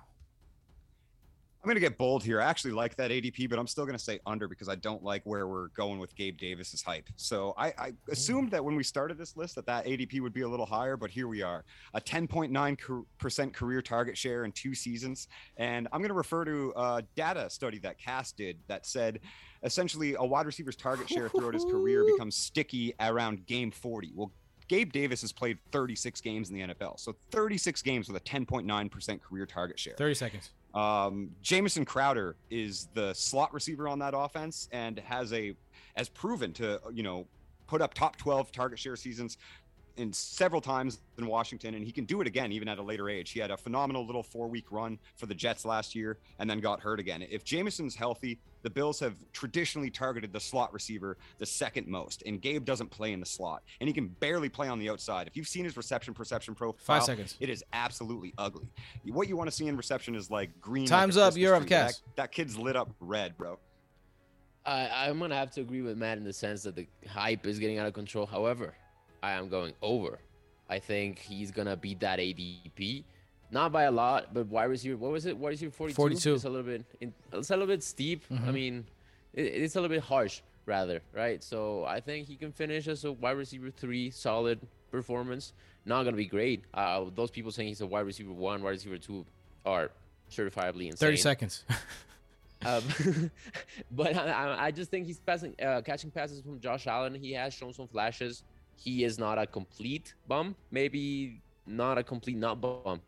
I'm 1.63 1.69
going 1.69 1.75
to 1.75 1.79
get 1.81 1.97
bold 1.97 2.25
here. 2.25 2.41
I 2.41 2.45
actually 2.45 2.73
like 2.73 2.97
that 2.97 3.09
ADP, 3.09 3.49
but 3.49 3.57
I'm 3.57 3.67
still 3.67 3.85
going 3.85 3.97
to 3.97 4.03
say 4.03 4.19
under 4.25 4.49
because 4.49 4.67
I 4.67 4.75
don't 4.75 5.01
like 5.01 5.21
where 5.23 5.47
we're 5.47 5.69
going 5.69 5.97
with 5.97 6.13
Gabe 6.13 6.37
Davis's 6.37 6.81
hype. 6.81 7.07
So 7.15 7.53
I, 7.57 7.67
I 7.77 7.93
assumed 8.11 8.49
mm. 8.49 8.51
that 8.51 8.65
when 8.65 8.75
we 8.75 8.83
started 8.83 9.17
this 9.17 9.37
list 9.37 9.55
that 9.55 9.65
that 9.67 9.85
ADP 9.85 10.19
would 10.19 10.33
be 10.33 10.41
a 10.41 10.47
little 10.47 10.65
higher, 10.65 10.97
but 10.97 11.09
here 11.09 11.29
we 11.29 11.41
are, 11.41 11.63
a 11.93 12.01
10.9 12.01 13.05
percent 13.17 13.53
career 13.53 13.81
target 13.81 14.17
share 14.17 14.43
in 14.43 14.51
two 14.51 14.75
seasons. 14.75 15.29
And 15.55 15.87
I'm 15.93 16.01
going 16.01 16.09
to 16.09 16.15
refer 16.15 16.43
to 16.43 16.73
a 16.75 17.03
data 17.15 17.49
study 17.49 17.79
that 17.79 17.97
Cass 17.97 18.33
did 18.33 18.59
that 18.67 18.85
said 18.85 19.21
essentially 19.63 20.15
a 20.15 20.25
wide 20.25 20.45
receiver's 20.45 20.75
target 20.75 21.07
share 21.07 21.29
throughout 21.29 21.53
his 21.53 21.63
career 21.63 22.03
becomes 22.13 22.35
sticky 22.35 22.93
around 22.99 23.45
game 23.45 23.71
40. 23.71 24.11
Well, 24.15 24.33
Gabe 24.67 24.91
Davis 24.91 25.21
has 25.21 25.31
played 25.31 25.59
36 25.71 26.19
games 26.19 26.49
in 26.49 26.55
the 26.55 26.73
NFL, 26.73 26.99
so 26.99 27.15
36 27.31 27.81
games 27.83 28.09
with 28.09 28.17
a 28.17 28.25
10.9% 28.25 29.21
career 29.21 29.45
target 29.45 29.79
share. 29.79 29.95
30 29.97 30.13
seconds. 30.13 30.49
Um, 30.73 31.29
Jamison 31.41 31.85
Crowder 31.85 32.35
is 32.49 32.87
the 32.93 33.13
slot 33.13 33.53
receiver 33.53 33.87
on 33.87 33.99
that 33.99 34.13
offense 34.15 34.67
and 34.71 34.99
has 34.99 35.31
a 35.33 35.55
has 35.95 36.09
proven 36.09 36.51
to 36.53 36.79
you 36.91 37.03
know 37.03 37.27
put 37.67 37.81
up 37.81 37.93
top 37.93 38.15
12 38.17 38.51
target 38.51 38.79
share 38.79 38.95
seasons 38.95 39.37
in 39.97 40.11
several 40.11 40.61
times 40.61 40.99
in 41.17 41.27
Washington, 41.27 41.75
and 41.75 41.85
he 41.85 41.91
can 41.91 42.05
do 42.05 42.19
it 42.21 42.27
again 42.27 42.51
even 42.51 42.67
at 42.67 42.79
a 42.79 42.81
later 42.81 43.09
age. 43.09 43.31
He 43.31 43.39
had 43.39 43.51
a 43.51 43.57
phenomenal 43.57 44.05
little 44.05 44.23
four 44.23 44.47
week 44.47 44.71
run 44.71 44.97
for 45.15 45.25
the 45.27 45.35
Jets 45.35 45.65
last 45.65 45.93
year 45.93 46.17
and 46.39 46.49
then 46.49 46.59
got 46.59 46.79
hurt 46.81 46.99
again. 46.99 47.23
If 47.29 47.43
Jamison's 47.45 47.95
healthy, 47.95 48.39
the 48.63 48.69
Bills 48.69 48.99
have 49.01 49.15
traditionally 49.33 49.89
targeted 49.89 50.31
the 50.33 50.39
slot 50.39 50.73
receiver 50.73 51.17
the 51.37 51.45
second 51.45 51.87
most, 51.87 52.23
and 52.25 52.41
Gabe 52.41 52.65
doesn't 52.65 52.89
play 52.89 53.11
in 53.13 53.19
the 53.19 53.25
slot, 53.25 53.61
and 53.81 53.87
he 53.87 53.93
can 53.93 54.07
barely 54.07 54.49
play 54.49 54.67
on 54.67 54.79
the 54.79 54.89
outside. 54.89 55.27
If 55.27 55.35
you've 55.37 55.47
seen 55.47 55.65
his 55.65 55.77
reception 55.77 56.13
perception 56.13 56.55
profile, 56.55 56.75
Five 56.99 57.03
seconds. 57.03 57.35
it 57.39 57.49
is 57.49 57.63
absolutely 57.73 58.33
ugly. 58.37 58.67
What 59.05 59.27
you 59.27 59.37
want 59.37 59.49
to 59.49 59.55
see 59.55 59.67
in 59.67 59.77
reception 59.77 60.15
is 60.15 60.31
like 60.31 60.49
green. 60.61 60.87
Time's 60.87 61.17
like 61.17 61.33
up. 61.33 61.37
You're 61.37 61.53
up, 61.55 61.61
tree. 61.63 61.69
That- 61.69 61.85
Cass. 61.87 62.01
That, 62.15 62.31
kid's 62.31 62.57
lit 62.57 62.75
up 62.75 62.89
red, 62.99 63.37
bro. 63.37 63.59
I, 64.65 65.07
I'm 65.09 65.19
gonna 65.19 65.35
have 65.35 65.51
to 65.51 65.61
agree 65.61 65.81
with 65.81 65.97
Matt 65.97 66.17
in 66.17 66.23
the 66.23 66.31
sense 66.31 66.63
that 66.63 66.75
the 66.75 66.87
hype 67.07 67.45
is 67.45 67.59
getting 67.59 67.79
out 67.79 67.85
of 67.87 67.93
control. 67.93 68.25
However, 68.25 68.73
I 69.23 69.31
am 69.31 69.47
going 69.49 69.73
over 69.81 70.19
I 70.69 70.79
think 70.79 71.19
he's 71.19 71.51
gonna 71.51 71.75
beat 71.75 71.99
that 71.99 72.19
ADP. 72.19 73.03
Not 73.51 73.71
by 73.71 73.83
a 73.83 73.91
lot, 73.91 74.33
but 74.33 74.47
wide 74.47 74.63
receiver. 74.65 74.95
What 74.97 75.11
was 75.11 75.25
it? 75.25 75.37
Wide 75.37 75.49
receiver 75.49 75.71
42. 75.71 75.95
42. 75.95 76.33
It's 76.35 76.43
a 76.45 76.49
little 76.49 76.65
bit. 76.65 76.85
It's 77.33 77.49
a 77.49 77.53
little 77.53 77.67
bit 77.67 77.83
steep. 77.83 78.23
I 78.31 78.35
Mhm. 78.35 78.53
mean, 78.53 78.85
it, 79.33 79.41
it's 79.43 79.75
a 79.75 79.81
little 79.81 79.93
bit 79.95 80.03
harsh, 80.03 80.41
rather, 80.65 81.01
right? 81.13 81.43
So 81.43 81.83
I 81.83 81.99
think 81.99 82.27
he 82.27 82.35
can 82.37 82.51
finish 82.51 82.87
as 82.87 83.03
a 83.03 83.11
wide 83.11 83.37
receiver 83.37 83.69
three, 83.69 84.09
solid 84.09 84.59
performance. 84.89 85.53
Not 85.85 86.03
gonna 86.05 86.17
be 86.17 86.25
great. 86.25 86.63
Uh, 86.73 87.05
those 87.13 87.29
people 87.29 87.51
saying 87.51 87.67
he's 87.67 87.81
a 87.81 87.85
wide 87.87 88.05
receiver 88.07 88.31
one, 88.31 88.63
wide 88.63 88.71
receiver 88.71 88.97
two, 88.97 89.25
are 89.65 89.91
certifiably 90.31 90.85
insane. 90.89 90.97
30 91.09 91.17
seconds. 91.17 91.65
Um, 92.65 92.81
but 93.91 94.15
I, 94.15 94.31
I- 94.31 94.65
I 94.67 94.71
just 94.71 94.89
think 94.89 95.05
he's 95.05 95.19
passing, 95.19 95.53
uh, 95.61 95.81
catching 95.81 96.09
passes 96.11 96.39
from 96.39 96.61
Josh 96.61 96.87
Allen. 96.87 97.13
He 97.13 97.33
has 97.33 97.53
shown 97.53 97.73
some 97.73 97.87
flashes. 97.89 98.41
He 98.75 99.03
is 99.03 99.17
not 99.17 99.37
a 99.37 99.47
complete 99.47 100.13
bum, 100.27 100.55
maybe 100.71 101.41
not 101.65 101.97
a 101.97 102.03
complete 102.03 102.37
not 102.37 102.59
bum, 102.59 103.01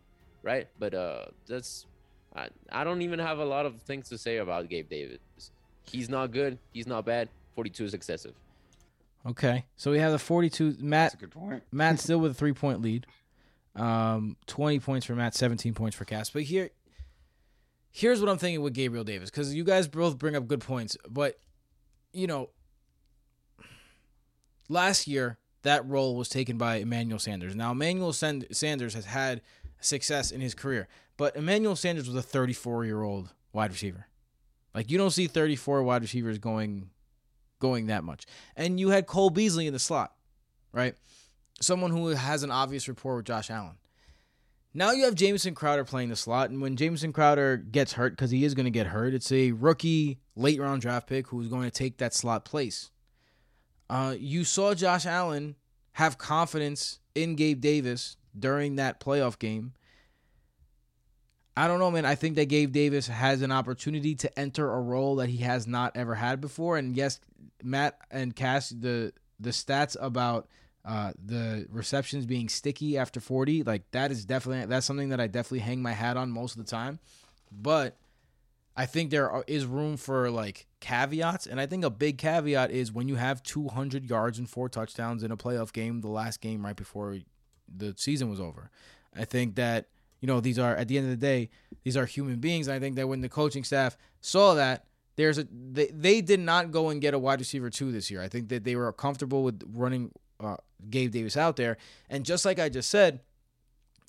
right? 0.43 0.67
But 0.79 0.93
uh, 0.93 1.25
that's 1.47 1.85
I, 2.35 2.49
I 2.71 2.83
don't 2.83 3.01
even 3.01 3.19
have 3.19 3.39
a 3.39 3.45
lot 3.45 3.65
of 3.65 3.81
things 3.81 4.09
to 4.09 4.17
say 4.17 4.37
about 4.37 4.69
Gabe 4.69 4.89
Davis. 4.89 5.19
He's 5.83 6.09
not 6.09 6.31
good. 6.31 6.57
He's 6.73 6.87
not 6.87 7.05
bad. 7.05 7.29
42 7.55 7.85
is 7.85 7.93
excessive. 7.93 8.33
okay. 9.25 9.65
So 9.77 9.91
we 9.91 9.99
have 9.99 10.11
the 10.11 10.19
42. 10.19 10.77
Matt 10.79 11.11
That's 11.11 11.13
a 11.15 11.17
good 11.17 11.31
point. 11.31 11.63
Matt 11.71 11.99
still 11.99 12.19
with 12.19 12.31
a 12.31 12.35
three 12.35 12.53
point 12.53 12.81
lead. 12.81 13.05
Um, 13.75 14.37
20 14.47 14.79
points 14.79 15.05
for 15.05 15.15
Matt, 15.15 15.35
17 15.35 15.73
points 15.73 15.95
for 15.97 16.05
Cass. 16.05 16.29
But 16.29 16.43
here, 16.43 16.69
here's 17.91 18.21
what 18.21 18.29
I'm 18.29 18.37
thinking 18.37 18.61
with 18.61 18.73
Gabriel 18.73 19.03
Davis 19.03 19.29
because 19.29 19.53
you 19.53 19.63
guys 19.63 19.87
both 19.87 20.17
bring 20.17 20.35
up 20.35 20.47
good 20.47 20.61
points. 20.61 20.97
But, 21.09 21.37
you 22.13 22.27
know, 22.27 22.49
last 24.69 25.07
year, 25.07 25.37
that 25.65 25.85
role 25.87 26.15
was 26.15 26.29
taken 26.29 26.57
by 26.57 26.77
Emmanuel 26.77 27.19
Sanders. 27.19 27.55
Now, 27.55 27.71
Emmanuel 27.71 28.13
Sand- 28.13 28.47
Sanders 28.51 28.93
has 28.95 29.05
had 29.05 29.41
success 29.79 30.31
in 30.31 30.41
his 30.41 30.55
career, 30.55 30.87
but 31.17 31.35
Emmanuel 31.35 31.75
Sanders 31.75 32.07
was 32.07 32.15
a 32.15 32.21
34 32.21 32.85
year 32.85 33.03
old 33.03 33.33
wide 33.53 33.71
receiver. 33.71 34.07
Like, 34.73 34.89
you 34.89 34.97
don't 34.97 35.11
see 35.11 35.27
34 35.27 35.83
wide 35.83 36.01
receivers 36.01 36.37
going 36.39 36.89
going 37.59 37.87
that 37.87 38.03
much. 38.03 38.25
And 38.55 38.79
you 38.79 38.89
had 38.89 39.07
Cole 39.07 39.29
Beasley 39.29 39.67
in 39.67 39.73
the 39.73 39.79
slot, 39.79 40.13
right? 40.73 40.95
someone 41.61 41.91
who 41.91 42.07
has 42.09 42.43
an 42.43 42.51
obvious 42.51 42.87
rapport 42.87 43.17
with 43.17 43.25
Josh 43.25 43.49
Allen. 43.49 43.77
Now 44.73 44.91
you 44.91 45.05
have 45.05 45.15
Jamison 45.15 45.55
Crowder 45.55 45.85
playing 45.85 46.09
the 46.09 46.15
slot, 46.17 46.49
and 46.49 46.61
when 46.61 46.75
Jamison 46.75 47.13
Crowder 47.13 47.57
gets 47.57 47.93
hurt, 47.93 48.11
because 48.11 48.31
he 48.31 48.43
is 48.43 48.53
going 48.53 48.65
to 48.65 48.71
get 48.71 48.87
hurt, 48.87 49.13
it's 49.13 49.31
a 49.31 49.53
rookie 49.53 50.19
late 50.35 50.59
round 50.59 50.81
draft 50.81 51.07
pick 51.07 51.27
who's 51.27 51.47
going 51.47 51.63
to 51.63 51.71
take 51.71 51.97
that 51.97 52.13
slot 52.13 52.43
place. 52.43 52.91
Uh, 53.89 54.15
you 54.17 54.43
saw 54.43 54.73
Josh 54.73 55.05
Allen 55.05 55.55
have 55.93 56.17
confidence 56.17 56.99
in 57.13 57.35
Gabe 57.35 57.61
Davis 57.61 58.17
during 58.37 58.75
that 58.75 58.99
playoff 58.99 59.39
game. 59.39 59.73
I 61.57 61.67
don't 61.67 61.79
know, 61.79 61.91
man. 61.91 62.05
I 62.05 62.15
think 62.15 62.35
that 62.35 62.49
Gabe 62.49 62.73
Davis 62.73 63.07
has 63.07 63.41
an 63.41 63.51
opportunity 63.51 64.13
to 64.15 64.39
enter 64.39 64.69
a 64.71 64.81
role 64.81 65.15
that 65.17 65.29
he 65.29 65.37
has 65.37 65.65
not 65.67 65.95
ever 65.95 66.15
had 66.15 66.41
before. 66.41 66.77
And 66.77 66.95
yes, 66.97 67.19
Matt 67.63 67.97
and 68.11 68.35
Cass, 68.35 68.69
the 68.69 69.13
the 69.39 69.51
stats 69.51 69.95
about 69.99 70.47
uh, 70.85 71.13
the 71.23 71.65
receptions 71.71 72.25
being 72.25 72.47
sticky 72.47 72.97
after 72.97 73.19
40 73.19 73.63
like 73.63 73.89
that 73.91 74.11
is 74.11 74.23
definitely 74.23 74.67
that's 74.67 74.85
something 74.85 75.09
that 75.09 75.19
i 75.19 75.25
definitely 75.25 75.59
hang 75.59 75.81
my 75.81 75.93
hat 75.93 76.15
on 76.15 76.29
most 76.29 76.55
of 76.55 76.63
the 76.63 76.69
time 76.69 76.99
but 77.51 77.97
i 78.77 78.85
think 78.85 79.09
there 79.09 79.43
is 79.47 79.65
room 79.65 79.97
for 79.97 80.29
like 80.29 80.67
caveats 80.85 81.47
and 81.47 81.59
i 81.59 81.65
think 81.65 81.83
a 81.83 81.89
big 81.89 82.17
caveat 82.17 82.69
is 82.71 82.91
when 82.91 83.07
you 83.07 83.15
have 83.15 83.41
200 83.43 84.07
yards 84.09 84.37
and 84.37 84.49
four 84.49 84.69
touchdowns 84.69 85.23
in 85.23 85.31
a 85.31 85.37
playoff 85.37 85.73
game 85.73 86.01
the 86.01 86.07
last 86.07 86.41
game 86.41 86.65
right 86.65 86.75
before 86.75 87.17
the 87.73 87.93
season 87.97 88.29
was 88.29 88.39
over 88.39 88.69
i 89.15 89.25
think 89.25 89.55
that 89.55 89.87
you 90.21 90.27
know 90.27 90.39
these 90.39 90.59
are 90.59 90.75
at 90.75 90.87
the 90.87 90.97
end 90.97 91.05
of 91.05 91.11
the 91.11 91.25
day 91.25 91.49
these 91.83 91.97
are 91.97 92.05
human 92.05 92.37
beings 92.37 92.67
and 92.67 92.75
i 92.75 92.79
think 92.79 92.95
that 92.95 93.07
when 93.07 93.21
the 93.21 93.29
coaching 93.29 93.63
staff 93.63 93.97
saw 94.21 94.53
that 94.53 94.85
there's 95.15 95.37
a 95.37 95.47
they, 95.51 95.87
they 95.87 96.21
did 96.21 96.39
not 96.39 96.71
go 96.71 96.89
and 96.89 97.01
get 97.01 97.13
a 97.13 97.19
wide 97.19 97.39
receiver 97.39 97.69
two 97.69 97.91
this 97.91 98.11
year 98.11 98.21
i 98.21 98.27
think 98.27 98.49
that 98.49 98.63
they 98.63 98.75
were 98.75 98.91
comfortable 98.93 99.43
with 99.43 99.63
running 99.73 100.11
uh, 100.39 100.57
Gabe 100.89 101.11
Davis 101.11 101.37
out 101.37 101.55
there. 101.55 101.77
And 102.09 102.25
just 102.25 102.45
like 102.45 102.59
I 102.59 102.69
just 102.69 102.89
said, 102.89 103.21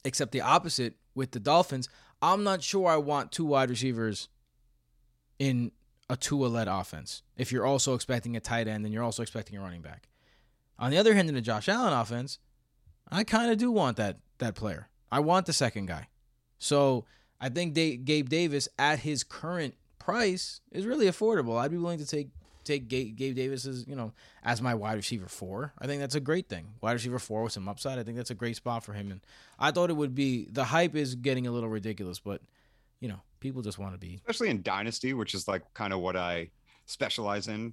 except 0.04 0.32
the 0.32 0.40
opposite 0.40 0.94
with 1.14 1.32
the 1.32 1.40
Dolphins, 1.40 1.88
I'm 2.22 2.44
not 2.44 2.62
sure 2.62 2.88
I 2.88 2.96
want 2.96 3.32
two 3.32 3.44
wide 3.44 3.70
receivers 3.70 4.28
in 5.38 5.72
a 6.08 6.16
Tua 6.16 6.46
led 6.46 6.68
offense. 6.68 7.22
If 7.36 7.52
you're 7.52 7.66
also 7.66 7.94
expecting 7.94 8.36
a 8.36 8.40
tight 8.40 8.68
end 8.68 8.84
and 8.84 8.94
you're 8.94 9.02
also 9.02 9.22
expecting 9.22 9.56
a 9.56 9.60
running 9.60 9.82
back. 9.82 10.08
On 10.78 10.90
the 10.90 10.98
other 10.98 11.14
hand, 11.14 11.28
in 11.28 11.34
the 11.34 11.40
Josh 11.40 11.68
Allen 11.68 11.92
offense, 11.92 12.38
I 13.10 13.24
kind 13.24 13.50
of 13.50 13.58
do 13.58 13.70
want 13.70 13.96
that 13.96 14.18
that 14.38 14.54
player. 14.54 14.88
I 15.10 15.20
want 15.20 15.46
the 15.46 15.52
second 15.52 15.86
guy. 15.86 16.08
So 16.58 17.04
I 17.40 17.48
think 17.48 17.74
Gabe 17.74 18.28
Davis 18.28 18.68
at 18.78 19.00
his 19.00 19.24
current 19.24 19.74
price 19.98 20.60
is 20.70 20.86
really 20.86 21.06
affordable. 21.06 21.58
I'd 21.58 21.70
be 21.70 21.78
willing 21.78 21.98
to 21.98 22.06
take 22.06 22.28
take 22.64 22.88
Gabe, 22.88 23.16
Gabe 23.16 23.34
Davis 23.36 23.64
as 23.64 23.86
you 23.86 23.96
know 23.96 24.12
as 24.42 24.60
my 24.60 24.74
wide 24.74 24.94
receiver 24.94 25.28
four. 25.28 25.72
I 25.78 25.86
think 25.86 26.00
that's 26.00 26.14
a 26.14 26.20
great 26.20 26.48
thing. 26.48 26.74
Wide 26.80 26.92
receiver 26.92 27.18
four 27.18 27.42
with 27.44 27.52
some 27.52 27.68
upside. 27.68 27.98
I 27.98 28.02
think 28.02 28.16
that's 28.16 28.30
a 28.30 28.34
great 28.34 28.56
spot 28.56 28.84
for 28.84 28.92
him. 28.92 29.10
And 29.10 29.20
I 29.58 29.70
thought 29.70 29.90
it 29.90 29.96
would 29.96 30.14
be 30.14 30.46
the 30.50 30.64
hype 30.64 30.94
is 30.94 31.14
getting 31.14 31.46
a 31.46 31.52
little 31.52 31.68
ridiculous, 31.68 32.18
but 32.18 32.42
you 33.00 33.08
know 33.08 33.20
people 33.40 33.62
just 33.62 33.78
want 33.78 33.92
to 33.92 33.98
be. 33.98 34.16
especially 34.16 34.48
in 34.48 34.62
dynasty 34.62 35.12
which 35.14 35.34
is 35.34 35.46
like 35.48 35.62
kind 35.74 35.92
of 35.92 36.00
what 36.00 36.16
i 36.16 36.48
specialize 36.86 37.48
in 37.48 37.72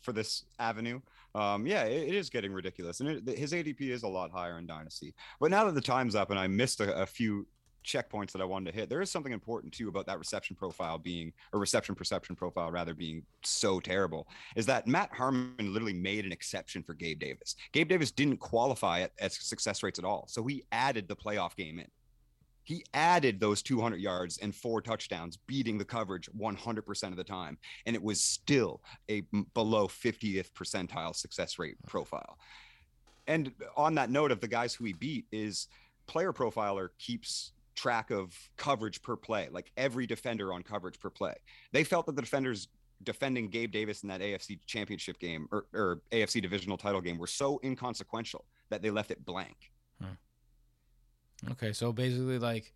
for 0.00 0.12
this 0.12 0.44
avenue. 0.58 1.00
Um 1.34 1.66
yeah 1.66 1.84
it, 1.84 2.08
it 2.08 2.14
is 2.14 2.28
getting 2.28 2.52
ridiculous 2.52 3.00
and 3.00 3.08
it, 3.08 3.38
his 3.38 3.52
adp 3.52 3.80
is 3.80 4.02
a 4.02 4.08
lot 4.08 4.30
higher 4.30 4.58
in 4.58 4.66
dynasty. 4.66 5.14
But 5.40 5.50
now 5.50 5.64
that 5.64 5.74
the 5.74 5.80
time's 5.80 6.14
up 6.14 6.30
and 6.30 6.38
i 6.38 6.46
missed 6.46 6.80
a, 6.80 6.94
a 7.00 7.06
few 7.06 7.46
checkpoints 7.84 8.30
that 8.30 8.40
i 8.40 8.44
wanted 8.44 8.70
to 8.70 8.78
hit 8.78 8.88
there 8.88 9.00
is 9.00 9.10
something 9.10 9.32
important 9.32 9.72
too 9.72 9.88
about 9.88 10.06
that 10.06 10.16
reception 10.16 10.54
profile 10.54 10.98
being 10.98 11.32
or 11.52 11.58
reception 11.58 11.96
perception 11.96 12.36
profile 12.36 12.70
rather 12.70 12.94
being 12.94 13.24
so 13.42 13.80
terrible 13.80 14.28
is 14.54 14.66
that 14.66 14.86
matt 14.86 15.10
harmon 15.12 15.52
literally 15.58 15.92
made 15.92 16.24
an 16.24 16.30
exception 16.30 16.80
for 16.82 16.94
gabe 16.94 17.18
davis. 17.18 17.56
Gabe 17.72 17.88
davis 17.88 18.12
didn't 18.12 18.36
qualify 18.36 19.00
at, 19.00 19.12
at 19.18 19.32
success 19.32 19.82
rates 19.82 19.98
at 19.98 20.04
all 20.04 20.26
so 20.28 20.46
he 20.46 20.62
added 20.70 21.08
the 21.08 21.16
playoff 21.16 21.56
game 21.56 21.80
in 21.80 21.88
he 22.64 22.84
added 22.94 23.40
those 23.40 23.62
200 23.62 24.00
yards 24.00 24.38
and 24.38 24.54
four 24.54 24.80
touchdowns, 24.80 25.36
beating 25.46 25.78
the 25.78 25.84
coverage 25.84 26.28
100% 26.38 27.02
of 27.04 27.16
the 27.16 27.24
time. 27.24 27.58
And 27.86 27.96
it 27.96 28.02
was 28.02 28.20
still 28.20 28.82
a 29.10 29.22
below 29.54 29.88
50th 29.88 30.52
percentile 30.52 31.14
success 31.14 31.58
rate 31.58 31.76
profile. 31.86 32.38
And 33.26 33.52
on 33.76 33.94
that 33.96 34.10
note 34.10 34.32
of 34.32 34.40
the 34.40 34.48
guys 34.48 34.74
who 34.74 34.84
he 34.84 34.92
beat 34.92 35.26
is 35.32 35.68
player 36.06 36.32
profiler 36.32 36.88
keeps 36.98 37.52
track 37.74 38.10
of 38.10 38.36
coverage 38.56 39.02
per 39.02 39.16
play, 39.16 39.48
like 39.50 39.72
every 39.76 40.06
defender 40.06 40.52
on 40.52 40.62
coverage 40.62 40.98
per 40.98 41.10
play. 41.10 41.34
They 41.72 41.84
felt 41.84 42.06
that 42.06 42.16
the 42.16 42.22
defenders 42.22 42.68
defending 43.02 43.48
Gabe 43.48 43.72
Davis 43.72 44.02
in 44.02 44.08
that 44.08 44.20
AFC 44.20 44.60
championship 44.66 45.18
game 45.18 45.48
or, 45.50 45.66
or 45.72 46.02
AFC 46.12 46.40
divisional 46.40 46.76
title 46.76 47.00
game 47.00 47.18
were 47.18 47.26
so 47.26 47.60
inconsequential 47.64 48.44
that 48.70 48.82
they 48.82 48.90
left 48.90 49.10
it 49.10 49.24
blank. 49.24 49.72
Okay, 51.50 51.72
so 51.72 51.92
basically, 51.92 52.38
like 52.38 52.72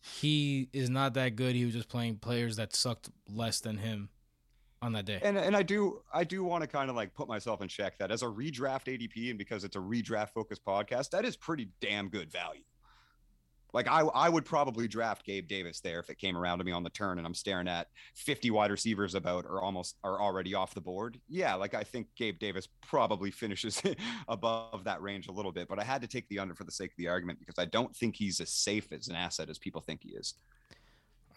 he 0.00 0.68
is 0.72 0.90
not 0.90 1.14
that 1.14 1.36
good. 1.36 1.54
He 1.54 1.64
was 1.64 1.74
just 1.74 1.88
playing 1.88 2.16
players 2.16 2.56
that 2.56 2.74
sucked 2.74 3.10
less 3.32 3.60
than 3.60 3.78
him 3.78 4.08
on 4.82 4.92
that 4.92 5.04
day. 5.04 5.20
and 5.22 5.36
and 5.36 5.54
I 5.56 5.62
do 5.62 6.00
I 6.12 6.24
do 6.24 6.42
want 6.42 6.62
to 6.62 6.66
kind 6.66 6.88
of 6.88 6.96
like 6.96 7.14
put 7.14 7.28
myself 7.28 7.60
in 7.60 7.68
check 7.68 7.98
that 7.98 8.10
as 8.10 8.22
a 8.22 8.26
redraft 8.26 8.86
ADP 8.86 9.28
and 9.28 9.38
because 9.38 9.62
it's 9.62 9.76
a 9.76 9.80
redraft 9.80 10.30
focused 10.30 10.64
podcast, 10.64 11.10
that 11.10 11.24
is 11.24 11.36
pretty 11.36 11.68
damn 11.80 12.08
good 12.08 12.30
value. 12.32 12.62
Like 13.72 13.88
I 13.88 14.00
I 14.00 14.28
would 14.28 14.44
probably 14.44 14.88
draft 14.88 15.24
Gabe 15.24 15.48
Davis 15.48 15.80
there 15.80 16.00
if 16.00 16.10
it 16.10 16.18
came 16.18 16.36
around 16.36 16.58
to 16.58 16.64
me 16.64 16.72
on 16.72 16.82
the 16.82 16.90
turn 16.90 17.18
and 17.18 17.26
I'm 17.26 17.34
staring 17.34 17.68
at 17.68 17.88
50 18.14 18.50
wide 18.50 18.70
receivers 18.70 19.14
about 19.14 19.44
or 19.44 19.62
almost 19.62 19.96
are 20.04 20.20
already 20.20 20.54
off 20.54 20.74
the 20.74 20.80
board. 20.80 21.20
Yeah, 21.28 21.54
like 21.54 21.74
I 21.74 21.82
think 21.82 22.08
Gabe 22.16 22.38
Davis 22.38 22.68
probably 22.86 23.30
finishes 23.30 23.82
above 24.28 24.84
that 24.84 25.02
range 25.02 25.28
a 25.28 25.32
little 25.32 25.52
bit, 25.52 25.68
but 25.68 25.78
I 25.78 25.84
had 25.84 26.02
to 26.02 26.08
take 26.08 26.28
the 26.28 26.38
under 26.38 26.54
for 26.54 26.64
the 26.64 26.72
sake 26.72 26.90
of 26.90 26.96
the 26.96 27.08
argument 27.08 27.40
because 27.40 27.58
I 27.58 27.64
don't 27.66 27.94
think 27.94 28.16
he's 28.16 28.40
as 28.40 28.50
safe 28.50 28.92
as 28.92 29.08
an 29.08 29.16
asset 29.16 29.50
as 29.50 29.58
people 29.58 29.80
think 29.80 30.02
he 30.02 30.10
is. 30.10 30.34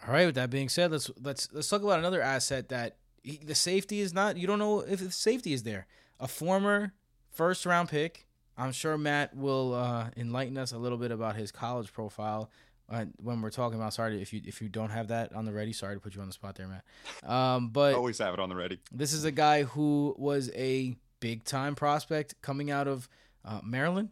All 0.06 0.14
right. 0.14 0.26
With 0.26 0.36
that 0.36 0.50
being 0.50 0.70
said, 0.70 0.92
let's 0.92 1.10
let's 1.22 1.50
let's 1.54 1.70
talk 1.70 1.82
about 1.82 2.00
another 2.00 2.22
asset 2.22 2.70
that 2.70 2.98
he, 3.24 3.38
the 3.38 3.56
safety 3.56 4.02
is 4.02 4.14
not. 4.14 4.38
You 4.38 4.48
don't 4.48 4.60
know 4.60 4.82
if 4.82 5.00
the 5.00 5.12
safety 5.12 5.54
is 5.54 5.64
there. 5.64 5.88
A 6.20 6.28
former 6.28 6.94
first 7.32 7.66
round 7.66 7.90
pick. 7.90 8.28
I'm 8.58 8.72
sure 8.72 8.98
Matt 8.98 9.36
will 9.36 9.74
uh, 9.74 10.10
enlighten 10.16 10.58
us 10.58 10.72
a 10.72 10.78
little 10.78 10.98
bit 10.98 11.12
about 11.12 11.36
his 11.36 11.52
college 11.52 11.92
profile 11.92 12.50
uh, 12.90 13.06
when 13.18 13.42
we're 13.42 13.50
talking 13.50 13.80
about. 13.80 13.94
Sorry 13.94 14.22
if 14.22 14.32
you 14.34 14.42
if 14.46 14.62
you 14.62 14.70
don't 14.70 14.92
have 14.92 15.08
that 15.08 15.34
on 15.34 15.46
the 15.46 15.52
ready. 15.52 15.74
Sorry 15.74 15.96
to 15.96 16.00
put 16.00 16.14
you 16.16 16.22
on 16.22 16.28
the 16.28 16.34
spot 16.34 16.56
there, 16.56 16.68
Matt. 16.68 17.30
Um, 17.30 17.70
but 17.70 17.96
Always 17.96 18.20
have 18.20 18.34
it 18.34 18.40
on 18.40 18.50
the 18.50 18.56
ready. 18.56 18.80
this 18.92 19.14
is 19.14 19.24
a 19.26 19.32
guy 19.32 19.64
who 19.64 20.14
was 20.18 20.52
a 20.54 20.96
big 21.20 21.44
time 21.46 21.74
prospect 21.76 22.36
coming 22.42 22.70
out 22.70 22.88
of 22.88 23.08
uh, 23.46 23.62
Maryland. 23.64 24.10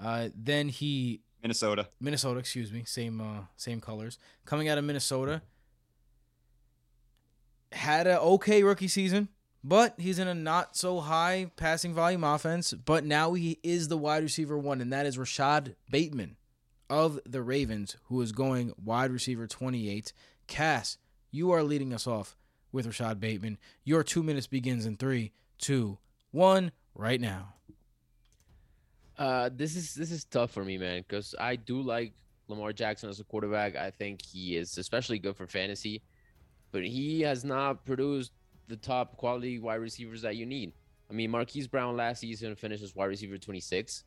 Uh, 0.00 0.28
then 0.34 0.68
he 0.68 1.20
Minnesota. 1.42 1.88
Minnesota, 2.00 2.40
excuse 2.40 2.72
me, 2.72 2.82
same 2.84 3.20
uh, 3.20 3.42
same 3.56 3.80
colors. 3.80 4.18
Coming 4.44 4.68
out 4.68 4.78
of 4.78 4.84
Minnesota, 4.84 5.42
had 7.72 8.06
a 8.06 8.20
okay 8.20 8.62
rookie 8.62 8.88
season, 8.88 9.28
but 9.66 9.94
he's 9.98 10.18
in 10.18 10.28
a 10.28 10.34
not 10.34 10.76
so 10.76 11.00
high 11.00 11.50
passing 11.56 11.94
volume 11.94 12.22
offense. 12.22 12.74
But 12.74 13.04
now 13.04 13.32
he 13.32 13.58
is 13.62 13.88
the 13.88 13.96
wide 13.96 14.22
receiver 14.22 14.58
one, 14.58 14.82
and 14.82 14.92
that 14.92 15.06
is 15.06 15.16
Rashod 15.16 15.74
Bateman 15.90 16.36
of 16.90 17.18
the 17.24 17.40
Ravens, 17.40 17.96
who 18.04 18.20
is 18.20 18.32
going 18.32 18.74
wide 18.82 19.10
receiver 19.10 19.46
28. 19.46 20.12
Cass, 20.46 20.98
you 21.30 21.50
are 21.50 21.62
leading 21.62 21.94
us 21.94 22.06
off 22.06 22.36
with 22.70 22.84
Rashod 22.84 23.18
Bateman. 23.18 23.56
Your 23.84 24.02
two 24.02 24.22
minutes 24.22 24.46
begins 24.46 24.84
in 24.84 24.96
three, 24.96 25.32
two, 25.56 25.96
one, 26.30 26.70
right 26.94 27.20
now. 27.20 27.54
Uh, 29.16 29.48
this 29.50 29.76
is 29.76 29.94
this 29.94 30.10
is 30.10 30.24
tough 30.24 30.50
for 30.50 30.64
me, 30.64 30.76
man, 30.76 31.02
because 31.06 31.34
I 31.40 31.56
do 31.56 31.80
like 31.80 32.12
Lamar 32.48 32.72
Jackson 32.72 33.08
as 33.08 33.20
a 33.20 33.24
quarterback. 33.24 33.76
I 33.76 33.90
think 33.90 34.20
he 34.22 34.56
is 34.56 34.76
especially 34.76 35.18
good 35.20 35.36
for 35.36 35.46
fantasy, 35.46 36.02
but 36.72 36.84
he 36.84 37.22
has 37.22 37.44
not 37.44 37.84
produced 37.86 38.32
the 38.68 38.76
top 38.76 39.16
quality 39.16 39.58
wide 39.58 39.76
receivers 39.76 40.22
that 40.22 40.36
you 40.36 40.46
need. 40.46 40.72
I 41.10 41.12
mean, 41.12 41.30
Marquise 41.30 41.66
Brown 41.68 41.96
last 41.96 42.20
season 42.20 42.54
finished 42.56 42.82
as 42.82 42.94
wide 42.96 43.06
receiver 43.06 43.36
26, 43.38 44.04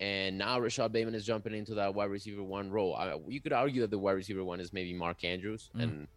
and 0.00 0.38
now 0.38 0.58
Rashod 0.58 0.92
Bateman 0.92 1.14
is 1.14 1.24
jumping 1.26 1.54
into 1.54 1.74
that 1.74 1.94
wide 1.94 2.10
receiver 2.10 2.42
one 2.42 2.70
role. 2.70 2.94
I, 2.96 3.16
you 3.28 3.40
could 3.40 3.52
argue 3.52 3.82
that 3.82 3.90
the 3.90 3.98
wide 3.98 4.12
receiver 4.12 4.42
one 4.44 4.58
is 4.60 4.72
maybe 4.72 4.92
Mark 4.94 5.24
Andrews, 5.24 5.70
Mm. 5.76 5.82
and 5.82 6.08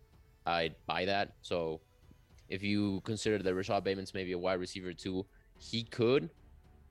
I'd 0.46 0.76
buy 0.88 1.06
that. 1.06 1.34
So, 1.42 1.82
if 2.50 2.64
you 2.64 3.02
consider 3.04 3.40
that 3.40 3.54
Rashod 3.54 3.84
Bateman's 3.84 4.14
maybe 4.14 4.32
a 4.32 4.38
wide 4.38 4.60
receiver 4.60 4.94
two, 4.94 5.26
he 5.60 5.84
could 5.84 6.30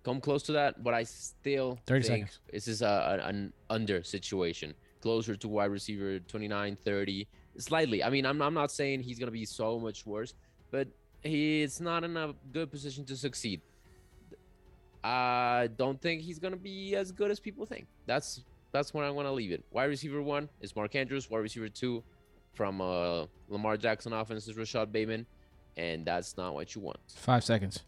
come 0.05 0.21
close 0.21 0.43
to 0.45 0.53
that, 0.53 0.85
but 0.85 0.93
I 0.93 1.05
still 1.05 1.79
30 1.87 2.07
think 2.09 2.27
seconds. 2.27 2.41
this 2.53 2.69
is 2.69 2.83
a, 2.83 3.21
an 3.25 3.53
under 3.71 4.03
situation, 4.05 4.75
closer 5.01 5.35
to 5.37 5.49
wide 5.49 5.71
receiver 5.71 6.19
29, 6.19 6.77
30, 6.85 7.27
slightly. 7.57 8.05
I 8.05 8.11
mean, 8.11 8.27
I'm, 8.27 8.43
I'm 8.43 8.53
not 8.53 8.71
saying 8.71 9.01
he's 9.01 9.19
going 9.19 9.29
to 9.29 9.33
be 9.33 9.47
so 9.47 9.79
much 9.79 10.05
worse, 10.05 10.35
but 10.75 10.89
he's 11.23 11.81
not 11.81 12.03
in 12.03 12.17
a 12.17 12.35
good 12.53 12.69
position 12.69 13.05
to 13.05 13.17
succeed. 13.17 13.61
I 15.05 15.69
don't 15.77 16.01
think 16.03 16.23
he's 16.23 16.41
going 16.41 16.53
to 16.53 16.59
be 16.59 16.97
as 16.97 17.13
good 17.13 17.31
as 17.31 17.39
people 17.39 17.65
think. 17.65 17.87
That's 18.07 18.43
that's 18.73 18.93
where 18.93 19.05
I'm 19.05 19.15
going 19.15 19.27
to 19.27 19.31
leave 19.33 19.53
it. 19.53 19.65
Wide 19.71 19.85
receiver 19.85 20.21
one 20.21 20.49
is 20.61 20.75
Mark 20.75 20.97
Andrews. 20.97 21.31
Wide 21.31 21.39
receiver 21.39 21.69
two 21.69 22.03
from 22.55 22.81
uh, 22.81 23.27
Lamar 23.49 23.77
Jackson 23.77 24.13
offense 24.13 24.49
is 24.49 24.57
Rashod 24.57 24.91
Bateman, 24.93 25.27
and 25.77 26.05
that's 26.05 26.37
not 26.37 26.55
what 26.55 26.75
you 26.75 26.81
want. 26.81 26.99
Five 27.15 27.45
seconds. 27.45 27.85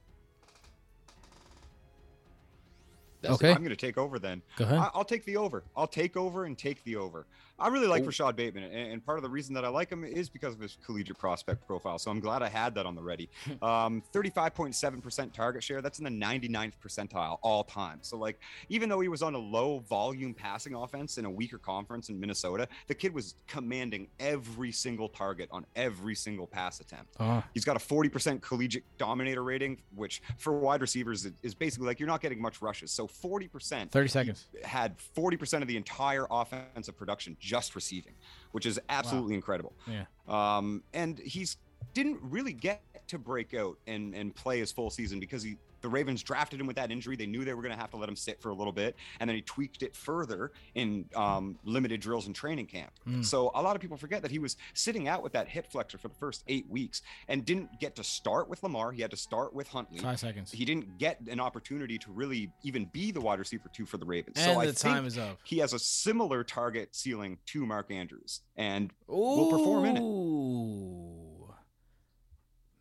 That's 3.22 3.34
Okay. 3.34 3.50
I'm 3.50 3.56
going 3.58 3.70
to 3.70 3.76
take 3.76 3.98
over 3.98 4.20
then. 4.20 4.42
Go 4.56 4.64
ahead. 4.64 4.78
I- 4.78 4.90
I'll 4.94 5.04
take 5.04 5.24
the 5.24 5.38
over. 5.38 5.64
I'll 5.76 5.88
take 5.88 6.16
over 6.16 6.44
and 6.44 6.56
take 6.56 6.84
the 6.84 6.94
over. 6.96 7.26
I 7.58 7.68
really 7.68 7.86
like 7.86 8.02
Ooh. 8.02 8.06
Rashod 8.06 8.36
Bateman, 8.36 8.64
and, 8.64 9.04
part 9.04 9.18
of 9.18 9.22
the 9.22 9.30
reason 9.30 9.54
that 9.54 9.64
I 9.64 9.68
like 9.68 9.90
him 9.90 10.04
is 10.04 10.28
because 10.28 10.52
of 10.54 10.60
his 10.60 10.76
collegiate 10.84 11.18
prospect 11.18 11.66
profile. 11.66 11.98
So 11.98 12.10
I'm 12.10 12.20
glad 12.20 12.42
I 12.42 12.48
had 12.48 12.74
that 12.74 12.86
on 12.86 12.94
the 12.94 13.02
ready. 13.02 13.28
Um, 13.62 14.02
35.7% 14.12 15.32
target 15.32 15.62
share. 15.62 15.80
That's 15.80 15.98
in 15.98 16.04
the 16.04 16.10
99th 16.10 16.74
percentile 16.84 17.38
all 17.42 17.64
time. 17.64 17.98
So 18.02 18.16
like, 18.16 18.38
even 18.68 18.88
though 18.88 19.00
he 19.00 19.08
was 19.08 19.22
on 19.22 19.34
a 19.34 19.38
low 19.38 19.80
volume 19.88 20.34
passing 20.34 20.74
offense 20.74 21.18
in 21.18 21.24
a 21.24 21.30
weaker 21.30 21.58
conference 21.58 22.10
in 22.10 22.20
Minnesota, 22.20 22.68
the 22.86 22.94
kid 22.94 23.12
was 23.14 23.34
commanding 23.48 24.08
every 24.20 24.70
single 24.72 25.08
target 25.08 25.48
on 25.50 25.64
every 25.74 26.14
single 26.14 26.46
pass 26.46 26.80
attempt. 26.80 27.14
Oh, 27.18 27.42
He's 27.54 27.64
got 27.64 27.76
a 27.76 27.80
40% 27.80 28.40
collegiate 28.40 28.84
dominator 28.98 29.42
rating, 29.42 29.78
which 29.94 30.22
for 30.38 30.52
wide 30.52 30.80
receivers 30.82 31.24
is- 31.24 31.32
is 31.42 31.54
basically 31.54 31.86
like 31.86 31.98
you're 31.98 32.06
not 32.08 32.20
getting 32.20 32.40
much 32.40 32.60
rushes. 32.62 32.90
So 32.92 33.06
40%. 33.08 33.90
30 33.90 34.08
seconds. 34.08 34.46
Had 34.64 34.96
40% 35.16 35.62
of 35.62 35.68
the 35.68 35.76
entire 35.76 36.26
offensive 36.30 36.96
production 36.96 37.36
just 37.46 37.74
receiving, 37.74 38.14
which 38.50 38.66
is 38.66 38.80
absolutely 38.88 39.34
incredible. 39.34 39.72
Yeah. 39.86 40.04
Um, 40.28 40.82
and 40.92 41.18
he's 41.18 41.56
didn't 41.94 42.18
really 42.22 42.52
get 42.52 42.82
to 43.08 43.18
break 43.18 43.54
out 43.54 43.78
and 43.86 44.14
and 44.14 44.34
play 44.34 44.58
his 44.58 44.72
full 44.72 44.90
season 44.90 45.20
because 45.20 45.42
he 45.42 45.56
the 45.86 45.90
Ravens 45.90 46.20
drafted 46.24 46.60
him 46.60 46.66
with 46.66 46.74
that 46.74 46.90
injury. 46.90 47.14
They 47.14 47.26
knew 47.26 47.44
they 47.44 47.54
were 47.54 47.62
going 47.62 47.72
to 47.72 47.80
have 47.80 47.92
to 47.92 47.96
let 47.96 48.08
him 48.08 48.16
sit 48.16 48.42
for 48.42 48.48
a 48.48 48.54
little 48.54 48.72
bit, 48.72 48.96
and 49.20 49.30
then 49.30 49.36
he 49.36 49.40
tweaked 49.42 49.84
it 49.84 49.94
further 49.94 50.50
in 50.74 51.04
um, 51.14 51.56
limited 51.62 52.00
drills 52.00 52.26
and 52.26 52.34
training 52.34 52.66
camp. 52.66 52.90
Mm. 53.08 53.24
So 53.24 53.52
a 53.54 53.62
lot 53.62 53.76
of 53.76 53.80
people 53.80 53.96
forget 53.96 54.20
that 54.22 54.32
he 54.32 54.40
was 54.40 54.56
sitting 54.74 55.06
out 55.06 55.22
with 55.22 55.32
that 55.34 55.46
hip 55.46 55.70
flexor 55.70 55.96
for 55.96 56.08
the 56.08 56.16
first 56.16 56.42
eight 56.48 56.68
weeks 56.68 57.02
and 57.28 57.44
didn't 57.44 57.78
get 57.78 57.94
to 57.94 58.02
start 58.02 58.48
with 58.48 58.64
Lamar. 58.64 58.90
He 58.90 59.00
had 59.00 59.12
to 59.12 59.16
start 59.16 59.54
with 59.54 59.68
Huntley. 59.68 60.00
Five 60.00 60.18
seconds. 60.18 60.50
He 60.50 60.64
didn't 60.64 60.98
get 60.98 61.20
an 61.30 61.38
opportunity 61.38 61.98
to 61.98 62.10
really 62.10 62.50
even 62.64 62.86
be 62.86 63.12
the 63.12 63.20
wide 63.20 63.38
receiver 63.38 63.70
two 63.72 63.86
for 63.86 63.96
the 63.96 64.06
Ravens. 64.06 64.38
And 64.38 64.54
so 64.54 64.60
I 64.60 64.66
the 64.66 64.72
time 64.72 65.04
think 65.04 65.06
is 65.06 65.18
up. 65.18 65.38
he 65.44 65.58
has 65.58 65.72
a 65.72 65.78
similar 65.78 66.42
target 66.42 66.96
ceiling 66.96 67.38
to 67.46 67.64
Mark 67.64 67.92
Andrews, 67.92 68.40
and 68.56 68.92
will 69.06 69.52
perform 69.52 69.84
in 69.84 69.96
it. 69.98 70.00
Ooh. 70.00 71.54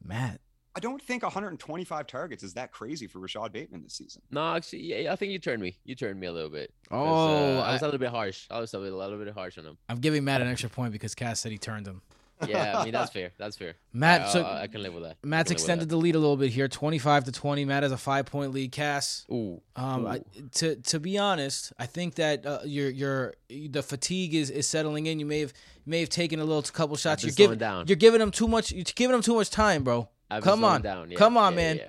Matt. 0.03 0.39
I 0.75 0.81
don't 0.81 1.01
think 1.01 1.23
125 1.23 2.05
targets 2.07 2.43
is 2.43 2.53
that 2.55 2.71
crazy 2.73 3.07
for 3.07 3.19
Rashod 3.19 3.53
Bateman 3.53 3.83
this 3.83 3.93
season. 3.93 4.21
No, 4.29 4.55
actually, 4.55 4.83
yeah, 4.83 5.13
I 5.13 5.15
think 5.15 5.31
you 5.31 5.39
turned 5.39 5.61
me. 5.61 5.77
You 5.85 5.95
turned 5.95 6.19
me 6.19 6.27
a 6.27 6.33
little 6.33 6.49
bit. 6.49 6.73
Oh, 6.91 6.97
uh, 6.97 7.61
I 7.61 7.69
I, 7.69 7.73
was 7.73 7.81
a 7.81 7.85
little 7.85 7.99
bit 7.99 8.09
harsh. 8.09 8.45
I 8.51 8.59
was 8.59 8.73
a 8.73 8.79
little, 8.79 9.01
a 9.01 9.03
little 9.03 9.23
bit 9.23 9.33
harsh 9.33 9.57
on 9.57 9.65
him. 9.65 9.77
I'm 9.87 9.99
giving 9.99 10.25
Matt 10.25 10.41
an 10.41 10.47
extra 10.47 10.69
point 10.69 10.91
because 10.91 11.15
Cass 11.15 11.39
said 11.39 11.53
he 11.53 11.57
turned 11.57 11.87
him. 11.87 12.01
Yeah, 12.45 12.77
I 12.77 12.83
mean 12.83 12.91
that's 12.91 13.11
fair. 13.13 13.31
That's 13.37 13.55
fair. 13.55 13.75
Matt, 13.93 14.21
I, 14.21 14.29
so 14.29 14.41
I, 14.41 14.63
I 14.63 14.67
can 14.67 14.83
live 14.83 14.93
with 14.93 15.03
that. 15.03 15.15
Matt's 15.23 15.23
can 15.23 15.29
live 15.29 15.45
with 15.45 15.51
extended 15.51 15.89
the 15.89 15.95
lead 15.95 16.15
a 16.15 16.19
little 16.19 16.35
bit 16.35 16.51
here, 16.51 16.67
25 16.67 17.25
to 17.25 17.31
20. 17.31 17.63
Matt 17.63 17.83
has 17.83 17.93
a 17.93 17.97
five 17.97 18.25
point 18.25 18.51
lead. 18.51 18.73
Cass. 18.73 19.25
Ooh, 19.31 19.61
um, 19.77 20.05
I, 20.05 20.21
to 20.55 20.75
to 20.75 20.99
be 20.99 21.17
honest, 21.17 21.71
I 21.79 21.85
think 21.85 22.15
that 22.15 22.45
uh, 22.45 22.59
your 22.65 22.89
your 22.89 23.35
the 23.49 23.81
fatigue 23.81 24.33
is, 24.33 24.49
is 24.49 24.67
settling 24.67 25.05
in. 25.05 25.19
You 25.19 25.25
may 25.25 25.39
have 25.39 25.53
may 25.85 26.01
have 26.01 26.09
taken 26.09 26.41
a 26.41 26.43
little 26.43 26.61
couple 26.63 26.97
shots. 26.97 27.23
You're 27.23 27.31
giving 27.31 27.59
down. 27.59 27.87
you're 27.87 27.95
giving 27.95 28.19
him 28.19 28.31
too 28.31 28.49
much. 28.49 28.73
You're 28.73 28.83
giving 28.83 29.15
him 29.15 29.21
too 29.21 29.35
much 29.35 29.49
time, 29.49 29.83
bro. 29.83 30.09
I've 30.29 30.43
Come 30.43 30.63
on, 30.63 30.81
down. 30.81 31.11
Yeah, 31.11 31.17
come 31.17 31.37
on, 31.37 31.53
yeah, 31.53 31.57
man. 31.57 31.77
yeah. 31.77 31.87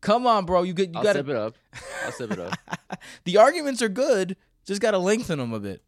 Come 0.00 0.26
on, 0.26 0.44
bro. 0.44 0.62
You 0.62 0.74
get 0.74 0.90
you 0.90 0.98
I'll 0.98 1.02
got 1.02 1.12
step 1.12 1.26
to 1.26 1.30
it 1.32 1.36
up. 1.36 1.54
I'll 2.04 2.12
sip 2.12 2.30
it 2.32 2.38
up. 2.38 2.52
The 3.24 3.36
arguments 3.38 3.82
are 3.82 3.88
good. 3.88 4.36
Just 4.64 4.80
got 4.80 4.92
to 4.92 4.98
lengthen 4.98 5.38
them 5.38 5.52
a 5.52 5.60
bit. 5.60 5.82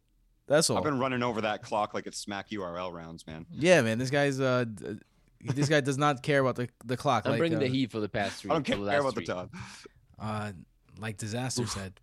That's 0.47 0.69
all. 0.69 0.77
I've 0.77 0.83
been 0.83 0.99
running 0.99 1.23
over 1.23 1.41
that 1.41 1.61
clock 1.61 1.93
like 1.93 2.07
it's 2.07 2.17
Smack 2.17 2.49
URL 2.49 2.91
rounds, 2.93 3.25
man. 3.27 3.45
Yeah, 3.51 3.81
man. 3.81 3.97
This 3.97 4.09
guy's 4.09 4.39
uh, 4.39 4.65
this 5.41 5.69
guy 5.69 5.79
does 5.81 5.97
not 5.97 6.23
care 6.23 6.39
about 6.39 6.55
the 6.55 6.69
the 6.85 6.97
clock. 6.97 7.25
I'm 7.25 7.31
like, 7.31 7.39
bringing 7.39 7.57
uh, 7.57 7.61
the 7.61 7.67
heat 7.67 7.91
for 7.91 7.99
the 7.99 8.09
past 8.09 8.41
three. 8.41 8.51
I 8.51 8.55
don't 8.55 8.63
for 8.63 8.71
care 8.71 8.77
the 8.77 8.83
last 8.83 8.99
about 9.01 9.15
the 9.15 9.21
three. 9.21 9.25
time. 9.33 9.49
Uh, 10.19 10.51
like 10.99 11.17
Dizaster 11.17 11.67
said, 11.67 11.93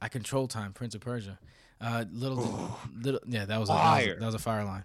I 0.00 0.08
control 0.08 0.46
time. 0.46 0.72
Prince 0.72 0.94
of 0.94 1.00
Persia. 1.00 1.38
Uh, 1.80 2.04
little, 2.10 2.78
little. 2.94 3.20
Yeah, 3.26 3.44
that 3.46 3.58
was 3.58 3.68
a, 3.68 3.72
that 3.72 3.96
was 3.96 4.06
a, 4.06 4.14
that 4.20 4.26
was 4.26 4.34
a 4.34 4.38
fire 4.38 4.64
line. 4.64 4.84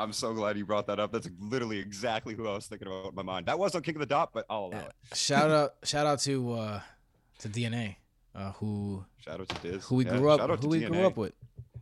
I'm 0.00 0.12
so 0.12 0.32
glad 0.34 0.56
you 0.56 0.64
brought 0.64 0.86
that 0.86 0.98
up. 0.98 1.12
That's 1.12 1.28
literally 1.38 1.78
exactly 1.78 2.34
who 2.34 2.48
I 2.48 2.54
was 2.54 2.66
thinking 2.66 2.88
about 2.88 3.10
in 3.10 3.14
my 3.14 3.22
mind. 3.22 3.46
That 3.46 3.58
was 3.58 3.74
on 3.74 3.82
King 3.82 3.96
of 3.96 4.00
the 4.00 4.06
Dot, 4.06 4.30
but 4.32 4.46
I'll 4.48 4.66
allow 4.66 4.78
it. 4.78 4.92
Shout 5.14 5.50
out, 5.50 5.74
shout 5.84 6.06
out 6.06 6.20
to 6.20 6.52
uh, 6.52 6.80
to 7.40 7.48
DNA, 7.48 7.96
uh, 8.34 8.52
who 8.52 9.04
Shout 9.18 9.40
out 9.40 9.48
to 9.48 9.70
Diz. 9.70 9.84
who 9.84 9.96
we 9.96 10.06
Yeah, 10.06 10.16
grew 10.18 10.30
up 10.30 10.60
who 10.60 10.68
we 10.68 10.80
DNA. 10.80 10.88
grew 10.88 11.06
up 11.06 11.16
with. 11.16 11.32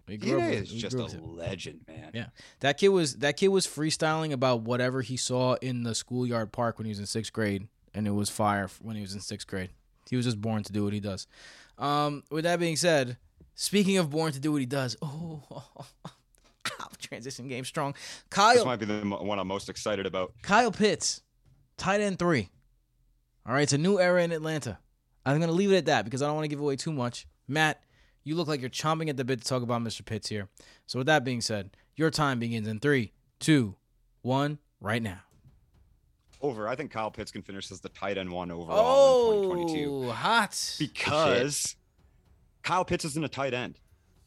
We 0.08 0.16
grew 0.16 0.38
up 0.40 0.42
DNA 0.44 0.50
with- 0.50 0.62
is 0.62 0.72
just 0.72 0.96
a 0.96 1.20
legend, 1.20 1.80
man. 1.86 2.10
Yeah. 2.14 2.26
That 2.60 2.78
kid 2.78 2.88
was 2.88 3.16
that 3.16 3.36
kid 3.36 3.48
was 3.48 3.66
freestyling 3.66 4.32
about 4.32 4.62
whatever 4.62 5.02
he 5.02 5.16
saw 5.16 5.54
in 5.56 5.82
the 5.82 5.94
schoolyard 5.94 6.50
park 6.52 6.78
when 6.78 6.86
he 6.86 6.90
was 6.90 6.98
in 6.98 7.06
sixth 7.06 7.32
grade, 7.32 7.68
and 7.94 8.06
it 8.06 8.12
was 8.12 8.30
fire 8.30 8.68
when 8.82 8.96
he 8.96 9.02
was 9.02 9.14
in 9.14 9.20
sixth 9.20 9.46
grade. 9.46 9.70
He 10.10 10.16
was 10.16 10.24
just 10.24 10.40
born 10.40 10.62
to 10.62 10.72
do 10.72 10.82
what 10.84 10.92
he 10.94 11.00
does. 11.00 11.26
Um, 11.76 12.24
with 12.30 12.44
that 12.44 12.58
being 12.58 12.76
said, 12.76 13.18
speaking 13.54 13.98
of 13.98 14.08
born 14.10 14.32
to 14.32 14.40
do 14.40 14.50
what 14.50 14.60
he 14.60 14.66
does, 14.66 14.96
oh, 15.02 15.42
transition 17.08 17.48
game 17.48 17.64
strong. 17.64 17.94
Kyle. 18.30 18.54
This 18.54 18.64
might 18.64 18.76
be 18.78 18.86
the 18.86 19.00
one 19.00 19.38
I'm 19.38 19.48
most 19.48 19.68
excited 19.68 20.06
about. 20.06 20.32
Kyle 20.42 20.70
Pitts, 20.70 21.22
tight 21.76 22.00
end 22.00 22.18
three. 22.18 22.50
All 23.46 23.54
right, 23.54 23.62
it's 23.62 23.72
a 23.72 23.78
new 23.78 23.98
era 23.98 24.22
in 24.22 24.30
Atlanta. 24.32 24.78
I'm 25.24 25.40
gonna 25.40 25.52
leave 25.52 25.72
it 25.72 25.76
at 25.78 25.86
that 25.86 26.04
because 26.04 26.22
I 26.22 26.26
don't 26.26 26.34
want 26.36 26.44
to 26.44 26.48
give 26.48 26.60
away 26.60 26.76
too 26.76 26.92
much. 26.92 27.26
Matt, 27.48 27.82
you 28.24 28.34
look 28.34 28.46
like 28.48 28.60
you're 28.60 28.70
chomping 28.70 29.08
at 29.08 29.16
the 29.16 29.24
bit 29.24 29.40
to 29.40 29.46
talk 29.48 29.62
about 29.62 29.82
Mr. 29.82 30.04
Pitts 30.04 30.28
here. 30.28 30.48
So 30.86 30.98
with 30.98 31.06
that 31.06 31.24
being 31.24 31.40
said, 31.40 31.70
your 31.96 32.10
time 32.10 32.38
begins 32.38 32.68
in 32.68 32.78
three, 32.78 33.12
two, 33.40 33.74
one, 34.22 34.58
right 34.80 35.02
now. 35.02 35.20
Over. 36.40 36.68
I 36.68 36.76
think 36.76 36.90
Kyle 36.92 37.10
Pitts 37.10 37.32
can 37.32 37.42
finish 37.42 37.70
as 37.72 37.80
the 37.80 37.88
tight 37.88 38.16
end 38.16 38.30
one 38.30 38.50
overall 38.50 39.32
in 39.42 39.48
2022 39.66 39.90
Oh, 40.08 40.10
hot. 40.12 40.76
because 40.78 41.74
Kyle 42.62 42.84
Pitts 42.84 43.04
isn't 43.04 43.24
a 43.24 43.28
tight 43.28 43.54
end. 43.54 43.78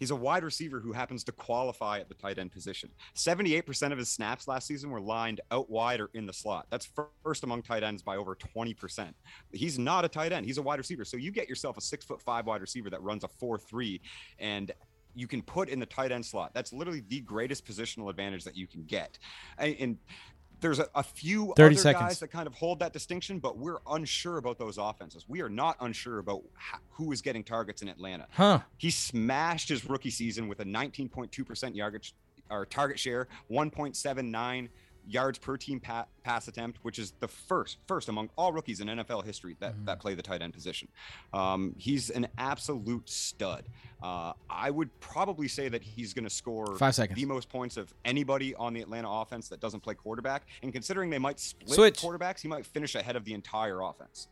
He's 0.02 0.10
a 0.10 0.16
wide 0.16 0.44
receiver 0.44 0.80
who 0.80 0.94
happens 0.94 1.24
to 1.26 1.32
qualify 1.32 2.00
at 2.00 2.10
the 2.10 2.16
tight 2.16 2.40
end 2.40 2.52
position. 2.52 2.90
78% 3.16 3.92
of 3.92 4.00
his 4.00 4.10
snaps 4.10 4.48
last 4.48 4.66
season 4.66 4.90
were 4.90 5.00
lined 5.00 5.42
out 5.52 5.70
wide 5.70 6.00
or 6.00 6.10
in 6.16 6.26
the 6.26 6.34
slot. 6.34 6.66
That's 6.72 6.90
first 7.24 7.44
among 7.44 7.62
tight 7.62 7.84
ends 7.84 8.02
by 8.02 8.18
over 8.18 8.36
20%. 8.36 9.14
He's 9.52 9.78
not 9.78 10.04
a 10.04 10.10
tight 10.10 10.32
end. 10.32 10.48
He's 10.48 10.58
a 10.58 10.62
wide 10.64 10.80
receiver. 10.80 11.06
So 11.06 11.18
you 11.18 11.30
get 11.30 11.48
yourself 11.48 11.78
a 11.78 11.82
six 11.82 12.04
foot 12.04 12.20
five 12.20 12.48
wide 12.48 12.62
receiver 12.62 12.90
that 12.90 13.04
runs 13.04 13.24
a 13.24 13.28
four 13.28 13.60
three 13.60 14.02
and 14.40 14.72
you 15.14 15.28
can 15.28 15.44
put 15.44 15.70
in 15.70 15.80
the 15.80 15.86
tight 15.86 16.12
end 16.12 16.26
slot. 16.26 16.52
That's 16.56 16.74
literally 16.74 17.04
the 17.08 17.20
greatest 17.20 17.64
positional 17.64 18.10
advantage 18.10 18.44
that 18.46 18.58
you 18.58 18.66
can 18.66 18.86
get. 18.86 19.20
And 19.60 20.00
there's 20.62 20.80
a, 20.80 20.88
a 20.96 21.04
few 21.04 21.54
30 21.58 21.76
other 21.76 21.82
seconds. 21.82 22.04
guys 22.04 22.20
that 22.20 22.30
kind 22.30 22.48
of 22.48 22.54
hold 22.54 22.80
that 22.80 22.94
distinction, 22.94 23.40
but 23.40 23.58
we're 23.58 23.80
unsure 23.90 24.38
about 24.38 24.58
those 24.58 24.78
offenses. 24.78 25.26
We 25.28 25.42
are 25.42 25.50
not 25.50 25.76
unsure 25.82 26.20
about 26.20 26.44
ho- 26.56 26.80
who 26.92 27.12
is 27.12 27.22
getting 27.22 27.44
targets 27.44 27.82
in 27.82 27.90
Atlanta. 27.90 28.28
Huh. 28.32 28.60
He 28.78 28.92
smashed 28.92 29.70
his 29.70 29.84
rookie 29.90 30.12
season 30.12 30.48
with 30.48 30.60
a 30.60 30.66
19.2% 30.66 31.76
yardage 31.76 32.14
or 32.50 32.66
target 32.66 33.00
share, 33.00 33.28
1.79 33.50 34.70
yards 35.12 35.38
per 35.40 35.58
team 35.58 35.80
pa- 35.80 36.06
pass 36.24 36.48
attempt, 36.48 36.80
which 36.84 36.98
is 37.00 37.14
the 37.20 37.28
first 37.28 37.78
first 37.88 38.10
among 38.10 38.30
all 38.38 38.54
rookies 38.54 38.80
in 38.80 38.88
NFL 38.88 39.22
history 39.24 39.56
that 39.60 39.76
Mhm. 39.76 39.86
that 39.86 40.00
play 40.00 40.16
the 40.16 40.22
tight 40.22 40.42
end 40.42 40.54
position. 40.54 40.88
Um, 41.34 41.76
he's 41.78 42.10
an 42.10 42.28
absolute 42.38 43.10
stud. 43.10 43.66
Uh, 44.02 44.34
I 44.50 44.72
would 44.72 44.98
probably 45.00 45.48
say 45.48 45.70
that 45.70 45.84
he's 45.84 46.14
going 46.14 46.24
to 46.24 46.30
score 46.30 46.76
Five 46.78 46.96
seconds. 46.96 47.20
the 47.20 47.26
most 47.26 47.50
points 47.50 47.78
of 47.78 47.94
anybody 48.06 48.56
on 48.56 48.74
the 48.74 48.82
Atlanta 48.82 49.10
offense 49.10 49.50
that 49.50 49.60
doesn't 49.60 49.82
play 49.82 49.94
quarterback. 49.94 50.48
And 50.64 50.72
considering 50.74 51.10
they 51.10 51.20
might 51.20 51.40
split 51.40 51.70
Switch. 51.70 52.00
quarterbacks, 52.02 52.40
he 52.42 52.48
might 52.48 52.66
finish 52.66 52.96
ahead 52.96 53.16
of 53.16 53.26
the 53.26 53.34
entire 53.34 53.82
offense. 53.82 54.28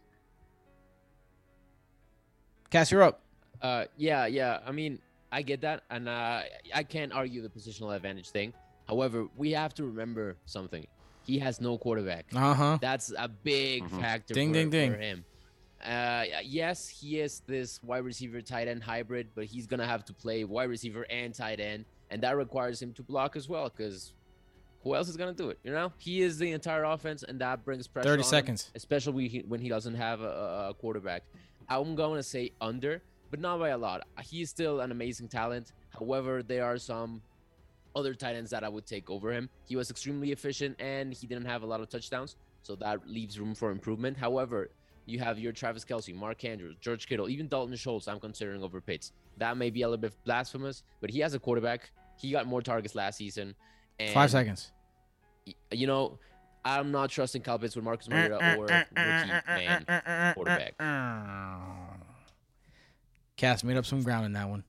Cass, 2.69 2.91
you're 2.91 3.03
up. 3.03 3.21
Uh, 3.61 3.85
yeah, 3.97 4.25
yeah. 4.25 4.59
I 4.65 4.71
mean, 4.71 4.99
I 5.31 5.41
get 5.41 5.61
that, 5.61 5.83
and 5.89 6.07
uh, 6.07 6.41
I 6.73 6.83
can't 6.83 7.11
argue 7.11 7.41
the 7.41 7.49
positional 7.49 7.95
advantage 7.95 8.29
thing. 8.29 8.53
However, 8.89 9.27
we 9.37 9.51
have 9.51 9.73
to 9.75 9.85
remember 9.85 10.35
something. 10.45 10.85
He 11.23 11.37
has 11.39 11.61
no 11.61 11.77
quarterback. 11.77 12.25
Uh 12.33 12.53
huh. 12.55 12.77
That's 12.81 13.13
a 13.15 13.27
big 13.27 13.83
Mhm. 13.83 14.01
factor 14.01 14.33
Ding, 14.33 14.49
for, 14.49 14.53
ding, 14.55 14.69
ding. 14.71 14.91
for 14.93 14.97
him. 14.97 15.25
Uh, 15.83 16.25
yes, 16.43 16.89
he 16.89 17.19
is 17.19 17.41
this 17.47 17.81
wide 17.83 18.03
receiver 18.03 18.41
tight 18.41 18.67
end 18.67 18.83
hybrid, 18.83 19.27
but 19.35 19.45
he's 19.45 19.67
gonna 19.67 19.85
have 19.85 20.03
to 20.05 20.13
play 20.13 20.43
wide 20.43 20.69
receiver 20.69 21.05
and 21.09 21.33
tight 21.33 21.59
end, 21.59 21.85
and 22.09 22.21
that 22.23 22.35
requires 22.35 22.81
him 22.81 22.91
to 22.93 23.03
block 23.03 23.35
as 23.35 23.47
well. 23.47 23.69
Because 23.69 24.13
who 24.83 24.95
else 24.95 25.07
is 25.07 25.15
gonna 25.17 25.33
do 25.33 25.49
it? 25.51 25.59
You 25.63 25.71
know, 25.71 25.93
he 25.97 26.21
is 26.21 26.37
the 26.39 26.51
entire 26.51 26.83
offense, 26.83 27.21
and 27.23 27.39
that 27.39 27.63
brings 27.63 27.87
pressure. 27.87 28.09
Thirty 28.09 28.21
on 28.23 28.25
him, 28.25 28.29
seconds. 28.29 28.71
especially 28.75 29.43
when 29.47 29.61
he, 29.61 29.69
doesn't 29.69 29.95
have 29.95 30.19
a, 30.21 30.25
a- 30.25 30.69
a 30.71 30.73
quarterback. 30.73 31.23
I'm 31.69 31.93
going 31.95 32.17
to 32.17 32.23
say 32.23 32.51
under, 32.59 33.01
but 33.29 33.39
not 33.39 33.59
by 33.59 33.69
a 33.69 33.77
lot. 33.77 34.05
He's 34.23 34.49
still 34.49 34.79
an 34.81 34.91
amazing 34.91 35.27
talent. 35.27 35.71
However, 35.91 36.41
there 36.41 36.65
are 36.65 36.79
some 36.79 37.21
other 37.95 38.13
tight 38.13 38.35
ends 38.35 38.51
that 38.51 38.63
I 38.63 38.69
would 38.69 38.85
take 38.85 39.09
over 39.09 39.31
him. 39.31 39.49
He 39.65 39.75
was 39.75 39.89
extremely 39.89 40.31
efficient 40.31 40.79
and 40.79 41.13
he 41.13 41.27
didn't 41.27 41.45
have 41.45 41.63
a 41.63 41.65
lot 41.65 41.81
of 41.81 41.89
touchdowns, 41.89 42.35
so 42.63 42.75
that 42.77 43.07
leaves 43.07 43.39
room 43.39 43.55
for 43.55 43.71
improvement. 43.71 44.17
However, 44.17 44.69
you 45.05 45.19
have 45.19 45.39
your 45.39 45.51
Travis 45.51 45.83
Kelce, 45.83 46.13
Mark 46.13 46.45
Andrews, 46.45 46.75
George 46.81 47.07
Kittle, 47.07 47.29
even 47.29 47.47
Dalton 47.47 47.75
Schultz. 47.75 48.07
I'm 48.07 48.19
considering 48.19 48.61
over 48.63 48.79
Pitts. 48.79 49.11
That 49.37 49.57
may 49.57 49.69
be 49.69 49.81
a 49.81 49.87
little 49.89 50.01
bit 50.01 50.13
blasphemous, 50.23 50.83
but 51.01 51.09
he 51.09 51.19
has 51.19 51.33
a 51.33 51.39
quarterback. 51.39 51.91
He 52.17 52.31
got 52.31 52.45
more 52.45 52.61
targets 52.61 52.93
last 52.95 53.17
season. 53.17 53.55
And 53.99 54.13
Five 54.13 54.29
seconds. 54.29 54.71
You 55.71 55.87
know, 55.87 56.19
I'm 56.63 56.91
not 56.91 57.09
trusting 57.09 57.41
Kyle 57.41 57.57
Pitts 57.57 57.75
with 57.75 57.85
Marcus 57.85 58.07
Mariota 58.09 58.55
or 58.57 58.65
rookie 58.65 58.85
man 58.95 60.33
quarterback. 60.35 60.77
Cass 63.37 63.63
made 63.63 63.77
up 63.77 63.85
some 63.85 64.03
ground 64.03 64.25
in 64.25 64.33
that 64.33 64.49
one. 64.49 64.63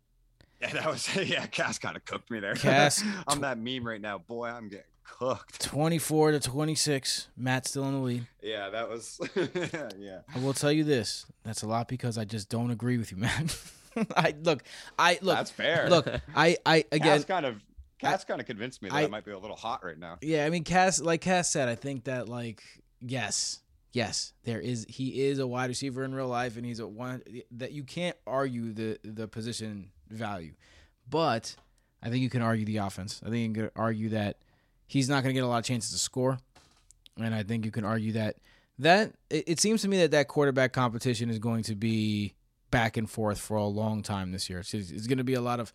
Yeah, 0.61 0.69
that 0.73 0.87
was 0.87 1.15
yeah. 1.17 1.47
Cass 1.47 1.79
kind 1.79 1.97
of 1.97 2.05
cooked 2.05 2.31
me 2.31 2.41
there. 2.41 2.55
Cass- 2.55 3.03
I'm 3.29 3.41
that 3.41 3.59
meme 3.59 3.87
right 3.87 4.01
now. 4.01 4.19
Boy, 4.19 4.49
I'm 4.49 4.69
getting 4.69 4.85
cooked. 5.05 5.63
24 5.65 6.33
to 6.33 6.41
26. 6.41 7.29
Matt 7.37 7.67
still 7.67 7.85
in 7.85 7.93
the 7.95 7.99
lead. 8.01 8.27
Yeah, 8.43 8.71
that 8.71 8.89
was 8.89 9.21
yeah. 9.99 10.21
I 10.35 10.39
will 10.39 10.53
tell 10.55 10.71
you 10.73 10.85
this. 10.85 11.27
That's 11.45 11.63
a 11.63 11.67
lot 11.67 11.89
because 11.89 12.17
I 12.19 12.25
just 12.25 12.49
don't 12.49 12.71
agree 12.71 12.99
with 12.99 13.11
you, 13.11 13.17
man. 13.19 13.49
I 14.17 14.35
look, 14.45 14.63
I 14.99 15.19
look, 15.21 15.37
That's 15.37 15.51
fair. 15.51 15.89
look, 15.91 16.07
I, 16.35 16.57
I 16.65 16.85
again, 16.93 17.19
Cass 17.19 17.25
kind 17.25 17.45
of 17.47 17.61
Cass 17.99 18.25
kind 18.25 18.41
of 18.41 18.47
convinced 18.47 18.83
me 18.83 18.89
that 18.89 18.95
I, 18.95 19.03
I- 19.05 19.07
might 19.09 19.25
be 19.25 19.33
a 19.33 19.39
little 19.39 19.57
hot 19.57 19.85
right 19.85 19.99
now. 19.99 20.19
yeah. 20.23 20.45
I 20.47 20.51
mean, 20.51 20.65
Cass, 20.65 21.01
like 21.01 21.21
Cass 21.23 21.51
said, 21.51 21.69
I 21.69 21.75
think 21.75 22.05
that 22.05 22.29
like, 22.29 22.63
yes, 23.01 23.61
yes, 23.93 24.33
there 24.45 24.61
is. 24.61 24.87
He 24.89 25.23
is 25.25 25.39
a 25.41 25.47
wide 25.47 25.69
receiver 25.71 26.05
in 26.05 26.15
real 26.15 26.29
life, 26.29 26.57
and 26.57 26.65
he's 26.65 26.79
a 26.79 26.87
one 26.87 27.23
that 27.51 27.73
you 27.73 27.83
can't 27.83 28.17
argue 28.27 28.73
the 28.73 28.99
the 29.03 29.27
position 29.27 29.91
value, 30.11 30.53
but 31.09 31.57
I 32.03 32.09
think 32.09 32.23
you 32.23 32.31
can 32.31 32.43
argue 32.43 32.65
the 32.65 32.79
offense. 32.79 33.21
I 33.25 33.31
think 33.31 33.57
you 33.57 33.63
can 33.63 33.71
argue 33.77 34.11
that 34.11 34.37
he's 34.87 35.09
not 35.09 35.23
going 35.23 35.35
to 35.35 35.41
get 35.41 35.45
a 35.45 35.49
lot 35.49 35.59
of 35.59 35.65
chances 35.65 35.93
to 35.93 35.99
score, 35.99 36.39
and 37.19 37.35
I 37.35 37.43
think 37.43 37.65
you 37.65 37.71
can 37.71 37.85
argue 37.85 38.13
that 38.13 38.37
that 38.79 39.13
it, 39.29 39.45
it 39.47 39.61
seems 39.61 39.83
to 39.83 39.89
me 39.89 39.99
that 39.99 40.11
that 40.13 40.29
quarterback 40.29 40.73
competition 40.73 41.31
is 41.31 41.39
going 41.39 41.63
to 41.65 41.75
be 41.75 42.35
back 42.71 42.97
and 42.97 43.11
forth 43.11 43.39
for 43.39 43.57
a 43.57 43.67
long 43.67 44.03
time 44.03 44.33
this 44.33 44.49
year. 44.49 44.61
It's, 44.61 44.73
it's 44.75 45.07
going 45.07 45.19
to 45.19 45.25
be 45.25 45.35
a 45.35 45.41
lot 45.41 45.61
of 45.61 45.73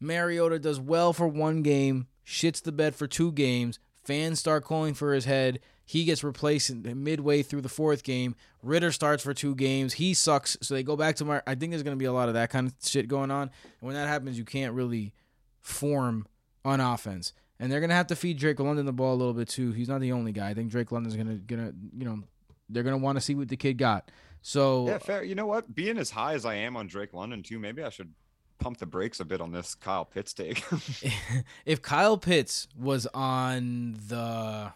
Mariota 0.00 0.58
does 0.58 0.80
well 0.80 1.12
for 1.12 1.26
one 1.26 1.62
game, 1.62 2.06
shits 2.26 2.62
the 2.62 2.72
bed 2.72 2.94
for 2.94 3.06
two 3.06 3.32
games. 3.32 3.78
Fans 4.04 4.38
start 4.38 4.64
calling 4.64 4.94
for 4.94 5.12
his 5.12 5.24
head. 5.24 5.60
He 5.88 6.04
gets 6.04 6.22
replaced 6.22 6.68
in, 6.68 7.02
midway 7.02 7.42
through 7.42 7.62
the 7.62 7.70
fourth 7.70 8.02
game. 8.02 8.36
Ridder 8.62 8.92
starts 8.92 9.22
for 9.22 9.32
two 9.32 9.54
games. 9.54 9.94
He 9.94 10.12
sucks. 10.12 10.54
So 10.60 10.74
they 10.74 10.82
go 10.82 10.96
back 10.96 11.16
to 11.16 11.24
Mar. 11.24 11.42
I 11.46 11.54
think 11.54 11.72
there's 11.72 11.82
going 11.82 11.96
to 11.96 11.98
be 11.98 12.04
a 12.04 12.12
lot 12.12 12.28
of 12.28 12.34
that 12.34 12.50
kind 12.50 12.66
of 12.66 12.74
shit 12.82 13.08
going 13.08 13.30
on. 13.30 13.44
And 13.80 13.86
when 13.86 13.94
that 13.94 14.06
happens, 14.06 14.36
you 14.36 14.44
can't 14.44 14.74
really 14.74 15.14
form 15.62 16.26
on 16.62 16.80
offense. 16.80 17.32
And 17.58 17.72
they're 17.72 17.80
going 17.80 17.88
to 17.88 17.96
have 17.96 18.08
to 18.08 18.16
feed 18.16 18.38
Drake 18.38 18.60
London 18.60 18.84
the 18.84 18.92
ball 18.92 19.14
a 19.14 19.16
little 19.16 19.32
bit 19.32 19.48
too. 19.48 19.72
He's 19.72 19.88
not 19.88 20.02
the 20.02 20.12
only 20.12 20.30
guy. 20.30 20.50
I 20.50 20.54
think 20.54 20.70
Drake 20.70 20.92
London's 20.92 21.16
going 21.16 21.26
to, 21.26 21.36
gonna, 21.36 21.72
you 21.96 22.04
know, 22.04 22.22
they're 22.68 22.82
going 22.82 22.92
to 22.92 23.02
want 23.02 23.16
to 23.16 23.22
see 23.22 23.34
what 23.34 23.48
the 23.48 23.56
kid 23.56 23.78
got. 23.78 24.10
So 24.42 24.88
Yeah, 24.88 24.98
fair. 24.98 25.24
You 25.24 25.36
know 25.36 25.46
what? 25.46 25.74
Being 25.74 25.96
as 25.96 26.10
high 26.10 26.34
as 26.34 26.44
I 26.44 26.56
am 26.56 26.76
on 26.76 26.86
Drake 26.86 27.14
London 27.14 27.42
too, 27.42 27.58
maybe 27.58 27.82
I 27.82 27.88
should 27.88 28.12
pump 28.58 28.76
the 28.76 28.84
brakes 28.84 29.20
a 29.20 29.24
bit 29.24 29.40
on 29.40 29.52
this 29.52 29.74
Kyle 29.74 30.04
Pitts 30.04 30.34
take. 30.34 30.62
if 31.64 31.80
Kyle 31.80 32.18
Pitts 32.18 32.68
was 32.76 33.06
on 33.14 33.96
the 34.08 34.74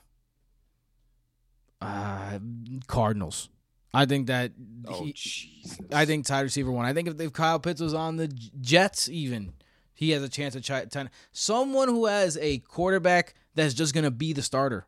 uh, 1.83 2.39
Cardinals, 2.87 3.49
I 3.93 4.07
think 4.07 4.27
that 4.29 4.53
oh 4.87 5.05
he, 5.05 5.13
Jesus! 5.13 5.79
I 5.93 6.05
think 6.05 6.27
tight 6.27 6.41
receiver 6.41 6.71
one. 6.71 6.87
I 6.87 6.93
think 6.93 7.09
if, 7.09 7.21
if 7.21 7.33
Kyle 7.33 7.59
Pitts 7.61 7.81
was 7.81 7.95
on 7.95 8.17
the 8.17 8.29
Jets, 8.29 9.09
even 9.09 9.53
he 9.95 10.11
has 10.11 10.23
a 10.23 10.29
chance 10.29 10.55
of 10.55 10.65
chi- 10.65 10.87
ten. 10.87 11.11
Someone 11.33 11.89
who 11.89 12.07
has 12.07 12.39
a 12.39 12.59
quarterback 12.59 13.35
that's 13.55 13.75
just 13.75 13.95
gonna 13.95 14.11
be 14.11 14.33
the 14.33 14.43
starter 14.43 14.87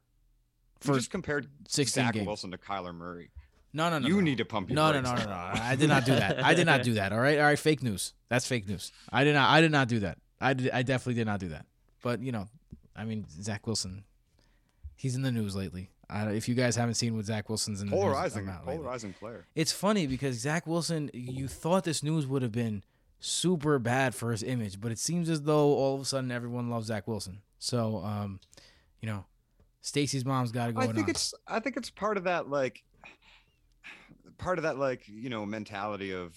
you 0.87 0.95
just 0.95 1.11
compared 1.11 1.47
16 1.69 2.05
Zach 2.05 2.15
games. 2.15 2.27
Wilson 2.27 2.51
to 2.51 2.59
Kyler 2.59 2.95
Murray. 2.95 3.31
No, 3.73 3.91
no, 3.91 3.99
no. 3.99 4.07
you 4.07 4.17
no. 4.17 4.21
need 4.21 4.39
to 4.39 4.45
pump 4.45 4.69
your 4.69 4.77
No, 4.77 4.93
no, 4.93 5.03
brakes. 5.03 5.25
no, 5.25 5.31
no, 5.31 5.31
no. 5.31 5.61
I 5.63 5.77
did 5.77 5.89
not 5.89 6.05
do 6.05 6.15
that. 6.15 6.45
I 6.45 6.55
did 6.55 6.67
not 6.67 6.83
do 6.83 6.95
that. 6.95 7.13
All 7.13 7.19
right, 7.19 7.39
all 7.39 7.45
right. 7.45 7.59
Fake 7.59 7.83
news. 7.83 8.13
That's 8.29 8.47
fake 8.47 8.69
news. 8.69 8.93
I 9.13 9.25
did 9.25 9.35
not. 9.35 9.51
I 9.51 9.61
did 9.61 9.73
not 9.73 9.89
do 9.89 10.01
that. 10.01 10.19
I 10.41 10.55
did. 10.55 10.71
I 10.71 10.83
definitely 10.83 11.15
did 11.15 11.27
not 11.27 11.41
do 11.41 11.49
that. 11.49 11.67
But 12.03 12.21
you 12.21 12.31
know, 12.33 12.49
I 12.95 13.05
mean, 13.05 13.27
Zach 13.29 13.67
Wilson, 13.67 14.05
he's 14.95 15.17
in 15.17 15.23
the 15.23 15.33
news 15.33 15.57
lately. 15.57 15.91
I, 16.11 16.31
if 16.33 16.49
you 16.49 16.55
guys 16.55 16.77
haven't 16.77 16.95
seen 16.95 17.17
what 17.17 17.25
Zach 17.25 17.49
Wilson's 17.49 17.81
in 17.83 17.89
the 17.91 17.97
Polarizing, 17.97 18.47
lately. 18.47 18.77
polarizing 18.77 19.13
player. 19.15 19.47
It's 19.55 19.73
funny 19.73 20.07
because 20.07 20.37
Zach 20.37 20.67
Wilson, 20.67 21.11
you 21.15 21.49
thought 21.49 21.85
this 21.85 22.03
news 22.03 22.27
would 22.27 22.43
have 22.43 22.53
been 22.53 22.83
super 23.21 23.79
bad 23.79 24.15
for 24.15 24.31
his 24.33 24.43
image, 24.43 24.81
but 24.81 24.93
it 24.93 24.99
seems 24.99 25.31
as 25.31 25.43
though 25.43 25.69
all 25.75 25.95
of 25.95 26.01
a 26.01 26.05
sudden 26.05 26.31
everyone 26.31 26.69
loves 26.71 26.87
Zach 26.87 27.09
Wilson. 27.09 27.41
So, 27.59 27.99
um, 28.05 28.41
you 29.01 29.09
know, 29.09 29.25
Stacy's 29.81 30.25
mom's 30.25 30.53
got 30.53 30.67
to 30.67 30.73
go 30.73 30.81
I 30.81 30.87
on. 30.89 30.95
think 30.95 31.09
it's 31.09 31.33
I 31.47 31.61
think 31.61 31.77
it's 31.77 31.91
part 31.91 32.17
of 32.17 32.25
that 32.25 32.49
like 32.49 32.83
part 34.39 34.59
of 34.59 34.65
that 34.65 34.79
like 34.79 35.07
you 35.09 35.29
know 35.31 35.45
mentality 35.47 36.13
of 36.13 36.37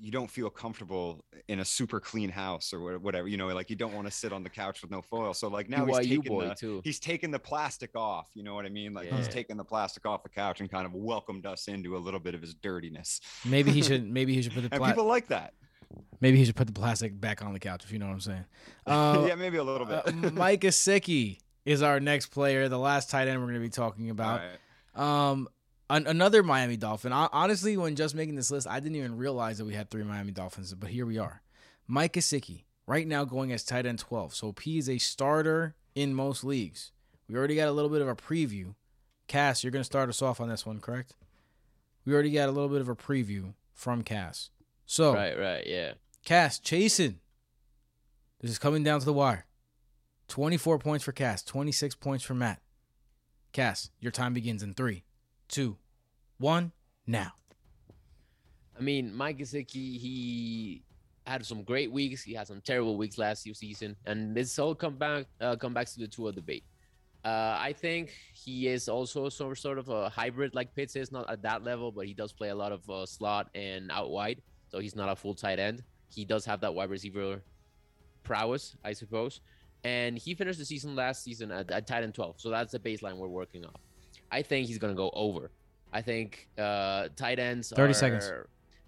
you 0.00 0.10
don't 0.10 0.30
feel 0.30 0.50
comfortable 0.50 1.24
in 1.48 1.60
a 1.60 1.64
super 1.64 2.00
clean 2.00 2.28
house 2.28 2.72
or 2.72 2.98
whatever 2.98 3.28
you 3.28 3.36
know 3.36 3.46
like 3.48 3.70
you 3.70 3.76
don't 3.76 3.94
want 3.94 4.06
to 4.06 4.10
sit 4.12 4.32
on 4.32 4.42
the 4.42 4.50
couch 4.50 4.82
with 4.82 4.90
no 4.90 5.00
foil 5.02 5.32
so 5.34 5.48
like 5.48 5.68
now 5.68 5.84
he's 5.86 5.98
taking 5.98 6.38
the, 6.38 6.54
too. 6.54 6.80
he's 6.84 6.98
taking 6.98 7.30
the 7.30 7.38
plastic 7.38 7.90
off 7.96 8.28
you 8.34 8.42
know 8.42 8.54
what 8.54 8.64
i 8.64 8.68
mean 8.68 8.92
like 8.92 9.08
he's 9.10 9.26
Yeah. 9.26 9.32
taking 9.32 9.56
the 9.56 9.64
plastic 9.64 10.04
off 10.06 10.22
the 10.22 10.28
couch 10.28 10.60
and 10.60 10.70
kind 10.70 10.86
of 10.86 10.94
welcomed 10.94 11.46
us 11.46 11.68
into 11.68 11.96
a 11.96 11.98
little 11.98 12.20
bit 12.20 12.34
of 12.34 12.40
his 12.40 12.54
dirtiness 12.54 13.20
maybe 13.44 13.70
he 13.70 13.82
should. 13.88 14.10
Maybe 14.10 14.34
he 14.34 14.42
should 14.42 14.52
put 14.52 14.62
the 14.62 14.68
and 14.72 14.80
pla- 14.80 14.88
people 14.88 15.04
like 15.06 15.28
that 15.28 15.54
maybe 16.20 16.38
he 16.38 16.44
should 16.44 16.56
put 16.56 16.66
the 16.66 16.72
plastic 16.72 17.20
back 17.20 17.42
on 17.42 17.52
the 17.52 17.60
couch 17.60 17.84
if 17.84 17.92
you 17.92 17.98
know 17.98 18.06
what 18.06 18.12
I'm 18.14 18.20
saying. 18.20 18.44
Uh, 18.86 19.24
yeah 19.28 19.34
maybe 19.34 19.56
a 19.58 19.64
little 19.64 19.86
bit 19.86 20.02
uh, 20.06 20.30
Mike 20.32 20.60
Gesicki 20.62 21.38
is 21.64 21.80
our 21.82 21.98
next 22.00 22.26
player, 22.26 22.68
the 22.68 22.78
last 22.78 23.08
tight 23.08 23.26
end 23.28 23.38
we're 23.40 23.46
going 23.46 23.54
to 23.54 23.60
be 23.60 23.70
talking 23.70 24.10
about. 24.10 24.40
Right. 24.94 25.30
Um, 25.30 25.48
an- 25.90 26.06
another 26.06 26.42
Miami 26.42 26.76
Dolphin. 26.76 27.12
Hon- 27.12 27.28
Honestly, 27.32 27.76
when 27.76 27.96
just 27.96 28.14
making 28.14 28.34
this 28.36 28.50
list, 28.50 28.66
I 28.66 28.80
didn't 28.80 28.96
even 28.96 29.16
realize 29.16 29.58
that 29.58 29.64
we 29.64 29.74
had 29.74 29.90
three 29.90 30.04
Miami 30.04 30.32
Dolphins, 30.32 30.72
but 30.74 30.90
here 30.90 31.06
we 31.06 31.18
are. 31.18 31.42
Mike 31.86 32.14
Gesicki, 32.14 32.64
right 32.86 33.06
now 33.06 33.24
going 33.24 33.52
as 33.52 33.64
tight 33.64 33.86
end 33.86 33.98
12. 33.98 34.34
So 34.34 34.52
P 34.52 34.78
is 34.78 34.88
a 34.88 34.98
starter 34.98 35.74
in 35.94 36.14
most 36.14 36.44
leagues. 36.44 36.92
We 37.28 37.36
already 37.36 37.56
got 37.56 37.68
a 37.68 37.72
little 37.72 37.90
bit 37.90 38.02
of 38.02 38.08
a 38.08 38.16
preview. 38.16 38.74
Cass, 39.26 39.62
you're 39.64 39.70
going 39.70 39.80
to 39.80 39.84
start 39.84 40.08
us 40.08 40.20
off 40.22 40.40
on 40.40 40.48
this 40.48 40.66
one, 40.66 40.80
correct? 40.80 41.14
We 42.04 42.12
already 42.12 42.30
got 42.32 42.48
a 42.48 42.52
little 42.52 42.68
bit 42.68 42.80
of 42.82 42.88
a 42.88 42.94
preview 42.96 43.54
from 43.72 44.02
Cass. 44.02 44.50
So, 44.86 45.14
Right, 45.14 45.38
right, 45.38 45.66
yeah. 45.66 45.94
Cass, 46.24 46.58
chasing. 46.58 47.20
This 48.40 48.50
is 48.50 48.58
coming 48.58 48.82
down 48.82 49.00
to 49.00 49.06
the 49.06 49.12
wire. 49.12 49.46
24 50.28 50.78
points 50.78 51.04
for 51.04 51.12
Cass, 51.12 51.42
26 51.42 51.94
points 51.96 52.24
for 52.24 52.34
Matt. 52.34 52.60
Cass, 53.52 53.90
your 54.00 54.12
time 54.12 54.34
begins 54.34 54.62
in 54.62 54.74
three, 54.74 55.04
two, 55.48 55.76
one, 56.38 56.72
now. 57.06 57.32
I 58.78 58.82
mean, 58.82 59.14
Mike 59.14 59.38
Gesicki, 59.38 59.98
he 59.98 60.82
had 61.26 61.46
some 61.46 61.62
great 61.62 61.90
weeks. 61.92 62.22
He 62.22 62.34
had 62.34 62.46
some 62.46 62.60
terrible 62.60 62.96
weeks 62.96 63.18
last 63.18 63.46
year 63.46 63.54
season, 63.54 63.96
and 64.06 64.34
this 64.36 64.58
all 64.58 64.74
come 64.74 64.96
back 64.96 65.26
uh, 65.40 65.56
come 65.56 65.72
back 65.72 65.86
to 65.86 65.98
the 65.98 66.08
Tua 66.08 66.32
debate. 66.32 66.64
Uh, 67.24 67.56
I 67.58 67.72
think 67.72 68.12
he 68.34 68.68
is 68.68 68.88
also 68.88 69.30
some 69.30 69.54
sort 69.54 69.78
of 69.78 69.88
a 69.88 70.10
hybrid 70.10 70.54
like 70.54 70.74
Pitts 70.74 70.94
is, 70.96 71.10
not 71.10 71.30
at 71.30 71.40
that 71.42 71.64
level, 71.64 71.90
but 71.90 72.06
he 72.06 72.12
does 72.12 72.32
play 72.32 72.50
a 72.50 72.54
lot 72.54 72.72
of 72.72 72.88
uh, 72.90 73.06
slot 73.06 73.48
and 73.54 73.90
out 73.90 74.10
wide, 74.10 74.42
so 74.68 74.78
he's 74.78 74.94
not 74.94 75.08
a 75.08 75.16
full 75.16 75.34
tight 75.34 75.58
end. 75.58 75.82
He 76.10 76.24
does 76.26 76.44
have 76.44 76.60
that 76.60 76.74
wide 76.74 76.90
receiver 76.90 77.40
prowess, 78.24 78.76
I 78.84 78.92
suppose. 78.92 79.40
and 79.84 80.18
he 80.18 80.34
finished 80.34 80.58
the 80.58 80.64
season 80.64 80.96
last 80.96 81.22
season 81.22 81.50
at, 81.52 81.70
at 81.70 81.86
tight 81.86 82.02
end 82.02 82.14
12. 82.14 82.40
So 82.40 82.50
that's 82.50 82.72
the 82.72 82.78
baseline 82.78 83.16
we're 83.16 83.28
working 83.28 83.64
off. 83.64 83.80
I 84.34 84.42
think 84.42 84.66
he's 84.66 84.78
gonna 84.78 84.94
go 84.94 85.10
over. 85.14 85.52
I 85.92 86.02
think 86.02 86.48
uh, 86.58 87.08
tight 87.14 87.38
ends 87.38 87.72
30 87.74 87.90
are, 87.90 87.94
seconds. 87.94 88.32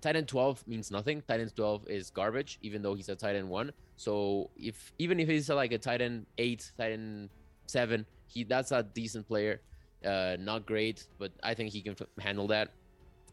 Tight 0.00 0.16
end 0.16 0.26
12 0.26 0.66
means 0.66 0.90
nothing. 0.90 1.22
Tight 1.28 1.40
end 1.40 1.54
12 1.54 1.88
is 1.88 2.10
garbage, 2.10 2.58
even 2.62 2.82
though 2.82 2.94
he's 2.94 3.08
a 3.08 3.14
tight 3.14 3.36
end 3.36 3.48
one. 3.48 3.70
So 3.96 4.50
if 4.56 4.92
even 4.98 5.20
if 5.20 5.28
he's 5.28 5.48
like 5.48 5.72
a 5.72 5.78
tight 5.78 6.02
end 6.02 6.26
eight, 6.38 6.72
tight 6.76 6.92
end 6.92 7.30
seven, 7.66 8.04
he 8.26 8.42
that's 8.42 8.72
a 8.72 8.82
decent 8.82 9.28
player. 9.28 9.60
Uh, 10.04 10.36
not 10.40 10.66
great, 10.66 11.06
but 11.18 11.30
I 11.44 11.54
think 11.54 11.70
he 11.72 11.80
can 11.80 11.94
f- 11.98 12.08
handle 12.18 12.48
that. 12.48 12.70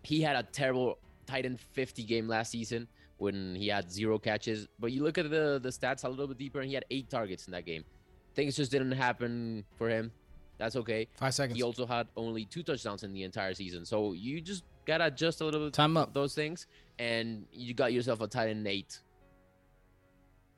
He 0.03 0.22
had 0.22 0.36
a 0.36 0.43
terrible 0.43 0.99
tight 1.26 1.45
end 1.45 1.59
50 1.59 2.03
game 2.03 2.28
last 2.28 2.51
season 2.51 2.88
when 3.18 3.55
he 3.55 3.68
had 3.70 3.91
zero 3.91 4.20
catches. 4.20 4.68
But 4.80 4.91
you 4.91 5.03
look 5.03 5.18
at 5.18 5.32
the 5.32 5.59
the 5.61 5.70
stats 5.70 6.03
a 6.03 6.09
little 6.09 6.28
bit 6.28 6.38
deeper, 6.38 6.59
and 6.59 6.68
he 6.68 6.76
had 6.76 6.86
eight 6.91 7.09
targets 7.09 7.47
in 7.47 7.53
that 7.53 7.66
game. 7.66 7.84
Things 8.36 8.55
just 8.55 8.72
didn't 8.72 8.91
happen 8.91 9.66
for 9.78 9.89
him. 9.89 10.11
That's 10.64 10.78
okay. 10.78 11.09
Five 11.18 11.34
seconds. 11.34 11.57
He 11.57 11.61
also 11.61 11.86
had 11.86 12.07
only 12.16 12.45
two 12.45 12.64
touchdowns 12.64 13.03
in 13.03 13.11
the 13.11 13.24
entire 13.24 13.53
season. 13.53 13.84
So 13.84 14.14
you 14.14 14.39
just 14.39 14.64
gotta 14.86 15.07
adjust 15.07 15.41
a 15.41 15.45
little 15.45 15.66
bit 15.66 15.74
Time 15.74 15.97
up. 15.97 16.14
those 16.14 16.34
things, 16.34 16.68
and 16.99 17.45
you 17.51 17.74
got 17.74 17.91
yourself 17.91 18.22
a 18.22 18.28
tight 18.28 18.47
end 18.47 18.66
eight. 18.66 19.01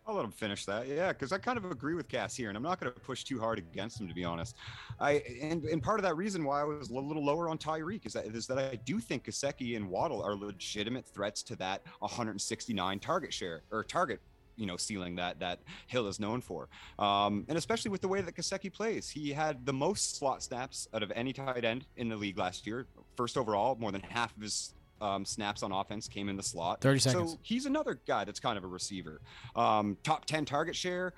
I'll 0.06 0.14
let 0.14 0.24
him 0.24 0.32
finish 0.32 0.64
that. 0.66 0.88
Yeah, 0.88 1.08
because 1.08 1.32
I 1.32 1.40
kind 1.40 1.58
of 1.58 1.66
agree 1.72 1.96
with 1.96 2.08
Cass 2.08 2.36
here, 2.36 2.50
and 2.50 2.56
I'm 2.56 2.62
not 2.62 2.80
going 2.80 2.94
to 2.94 3.00
push 3.00 3.24
too 3.24 3.40
hard 3.40 3.58
against 3.58 4.00
him, 4.00 4.08
to 4.08 4.14
be 4.14 4.24
honest. 4.24 4.56
I 5.00 5.24
and, 5.42 5.64
and 5.64 5.82
part 5.82 5.98
of 5.98 6.04
that 6.04 6.16
reason 6.16 6.44
why 6.44 6.62
I 6.62 6.64
was 6.66 6.92
a 6.92 6.94
little 6.94 7.26
lower 7.26 7.50
on 7.50 7.58
Tyreek 7.58 8.06
is 8.06 8.14
that 8.14 8.28
is 8.28 8.46
that 8.46 8.60
I 8.60 8.76
do 8.86 9.00
think 9.00 9.26
Gesicki 9.26 9.76
and 9.76 9.90
Waddle 9.90 10.22
are 10.22 10.36
legitimate 10.36 11.08
threats 11.08 11.42
to 11.42 11.56
that 11.56 11.82
169 11.98 13.00
target 13.00 13.34
share 13.34 13.64
or 13.72 13.84
target 13.84 14.22
you 14.58 14.66
know 14.66 14.78
ceiling 14.78 15.16
that 15.16 15.40
that 15.40 15.60
Hill 15.88 16.08
is 16.08 16.20
known 16.20 16.42
for, 16.42 16.70
um, 17.00 17.46
and 17.48 17.58
especially 17.58 17.92
with 17.92 18.02
the 18.02 18.08
way 18.08 18.22
that 18.22 18.36
Gesicki 18.36 18.72
plays, 18.72 19.10
he 19.10 19.32
had 19.32 19.66
the 19.66 19.74
most 19.74 20.18
slot 20.18 20.44
snaps 20.44 20.88
out 20.94 21.04
of 21.04 21.12
any 21.16 21.34
tight 21.34 21.66
end 21.66 21.86
in 21.98 22.10
the 22.10 22.16
league 22.16 22.38
last 22.38 22.66
year. 22.66 22.88
First 23.16 23.38
overall, 23.38 23.76
more 23.80 23.92
than 23.92 24.02
half 24.02 24.36
of 24.36 24.42
his 24.42 24.74
um, 25.02 25.26
snaps 25.26 25.64
on 25.64 25.72
offense 25.72 26.08
came 26.08 26.30
in 26.30 26.38
the 26.38 26.44
slot. 26.44 26.82
30 26.82 27.00
seconds. 27.00 27.32
So 27.32 27.40
he's 27.42 27.66
another 27.66 28.00
guy 28.08 28.24
that's 28.24 28.40
kind 28.40 28.58
of 28.58 28.64
a 28.64 28.68
receiver. 28.68 29.22
Um, 29.56 29.98
top 30.04 30.26
10 30.26 30.46
target 30.46 30.76
share, 30.76 31.14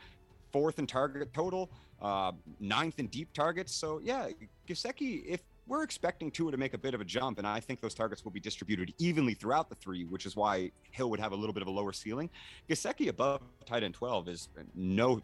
fourth 0.52 0.80
in 0.80 0.88
target 0.88 1.34
total, 1.34 1.70
uh, 2.02 2.32
ninth 2.60 3.00
in 3.00 3.08
deep 3.08 3.34
targets. 3.34 3.74
So 3.74 4.00
yeah, 4.04 4.30
Gesicki, 4.68 5.26
if 5.26 5.42
we're 5.68 5.84
expecting 5.84 6.32
Tua 6.32 6.52
to 6.52 6.58
make 6.58 6.74
a 6.74 6.78
bit 6.78 6.94
of 6.94 7.02
a 7.02 7.06
jump, 7.06 7.38
and 7.40 7.46
I 7.48 7.60
think 7.60 7.82
those 7.82 7.94
targets 7.94 8.24
will 8.24 8.32
be 8.32 8.40
distributed 8.40 8.94
evenly 9.00 9.34
throughout 9.34 9.70
the 9.70 9.76
three, 9.76 10.06
which 10.06 10.26
is 10.26 10.36
why 10.36 10.72
Hill 10.92 11.10
would 11.10 11.20
have 11.20 11.32
a 11.34 11.36
little 11.36 11.54
bit 11.54 11.62
of 11.62 11.68
a 11.68 11.72
lower 11.72 11.92
ceiling. 11.94 12.30
Gesicki 12.70 13.10
above 13.10 13.42
tight 13.66 13.84
end 13.84 13.94
12 13.94 14.28
is 14.30 14.50
no 14.76 15.22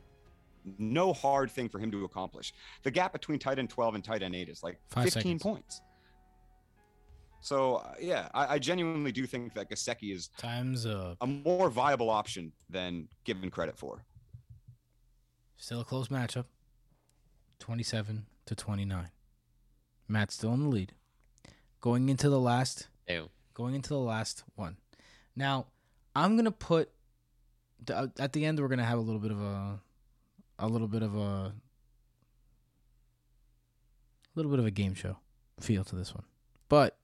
no 0.80 1.12
hard 1.12 1.52
thing 1.52 1.68
for 1.68 1.78
him 1.80 1.91
to 1.91 2.06
accomplish. 2.06 2.54
The 2.84 2.91
gap 2.91 3.12
between 3.12 3.38
tight 3.39 3.60
end 3.60 3.70
12 3.70 3.96
and 3.96 4.04
tight 4.04 4.22
end 4.24 4.34
8 4.36 4.48
is 4.50 4.64
like 4.64 4.80
Five 4.89 5.04
15 5.06 5.22
seconds. 5.24 5.44
points. 5.44 5.82
So 7.41 7.76
uh, 7.76 7.94
yeah, 8.00 8.30
I, 8.34 8.54
I 8.56 8.60
genuinely 8.60 9.12
do 9.12 9.26
think 9.26 9.54
that 9.56 9.70
Gesicki 9.70 10.14
is 10.14 10.30
Time's 10.38 10.86
up. 10.86 11.18
a 11.20 11.28
more 11.28 11.70
viable 11.70 12.10
option 12.10 12.54
than 12.70 13.10
given 13.26 13.50
credit 13.52 13.78
for. 13.78 14.06
Still 15.58 15.82
a 15.82 15.86
close 15.86 16.08
matchup. 16.08 16.46
27 17.60 18.26
to 18.46 18.56
29. 18.56 19.10
Matt's 20.08 20.36
still 20.36 20.54
in 20.54 20.64
the 20.64 20.70
lead. 20.70 20.93
Going 21.82 22.10
into 22.10 22.30
the 22.30 22.39
last 22.39 22.88
Damn. 23.08 23.28
going 23.54 23.76
into 23.76 23.89
the 23.89 23.97
last 23.99 24.43
one. 24.56 24.78
Now, 25.36 25.68
I'm 26.16 26.34
going 26.36 26.45
to 26.45 26.51
put 26.51 26.89
the, 27.86 27.97
uh, 27.97 28.08
at 28.20 28.34
the 28.34 28.45
end 28.45 28.60
we're 28.60 28.68
going 28.68 28.80
to 28.80 28.86
have 28.86 28.97
a 28.99 29.01
little 29.01 29.20
bit 29.20 29.32
of 29.32 29.41
a 29.41 29.80
a 30.60 30.68
little 30.68 30.88
bit 30.88 31.01
of 31.04 31.16
a 31.16 31.20
a 31.20 31.54
little 34.36 34.49
bit 34.51 34.60
of 34.60 34.66
a 34.66 34.72
game 34.72 34.93
show 34.93 35.18
feel 35.60 35.84
to 35.84 35.95
this 35.95 36.14
one. 36.14 36.24
But 36.70 36.97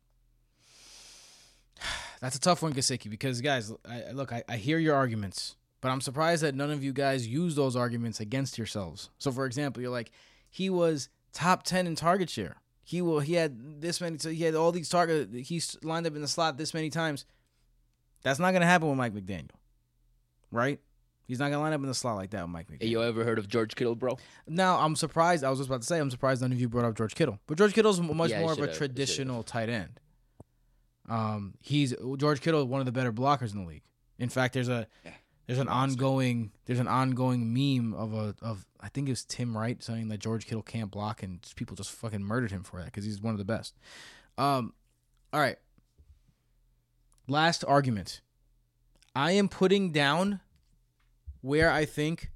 that's 2.22 2.36
a 2.36 2.40
tough 2.40 2.62
one, 2.62 2.74
Gesicki, 2.74 3.10
because 3.10 3.42
guys, 3.42 3.72
I, 3.88 4.04
I- 4.04 4.12
look, 4.12 4.32
I, 4.32 4.44
I 4.48 4.58
hear 4.58 4.78
your 4.80 4.96
arguments, 4.96 5.56
but 5.82 5.90
I'm 5.90 6.02
surprised 6.02 6.44
that 6.44 6.56
none 6.56 6.72
of 6.72 6.84
you 6.84 6.94
guys 6.94 7.28
use 7.28 7.56
those 7.56 7.76
arguments 7.76 8.20
against 8.20 8.58
yourselves. 8.58 9.10
So, 9.18 9.32
for 9.32 9.46
example, 9.46 9.82
you're 9.82 9.92
like, 9.92 10.12
he 10.50 10.70
was 10.70 11.10
top 11.34 11.64
ten 11.64 11.88
in 11.88 11.96
target 11.96 12.30
share. 12.30 12.58
He 12.90 13.04
will. 13.04 13.20
He 13.20 13.34
had 13.36 13.82
this 13.82 14.02
many. 14.02 14.18
So 14.18 14.32
he 14.32 14.44
had 14.44 14.56
all 14.56 14.72
these 14.72 14.90
targets. 14.90 15.48
He's 15.48 15.78
lined 15.84 16.08
up 16.08 16.16
in 16.16 16.24
the 16.24 16.28
slot 16.28 16.58
this 16.58 16.74
many 16.74 16.90
times. 16.90 17.24
That's 18.24 18.40
not 18.40 18.52
gonna 18.52 18.66
happen 18.66 18.90
with 18.90 18.98
Mike 18.98 19.14
McDaniel, 19.14 19.52
right? 20.52 20.80
He's 21.28 21.38
not 21.38 21.52
gonna 21.52 21.62
line 21.62 21.74
up 21.74 21.82
in 21.82 21.88
the 21.88 21.94
slot 21.94 22.16
like 22.16 22.32
that 22.32 22.42
with 22.42 22.50
Mike 22.50 22.66
McDaniel. 22.68 22.82
Hey, 22.82 22.88
you 22.88 23.04
ever 23.04 23.24
heard 23.24 23.38
of 23.38 23.48
George 23.48 23.76
Kittle, 23.76 23.94
bro? 23.94 24.18
Now 24.48 24.80
I'm 24.80 24.96
surprised. 24.96 25.44
I 25.44 25.52
was 25.52 25.60
just 25.60 25.70
about 25.70 25.82
to 25.82 25.88
say 25.88 26.00
I'm 26.00 26.10
surprised 26.10 26.42
none 26.42 26.52
of 26.52 26.60
you 26.60 26.68
brought 26.68 26.84
up 26.86 26.96
George 26.96 27.14
Kittle, 27.14 27.38
but 27.46 27.60
George 27.60 27.76
Kittle's 27.76 28.00
m- 28.00 28.18
much 28.18 28.32
Yeah, 28.32 28.42
more 28.42 28.54
of 28.54 28.60
a 28.60 28.74
traditional 28.74 29.44
tight 29.44 29.70
end. 29.70 30.00
Um, 31.08 31.54
he's 31.62 31.94
George 32.18 32.42
Kittle, 32.42 32.62
is 32.62 32.66
one 32.66 32.80
of 32.82 32.88
the 32.88 32.92
better 32.92 33.14
blockers 33.14 33.54
in 33.54 33.62
the 33.62 33.68
league. 33.68 33.84
In 34.18 34.30
fact, 34.30 34.56
there's 34.56 34.68
a 34.68 34.88
Yeah, 35.06 35.12
there's 35.50 35.58
an 35.58 35.68
ongoing 35.68 36.52
there's 36.66 36.80
an 36.80 36.88
ongoing 36.88 37.52
meme 37.52 37.96
of 37.96 38.14
a 38.14 38.36
of 38.40 38.68
I 38.80 38.88
think 38.88 39.08
it 39.08 39.14
was 39.14 39.26
Tim 39.26 39.58
Wright 39.58 39.82
saying 39.82 40.10
that 40.10 40.20
George 40.20 40.46
Kittle 40.46 40.62
can't 40.62 40.92
block, 40.92 41.24
and 41.24 41.40
people 41.56 41.76
just 41.76 41.90
fucking 41.90 42.24
murdered 42.24 42.52
him 42.52 42.62
for 42.62 42.78
that 42.78 42.86
because 42.86 43.04
he's 43.04 43.20
one 43.20 43.34
of 43.34 43.40
the 43.40 43.46
best. 43.46 43.76
Um, 44.38 44.74
all 45.34 45.40
right. 45.40 45.58
Last 47.28 47.66
argument. 47.68 48.22
I 49.16 49.32
am 49.32 49.50
putting 49.50 49.92
down 49.92 50.42
where 51.42 51.72
I 51.72 51.84
think 51.84 52.30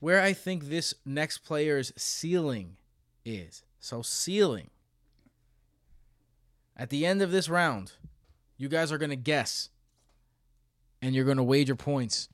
where 0.00 0.20
I 0.20 0.34
think 0.34 0.64
this 0.64 0.92
next 1.06 1.38
player's 1.38 1.94
ceiling 1.96 2.76
is. 3.24 3.62
So 3.80 4.02
ceiling. 4.02 4.68
At 6.76 6.90
the 6.90 7.06
end 7.06 7.22
of 7.22 7.30
this 7.30 7.48
round, 7.48 7.92
you 8.58 8.68
guys 8.68 8.92
are 8.92 8.98
gonna 8.98 9.16
guess, 9.16 9.70
and 11.02 11.14
you're 11.14 11.24
gonna 11.24 11.42
wager 11.42 11.74
points, 11.76 12.28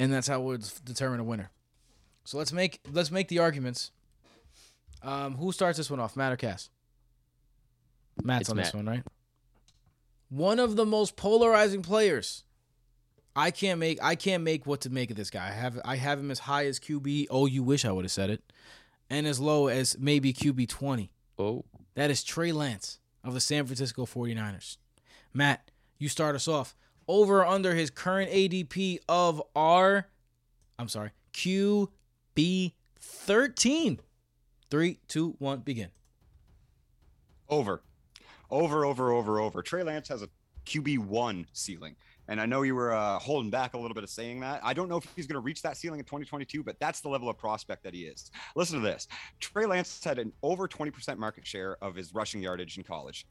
and 0.00 0.12
that's 0.12 0.28
how 0.28 0.40
we'll 0.40 0.58
determine 0.84 1.20
a 1.20 1.24
winner. 1.24 1.50
So 2.24 2.38
let's 2.38 2.52
make 2.52 2.80
let's 2.90 3.10
make 3.10 3.28
the 3.28 3.40
arguments. 3.40 3.90
Um, 5.02 5.36
who 5.36 5.52
starts 5.52 5.76
this 5.76 5.90
one 5.90 6.00
off? 6.00 6.16
Matt 6.16 6.32
or 6.32 6.36
Cass? 6.36 6.70
Matt's 8.22 8.42
It's 8.42 8.50
on 8.50 8.56
this 8.56 8.74
one, 8.74 8.86
right? 8.86 9.02
One 10.28 10.58
of 10.58 10.76
the 10.76 10.84
most 10.86 11.16
polarizing 11.16 11.82
players. 11.82 12.44
I 13.36 13.50
can't 13.50 13.78
make 13.78 14.02
I 14.02 14.14
can't 14.14 14.42
make 14.42 14.66
what 14.66 14.80
to 14.82 14.90
make 14.90 15.10
of 15.10 15.16
this 15.16 15.30
guy. 15.30 15.46
I 15.46 15.52
have 15.52 15.80
I 15.84 15.96
have 15.96 16.18
him 16.18 16.30
as 16.30 16.40
high 16.40 16.66
as 16.66 16.80
QB. 16.80 17.26
Oh, 17.30 17.46
you 17.46 17.62
wish 17.62 17.84
I 17.84 17.92
would 17.92 18.04
have 18.04 18.12
said 18.12 18.30
it, 18.30 18.42
and 19.08 19.26
as 19.26 19.38
low 19.38 19.68
as 19.68 19.96
maybe 19.98 20.32
QB 20.32 20.68
twenty. 20.68 21.12
Oh, 21.38 21.64
That 21.94 22.10
is 22.10 22.24
Trey 22.24 22.50
Lance 22.50 22.98
of 23.22 23.32
the 23.32 23.40
San 23.40 23.64
Francisco 23.64 24.06
49ers. 24.06 24.76
Matt, 25.32 25.70
you 25.98 26.08
start 26.08 26.34
us 26.34 26.48
off. 26.48 26.74
Over 27.08 27.44
under 27.44 27.74
his 27.74 27.88
current 27.90 28.30
ADP 28.30 28.98
of 29.08 29.42
R, 29.56 30.06
I'm 30.78 30.88
sorry, 30.88 31.10
QB 31.32 32.72
13. 33.00 34.00
Three, 34.70 34.98
two, 35.08 35.34
one, 35.38 35.60
begin. 35.60 35.88
Over, 37.48 37.82
over, 38.50 38.84
over, 38.84 39.12
over, 39.12 39.40
over. 39.40 39.62
Trey 39.62 39.82
Lance 39.82 40.08
has 40.08 40.20
a 40.20 40.28
QB 40.66 40.98
one 40.98 41.46
ceiling, 41.54 41.96
and 42.28 42.38
I 42.38 42.44
know 42.44 42.60
you 42.60 42.74
were 42.74 42.92
uh, 42.92 43.18
holding 43.18 43.50
back 43.50 43.72
a 43.72 43.78
little 43.78 43.94
bit 43.94 44.04
of 44.04 44.10
saying 44.10 44.40
that. 44.40 44.60
I 44.62 44.74
don't 44.74 44.90
know 44.90 44.98
if 44.98 45.10
he's 45.16 45.26
going 45.26 45.36
to 45.36 45.40
reach 45.40 45.62
that 45.62 45.78
ceiling 45.78 46.00
in 46.00 46.04
2022, 46.04 46.62
but 46.62 46.78
that's 46.78 47.00
the 47.00 47.08
level 47.08 47.30
of 47.30 47.38
prospect 47.38 47.82
that 47.84 47.94
he 47.94 48.02
is. 48.02 48.30
Listen 48.54 48.82
to 48.82 48.86
this: 48.86 49.08
Trey 49.40 49.64
Lance 49.64 50.04
had 50.04 50.18
an 50.18 50.30
over 50.42 50.68
20% 50.68 51.16
market 51.16 51.46
share 51.46 51.78
of 51.82 51.94
his 51.94 52.12
rushing 52.12 52.42
yardage 52.42 52.76
in 52.76 52.84
college. 52.84 53.26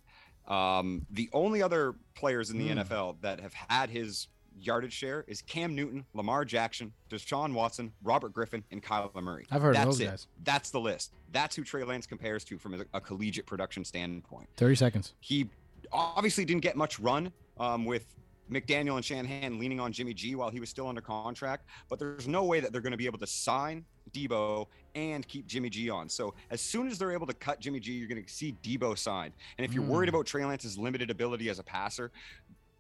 Um, 0.48 1.06
the 1.12 1.30
only 1.34 1.62
other 1.62 1.96
players 2.16 2.50
in 2.50 2.58
the 2.58 2.70
Hmm. 2.70 2.80
NFL 2.80 3.18
that 3.22 3.40
have 3.42 3.54
had 3.54 3.90
his 3.90 4.28
yardage 4.60 4.94
share 4.94 5.24
is 5.28 5.42
Cam 5.44 5.76
Newton, 5.76 6.06
Lamar 6.14 6.44
Jackson, 6.46 6.92
Deshaun 7.10 7.54
Watson, 7.54 7.92
Robert 8.02 8.34
Griffin, 8.34 8.64
and 8.72 8.82
Kyler 8.82 9.22
Murray. 9.22 9.46
I've 9.52 9.62
heard 9.62 9.72
of 9.72 9.76
That's 9.76 9.86
those 9.86 10.00
it. 10.00 10.06
guys. 10.06 10.28
That's 10.44 10.72
the 10.72 10.80
list. 10.80 11.14
That's 11.32 11.56
who 11.56 11.64
Trey 11.64 11.84
Lance 11.84 12.08
compares 12.08 12.44
to 12.46 12.58
from 12.58 12.74
a, 12.74 12.86
a 12.94 13.00
collegiate 13.02 13.46
production 13.46 13.86
standpoint. 13.86 14.48
30 14.58 14.76
seconds. 14.76 15.14
He 15.20 15.50
obviously 15.92 16.44
didn't 16.46 16.64
get 16.64 16.76
much 16.76 17.00
run 17.00 17.32
um, 17.60 17.86
with 17.86 18.06
McDaniel 18.52 18.96
and 18.96 19.04
Shanahan 19.06 19.60
leaning 19.60 19.80
on 19.80 19.92
Jimmy 19.92 20.14
G 20.14 20.36
while 20.36 20.50
he 20.50 20.60
was 20.60 20.70
still 20.70 20.88
under 20.88 21.02
contract, 21.02 21.66
but 21.90 22.00
there's 22.00 22.28
no 22.28 22.44
way 22.44 22.60
that 22.60 22.72
they're 22.72 22.82
going 22.82 22.92
to 22.92 22.98
be 22.98 23.06
able 23.06 23.20
to 23.20 23.28
sign 23.28 23.84
Deebo 24.14 24.68
and 24.96 25.28
keep 25.28 25.46
Jimmy 25.48 25.70
G 25.70 25.90
on. 25.90 26.08
So 26.10 26.34
as 26.50 26.62
soon 26.62 26.88
as 26.88 26.98
they're 26.98 27.12
able 27.12 27.28
to 27.28 27.34
cut 27.34 27.60
Jimmy 27.60 27.80
G, 27.80 27.92
you're 27.94 28.08
going 28.08 28.24
to 28.24 28.30
see 28.32 28.56
Deebo 28.64 28.98
signed. 28.98 29.34
And 29.58 29.66
if 29.66 29.74
you're 29.74 29.84
worried 29.84 30.08
Mm. 30.08 30.14
about 30.16 30.26
Trey 30.26 30.46
Lance's 30.46 30.78
limited 30.78 31.10
ability 31.10 31.50
as 31.50 31.60
a 31.60 31.64
passer, 31.64 32.12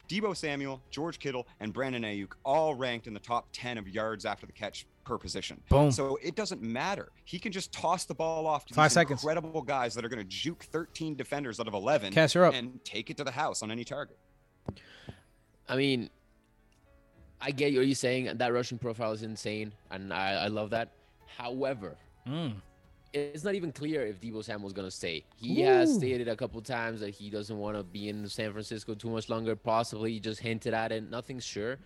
Deebo 0.07 0.38
Samuel, 0.38 0.82
George 0.89 1.20
Kittle, 1.20 1.45
and 1.59 1.74
Brandon 1.74 2.03
Aiyuk 2.03 2.32
all 2.45 2.74
ranked 2.76 3.07
in 3.07 3.13
the 3.13 3.20
top 3.20 3.47
10 3.51 3.78
of 3.78 3.89
yards 3.89 4.24
after 4.26 4.45
the 4.45 4.53
catch 4.53 4.86
per 5.03 5.18
position. 5.18 5.61
Boom. 5.70 5.91
So 5.91 6.18
it 6.24 6.36
doesn't 6.36 6.61
matter. 6.61 7.09
He 7.26 7.38
can 7.39 7.51
just 7.51 7.74
toss 7.74 8.05
the 8.05 8.13
ball 8.15 8.47
off 8.47 8.65
to 8.68 8.74
Five 8.74 8.89
these 8.89 8.93
seconds. 8.93 9.22
incredible 9.22 9.61
guys 9.61 9.93
that 9.95 10.05
are 10.05 10.09
going 10.09 10.20
to 10.24 10.28
juke 10.30 10.63
13 10.63 11.15
defenders 11.15 11.59
out 11.59 11.68
of 11.68 11.74
11 11.74 12.13
Cass, 12.13 12.36
you're 12.36 12.45
up. 12.45 12.53
and 12.53 12.80
take 12.86 13.09
it 13.09 13.18
to 13.18 13.26
the 13.26 13.32
house 13.32 13.61
on 13.61 13.70
any 13.70 13.84
target. 13.84 14.18
I 15.70 15.76
mean, 15.76 16.09
I 17.41 17.51
get 17.51 17.76
what 17.76 17.86
you're 17.86 17.95
saying. 17.95 18.38
That 18.38 18.53
rushing 18.53 18.78
profile 18.78 19.11
is 19.11 19.24
insane, 19.24 19.74
and 19.91 20.13
I, 20.13 20.45
I 20.45 20.47
love 20.47 20.70
that. 20.72 20.89
However, 21.38 21.95
Mm. 22.28 22.55
it's 23.13 23.43
not 23.45 23.55
even 23.55 23.72
clear 23.72 24.05
if 24.05 24.20
Deebo 24.20 24.43
Samuel's 24.43 24.74
gonna 24.74 24.91
stay. 24.91 25.24
He 25.38 25.61
has 25.61 25.93
stated 25.93 26.28
a 26.28 26.36
couple 26.36 26.61
times 26.61 26.99
that 26.99 27.11
he 27.11 27.30
doesn't 27.30 27.57
want 27.57 27.78
to 27.78 27.84
be 27.84 28.09
in 28.09 28.28
San 28.28 28.51
Francisco 28.51 28.95
too 28.95 29.09
much 29.09 29.30
longer. 29.30 29.55
Possibly 29.55 30.13
he 30.13 30.20
just 30.20 30.41
hinted 30.41 30.74
at 30.74 30.91
it. 30.91 31.09
Nothing's 31.09 31.45
sure. 31.45 31.78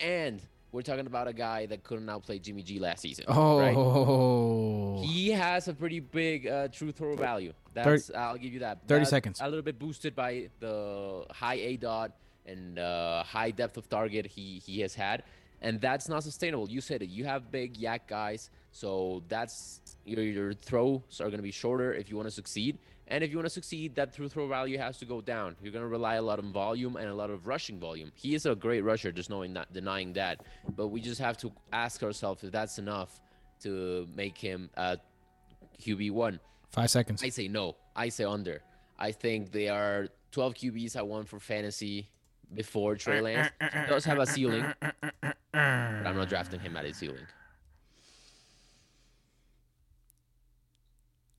And 0.00 0.42
we're 0.72 0.82
talking 0.82 1.06
about 1.06 1.26
a 1.28 1.32
guy 1.32 1.66
that 1.66 1.84
couldn't 1.84 2.08
outplay 2.08 2.38
Jimmy 2.38 2.62
G 2.62 2.78
last 2.78 3.00
season. 3.00 3.24
right? 3.28 3.74
Oh. 3.76 5.00
He 5.02 5.30
has 5.30 5.68
a 5.68 5.74
pretty 5.74 6.00
big 6.00 6.46
uh, 6.46 6.68
true 6.68 6.92
throw 6.92 7.14
value. 7.16 7.52
That's 7.74 8.10
I'll 8.10 8.36
give 8.36 8.52
you 8.52 8.60
that. 8.60 8.86
30 8.88 9.04
That- 9.04 9.10
seconds. 9.10 9.40
A 9.40 9.48
little 9.48 9.62
bit 9.62 9.78
boosted 9.78 10.14
by 10.14 10.48
the 10.60 11.24
high 11.30 11.58
aDOT 11.58 12.12
and 12.46 12.78
uh, 12.78 13.22
high 13.22 13.50
depth 13.50 13.76
of 13.76 13.88
target 13.88 14.26
he 14.26 14.62
he 14.64 14.80
has 14.80 14.94
had, 14.94 15.22
and 15.60 15.80
that's 15.80 16.08
not 16.08 16.22
sustainable. 16.22 16.68
You 16.68 16.80
said 16.80 17.02
it. 17.02 17.08
You 17.08 17.24
have 17.24 17.50
big 17.50 17.78
YAC 17.78 18.00
guys, 18.08 18.50
so 18.70 19.22
that's 19.28 19.80
your 20.04 20.22
your 20.22 20.54
throws 20.54 21.20
are 21.20 21.30
gonna 21.30 21.42
be 21.42 21.50
shorter 21.50 21.92
if 21.94 22.10
you 22.10 22.16
want 22.16 22.28
to 22.28 22.34
succeed. 22.34 22.78
And 23.08 23.22
if 23.22 23.30
you 23.30 23.36
want 23.36 23.46
to 23.46 23.50
succeed, 23.50 23.94
that 23.96 24.14
through 24.14 24.30
throw 24.30 24.46
value 24.48 24.78
has 24.78 24.96
to 24.98 25.04
go 25.04 25.20
down. 25.20 25.56
You're 25.62 25.72
gonna 25.72 25.88
rely 25.88 26.14
a 26.14 26.22
lot 26.22 26.38
on 26.38 26.52
volume 26.52 26.96
and 26.96 27.08
a 27.08 27.14
lot 27.14 27.30
of 27.30 27.46
rushing 27.46 27.78
volume. 27.78 28.10
He 28.14 28.34
is 28.34 28.46
a 28.46 28.54
great 28.54 28.82
rusher, 28.82 29.12
just 29.12 29.28
knowing 29.28 29.52
that 29.54 29.72
denying 29.72 30.14
that. 30.14 30.44
But 30.76 30.88
we 30.88 31.00
just 31.00 31.20
have 31.20 31.36
to 31.38 31.52
ask 31.72 32.02
ourselves 32.02 32.42
if 32.42 32.52
that's 32.52 32.78
enough 32.78 33.20
to 33.62 34.08
make 34.14 34.38
him 34.38 34.70
a 34.76 34.98
QB 35.80 36.12
one. 36.12 36.40
Five 36.70 36.90
seconds. 36.90 37.22
I 37.22 37.28
say 37.28 37.48
no. 37.48 37.76
I 37.94 38.08
say 38.08 38.24
under. 38.24 38.62
I 38.98 39.12
think 39.12 39.52
they 39.52 39.68
are 39.68 40.08
12 40.30 40.54
QBs 40.54 40.96
I 40.96 41.02
want 41.02 41.28
for 41.28 41.38
fantasy 41.38 42.08
before 42.54 42.96
Trey 42.96 43.20
Lance. 43.20 43.50
He 43.60 43.86
does 43.88 44.04
have 44.04 44.18
a 44.18 44.26
ceiling, 44.26 44.64
but 44.80 45.36
I'm 45.52 46.16
not 46.16 46.28
drafting 46.28 46.60
him 46.60 46.76
at 46.76 46.84
his 46.84 46.96
ceiling. 46.96 47.26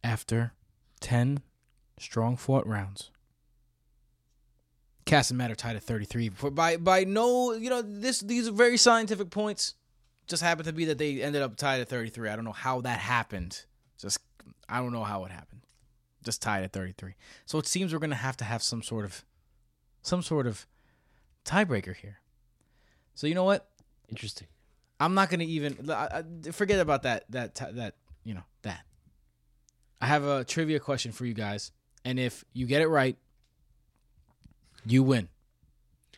After 0.03 0.53
10 0.99 1.41
strong 1.99 2.35
fought 2.35 2.67
rounds. 2.67 3.11
Cass 5.05 5.29
and 5.29 5.37
Matt 5.37 5.51
are 5.51 5.55
tied 5.55 5.75
at 5.75 5.83
33. 5.83 6.29
For 6.29 6.49
by 6.49 6.77
by 6.77 7.03
no, 7.03 7.53
you 7.53 7.69
know, 7.69 7.81
this 7.81 8.21
these 8.21 8.47
are 8.47 8.53
very 8.53 8.77
scientific 8.77 9.29
points. 9.29 9.75
Just 10.27 10.41
happened 10.41 10.65
to 10.65 10.73
be 10.73 10.85
that 10.85 10.97
they 10.97 11.21
ended 11.21 11.41
up 11.41 11.57
tied 11.57 11.81
at 11.81 11.89
33. 11.89 12.29
I 12.29 12.35
don't 12.35 12.45
know 12.45 12.53
how 12.53 12.81
that 12.81 12.99
happened. 12.99 13.65
Just 13.97 14.19
I 14.69 14.79
don't 14.79 14.93
know 14.93 15.03
how 15.03 15.25
it 15.25 15.31
happened. 15.31 15.61
Just 16.23 16.41
tied 16.41 16.63
at 16.63 16.71
33. 16.71 17.15
So 17.45 17.59
it 17.59 17.67
seems 17.67 17.91
we're 17.91 17.99
going 17.99 18.09
to 18.11 18.15
have 18.15 18.37
to 18.37 18.45
have 18.45 18.63
some 18.63 18.81
sort 18.81 19.03
of 19.03 19.25
some 20.01 20.21
sort 20.21 20.47
of 20.47 20.65
tiebreaker 21.45 21.95
here. 21.95 22.19
So 23.15 23.27
you 23.27 23.35
know 23.35 23.43
what? 23.43 23.67
Interesting. 24.09 24.47
I'm 24.99 25.13
not 25.13 25.29
gonna 25.29 25.43
even 25.43 25.89
I, 25.89 26.23
I- 26.47 26.51
forget 26.51 26.79
about 26.79 27.03
that 27.03 27.25
that 27.29 27.55
that 27.75 27.95
you 28.23 28.33
know 28.33 28.43
that. 28.61 28.81
I 30.01 30.07
have 30.07 30.23
a 30.25 30.43
trivia 30.43 30.79
question 30.79 31.11
for 31.11 31.25
you 31.25 31.33
guys, 31.33 31.71
and 32.03 32.19
if 32.19 32.43
you 32.53 32.65
get 32.65 32.81
it 32.81 32.87
right, 32.87 33.17
you 34.85 35.03
win. 35.03 35.29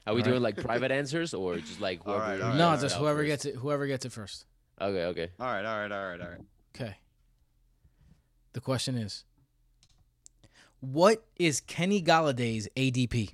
Are 0.07 0.13
we 0.13 0.21
Alright. 0.21 0.31
doing 0.31 0.43
like 0.43 0.57
private 0.57 0.91
answers 0.91 1.33
or 1.33 1.57
just 1.57 1.81
like 1.81 2.03
whoever? 2.03 2.19
right, 2.19 2.41
all 2.41 2.49
right, 2.49 2.57
no, 2.57 2.69
all 2.69 2.77
just 2.77 2.95
out 2.95 3.01
whoever 3.01 3.19
first? 3.19 3.27
gets 3.27 3.45
it. 3.45 3.55
Whoever 3.55 3.87
gets 3.87 4.05
it 4.05 4.11
first. 4.11 4.45
Okay, 4.79 5.05
okay. 5.05 5.29
All 5.39 5.47
right, 5.47 5.65
all 5.65 5.79
right, 5.79 5.91
all 5.91 6.07
right, 6.09 6.21
all 6.21 6.27
right. 6.27 6.41
Okay. 6.75 6.95
The 8.53 8.61
question 8.61 8.95
is, 8.97 9.23
what 10.79 11.25
is 11.37 11.59
Kenny 11.61 12.01
Golladay's 12.01 12.67
ADP? 12.75 13.31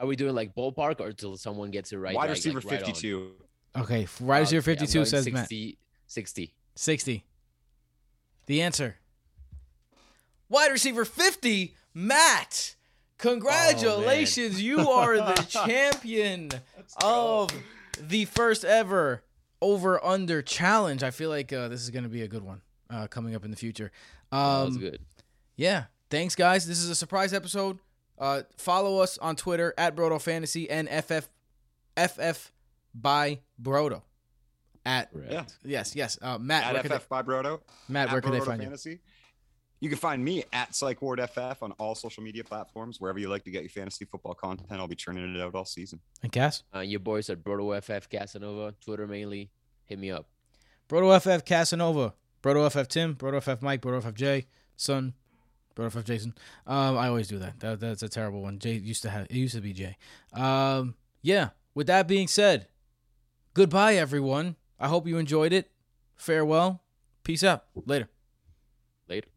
Are 0.00 0.06
we 0.06 0.16
doing 0.16 0.34
like 0.34 0.54
ballpark 0.54 0.98
or 1.00 1.12
till 1.12 1.36
someone 1.36 1.70
gets 1.70 1.92
it 1.92 1.98
right? 1.98 2.14
Wide 2.16 2.22
like- 2.22 2.30
receiver 2.30 2.60
like 2.60 2.70
right 2.70 2.80
on? 2.82 2.86
52. 2.86 3.32
Okay, 3.78 4.08
right 4.20 4.40
receiver 4.40 4.62
52 4.62 4.92
going 4.94 5.06
says 5.06 5.30
Matt. 5.30 5.42
60, 5.48 5.78
60. 6.08 6.54
60. 6.74 7.24
The 8.46 8.62
answer. 8.62 8.96
Wide 10.48 10.72
receiver 10.72 11.04
50, 11.04 11.74
Matt. 11.94 12.74
Congratulations. 13.18 14.60
you 14.60 14.80
are 14.90 15.16
the 15.18 15.42
champion 15.48 16.50
of 17.02 17.50
the 18.00 18.24
first 18.24 18.64
ever 18.64 19.22
over 19.60 20.02
under 20.04 20.42
challenge. 20.42 21.02
I 21.02 21.10
feel 21.10 21.28
like 21.30 21.52
uh, 21.52 21.68
this 21.68 21.82
is 21.82 21.90
going 21.90 22.02
to 22.04 22.08
be 22.08 22.22
a 22.22 22.28
good 22.28 22.42
one 22.42 22.62
uh, 22.88 23.06
coming 23.06 23.34
up 23.34 23.44
in 23.44 23.50
the 23.50 23.56
future. 23.56 23.92
that 24.32 24.38
was 24.64 24.74
Um, 24.76 24.80
good. 24.80 25.00
yeah. 25.56 25.84
Thanks, 26.08 26.34
guys. 26.34 26.66
This 26.66 26.78
is 26.82 26.88
a 26.90 26.94
surprise 26.96 27.32
episode. 27.32 27.78
Uh, 28.20 28.42
follow 28.58 29.00
us 29.00 29.16
on 29.18 29.34
Twitter 29.34 29.72
at 29.78 29.96
Brodo 29.96 30.20
Fantasy 30.20 30.68
and 30.70 30.88
FF 30.88 31.28
FF 31.96 32.52
by 32.94 33.40
Brodo. 33.60 34.02
At 34.84 35.12
Correct. 35.12 35.32
Yeah. 35.32 35.44
yes, 35.64 35.96
yes. 35.96 36.18
Uh, 36.20 36.38
Matt, 36.38 36.64
At 36.64 36.72
where 36.72 36.82
could 36.82 36.90
they, 36.92 36.98
FF 36.98 37.08
by 37.08 37.22
Brodo. 37.22 37.60
Matt, 37.88 38.08
at 38.08 38.12
where 38.12 38.20
can 38.20 38.32
they 38.32 38.38
Brodo 38.40 38.46
find 38.46 38.62
you? 38.62 38.66
Fantasy. 38.68 39.00
You 39.80 39.88
can 39.88 39.98
find 39.98 40.22
me 40.22 40.44
at 40.52 40.74
Psych 40.74 41.00
Ward 41.00 41.20
FF 41.20 41.62
on 41.62 41.72
all 41.78 41.94
social 41.94 42.22
media 42.22 42.44
platforms, 42.44 43.00
wherever 43.00 43.18
you 43.18 43.30
like 43.30 43.44
to 43.44 43.50
get 43.50 43.62
your 43.62 43.70
fantasy 43.70 44.04
football 44.04 44.34
content. 44.34 44.68
I'll 44.72 44.86
be 44.86 44.94
churning 44.94 45.34
it 45.34 45.40
out 45.40 45.54
all 45.54 45.64
season. 45.64 46.00
And 46.22 46.30
Cass? 46.30 46.62
Uh, 46.74 46.80
your 46.80 47.00
boys 47.00 47.30
at 47.30 47.42
Brodo 47.42 47.82
FF 47.82 48.08
Casanova, 48.10 48.74
Twitter 48.84 49.06
mainly. 49.06 49.50
Hit 49.86 49.98
me 49.98 50.10
up. 50.10 50.26
Brodo 50.88 51.18
FF 51.18 51.44
Casanova, 51.46 52.12
Brodo 52.42 52.70
FF 52.70 52.88
Tim, 52.88 53.14
Brodo 53.14 53.42
FF 53.42 53.62
Mike, 53.62 53.80
Brodo 53.80 54.02
FF 54.02 54.14
Jay, 54.14 54.46
Son, 54.76 55.14
Brodo 55.74 55.92
FF 55.92 56.04
Jason. 56.04 56.34
Um, 56.66 56.98
I 56.98 57.08
always 57.08 57.28
do 57.28 57.38
that. 57.38 57.60
that. 57.60 57.80
That's 57.80 58.02
a 58.02 58.08
terrible 58.08 58.42
one. 58.42 58.58
Jay 58.58 58.74
used 58.74 59.02
to 59.02 59.10
have 59.10 59.26
it 59.26 59.32
used 59.32 59.54
to 59.54 59.60
be 59.60 59.72
Jay. 59.72 59.96
Um, 60.32 60.94
yeah. 61.22 61.50
With 61.74 61.86
that 61.86 62.08
being 62.08 62.28
said, 62.28 62.66
goodbye 63.54 63.94
everyone. 63.94 64.56
I 64.78 64.88
hope 64.88 65.06
you 65.06 65.18
enjoyed 65.18 65.52
it. 65.52 65.70
Farewell. 66.16 66.82
Peace 67.22 67.44
out. 67.44 67.64
Later. 67.86 68.08
Later. 69.08 69.28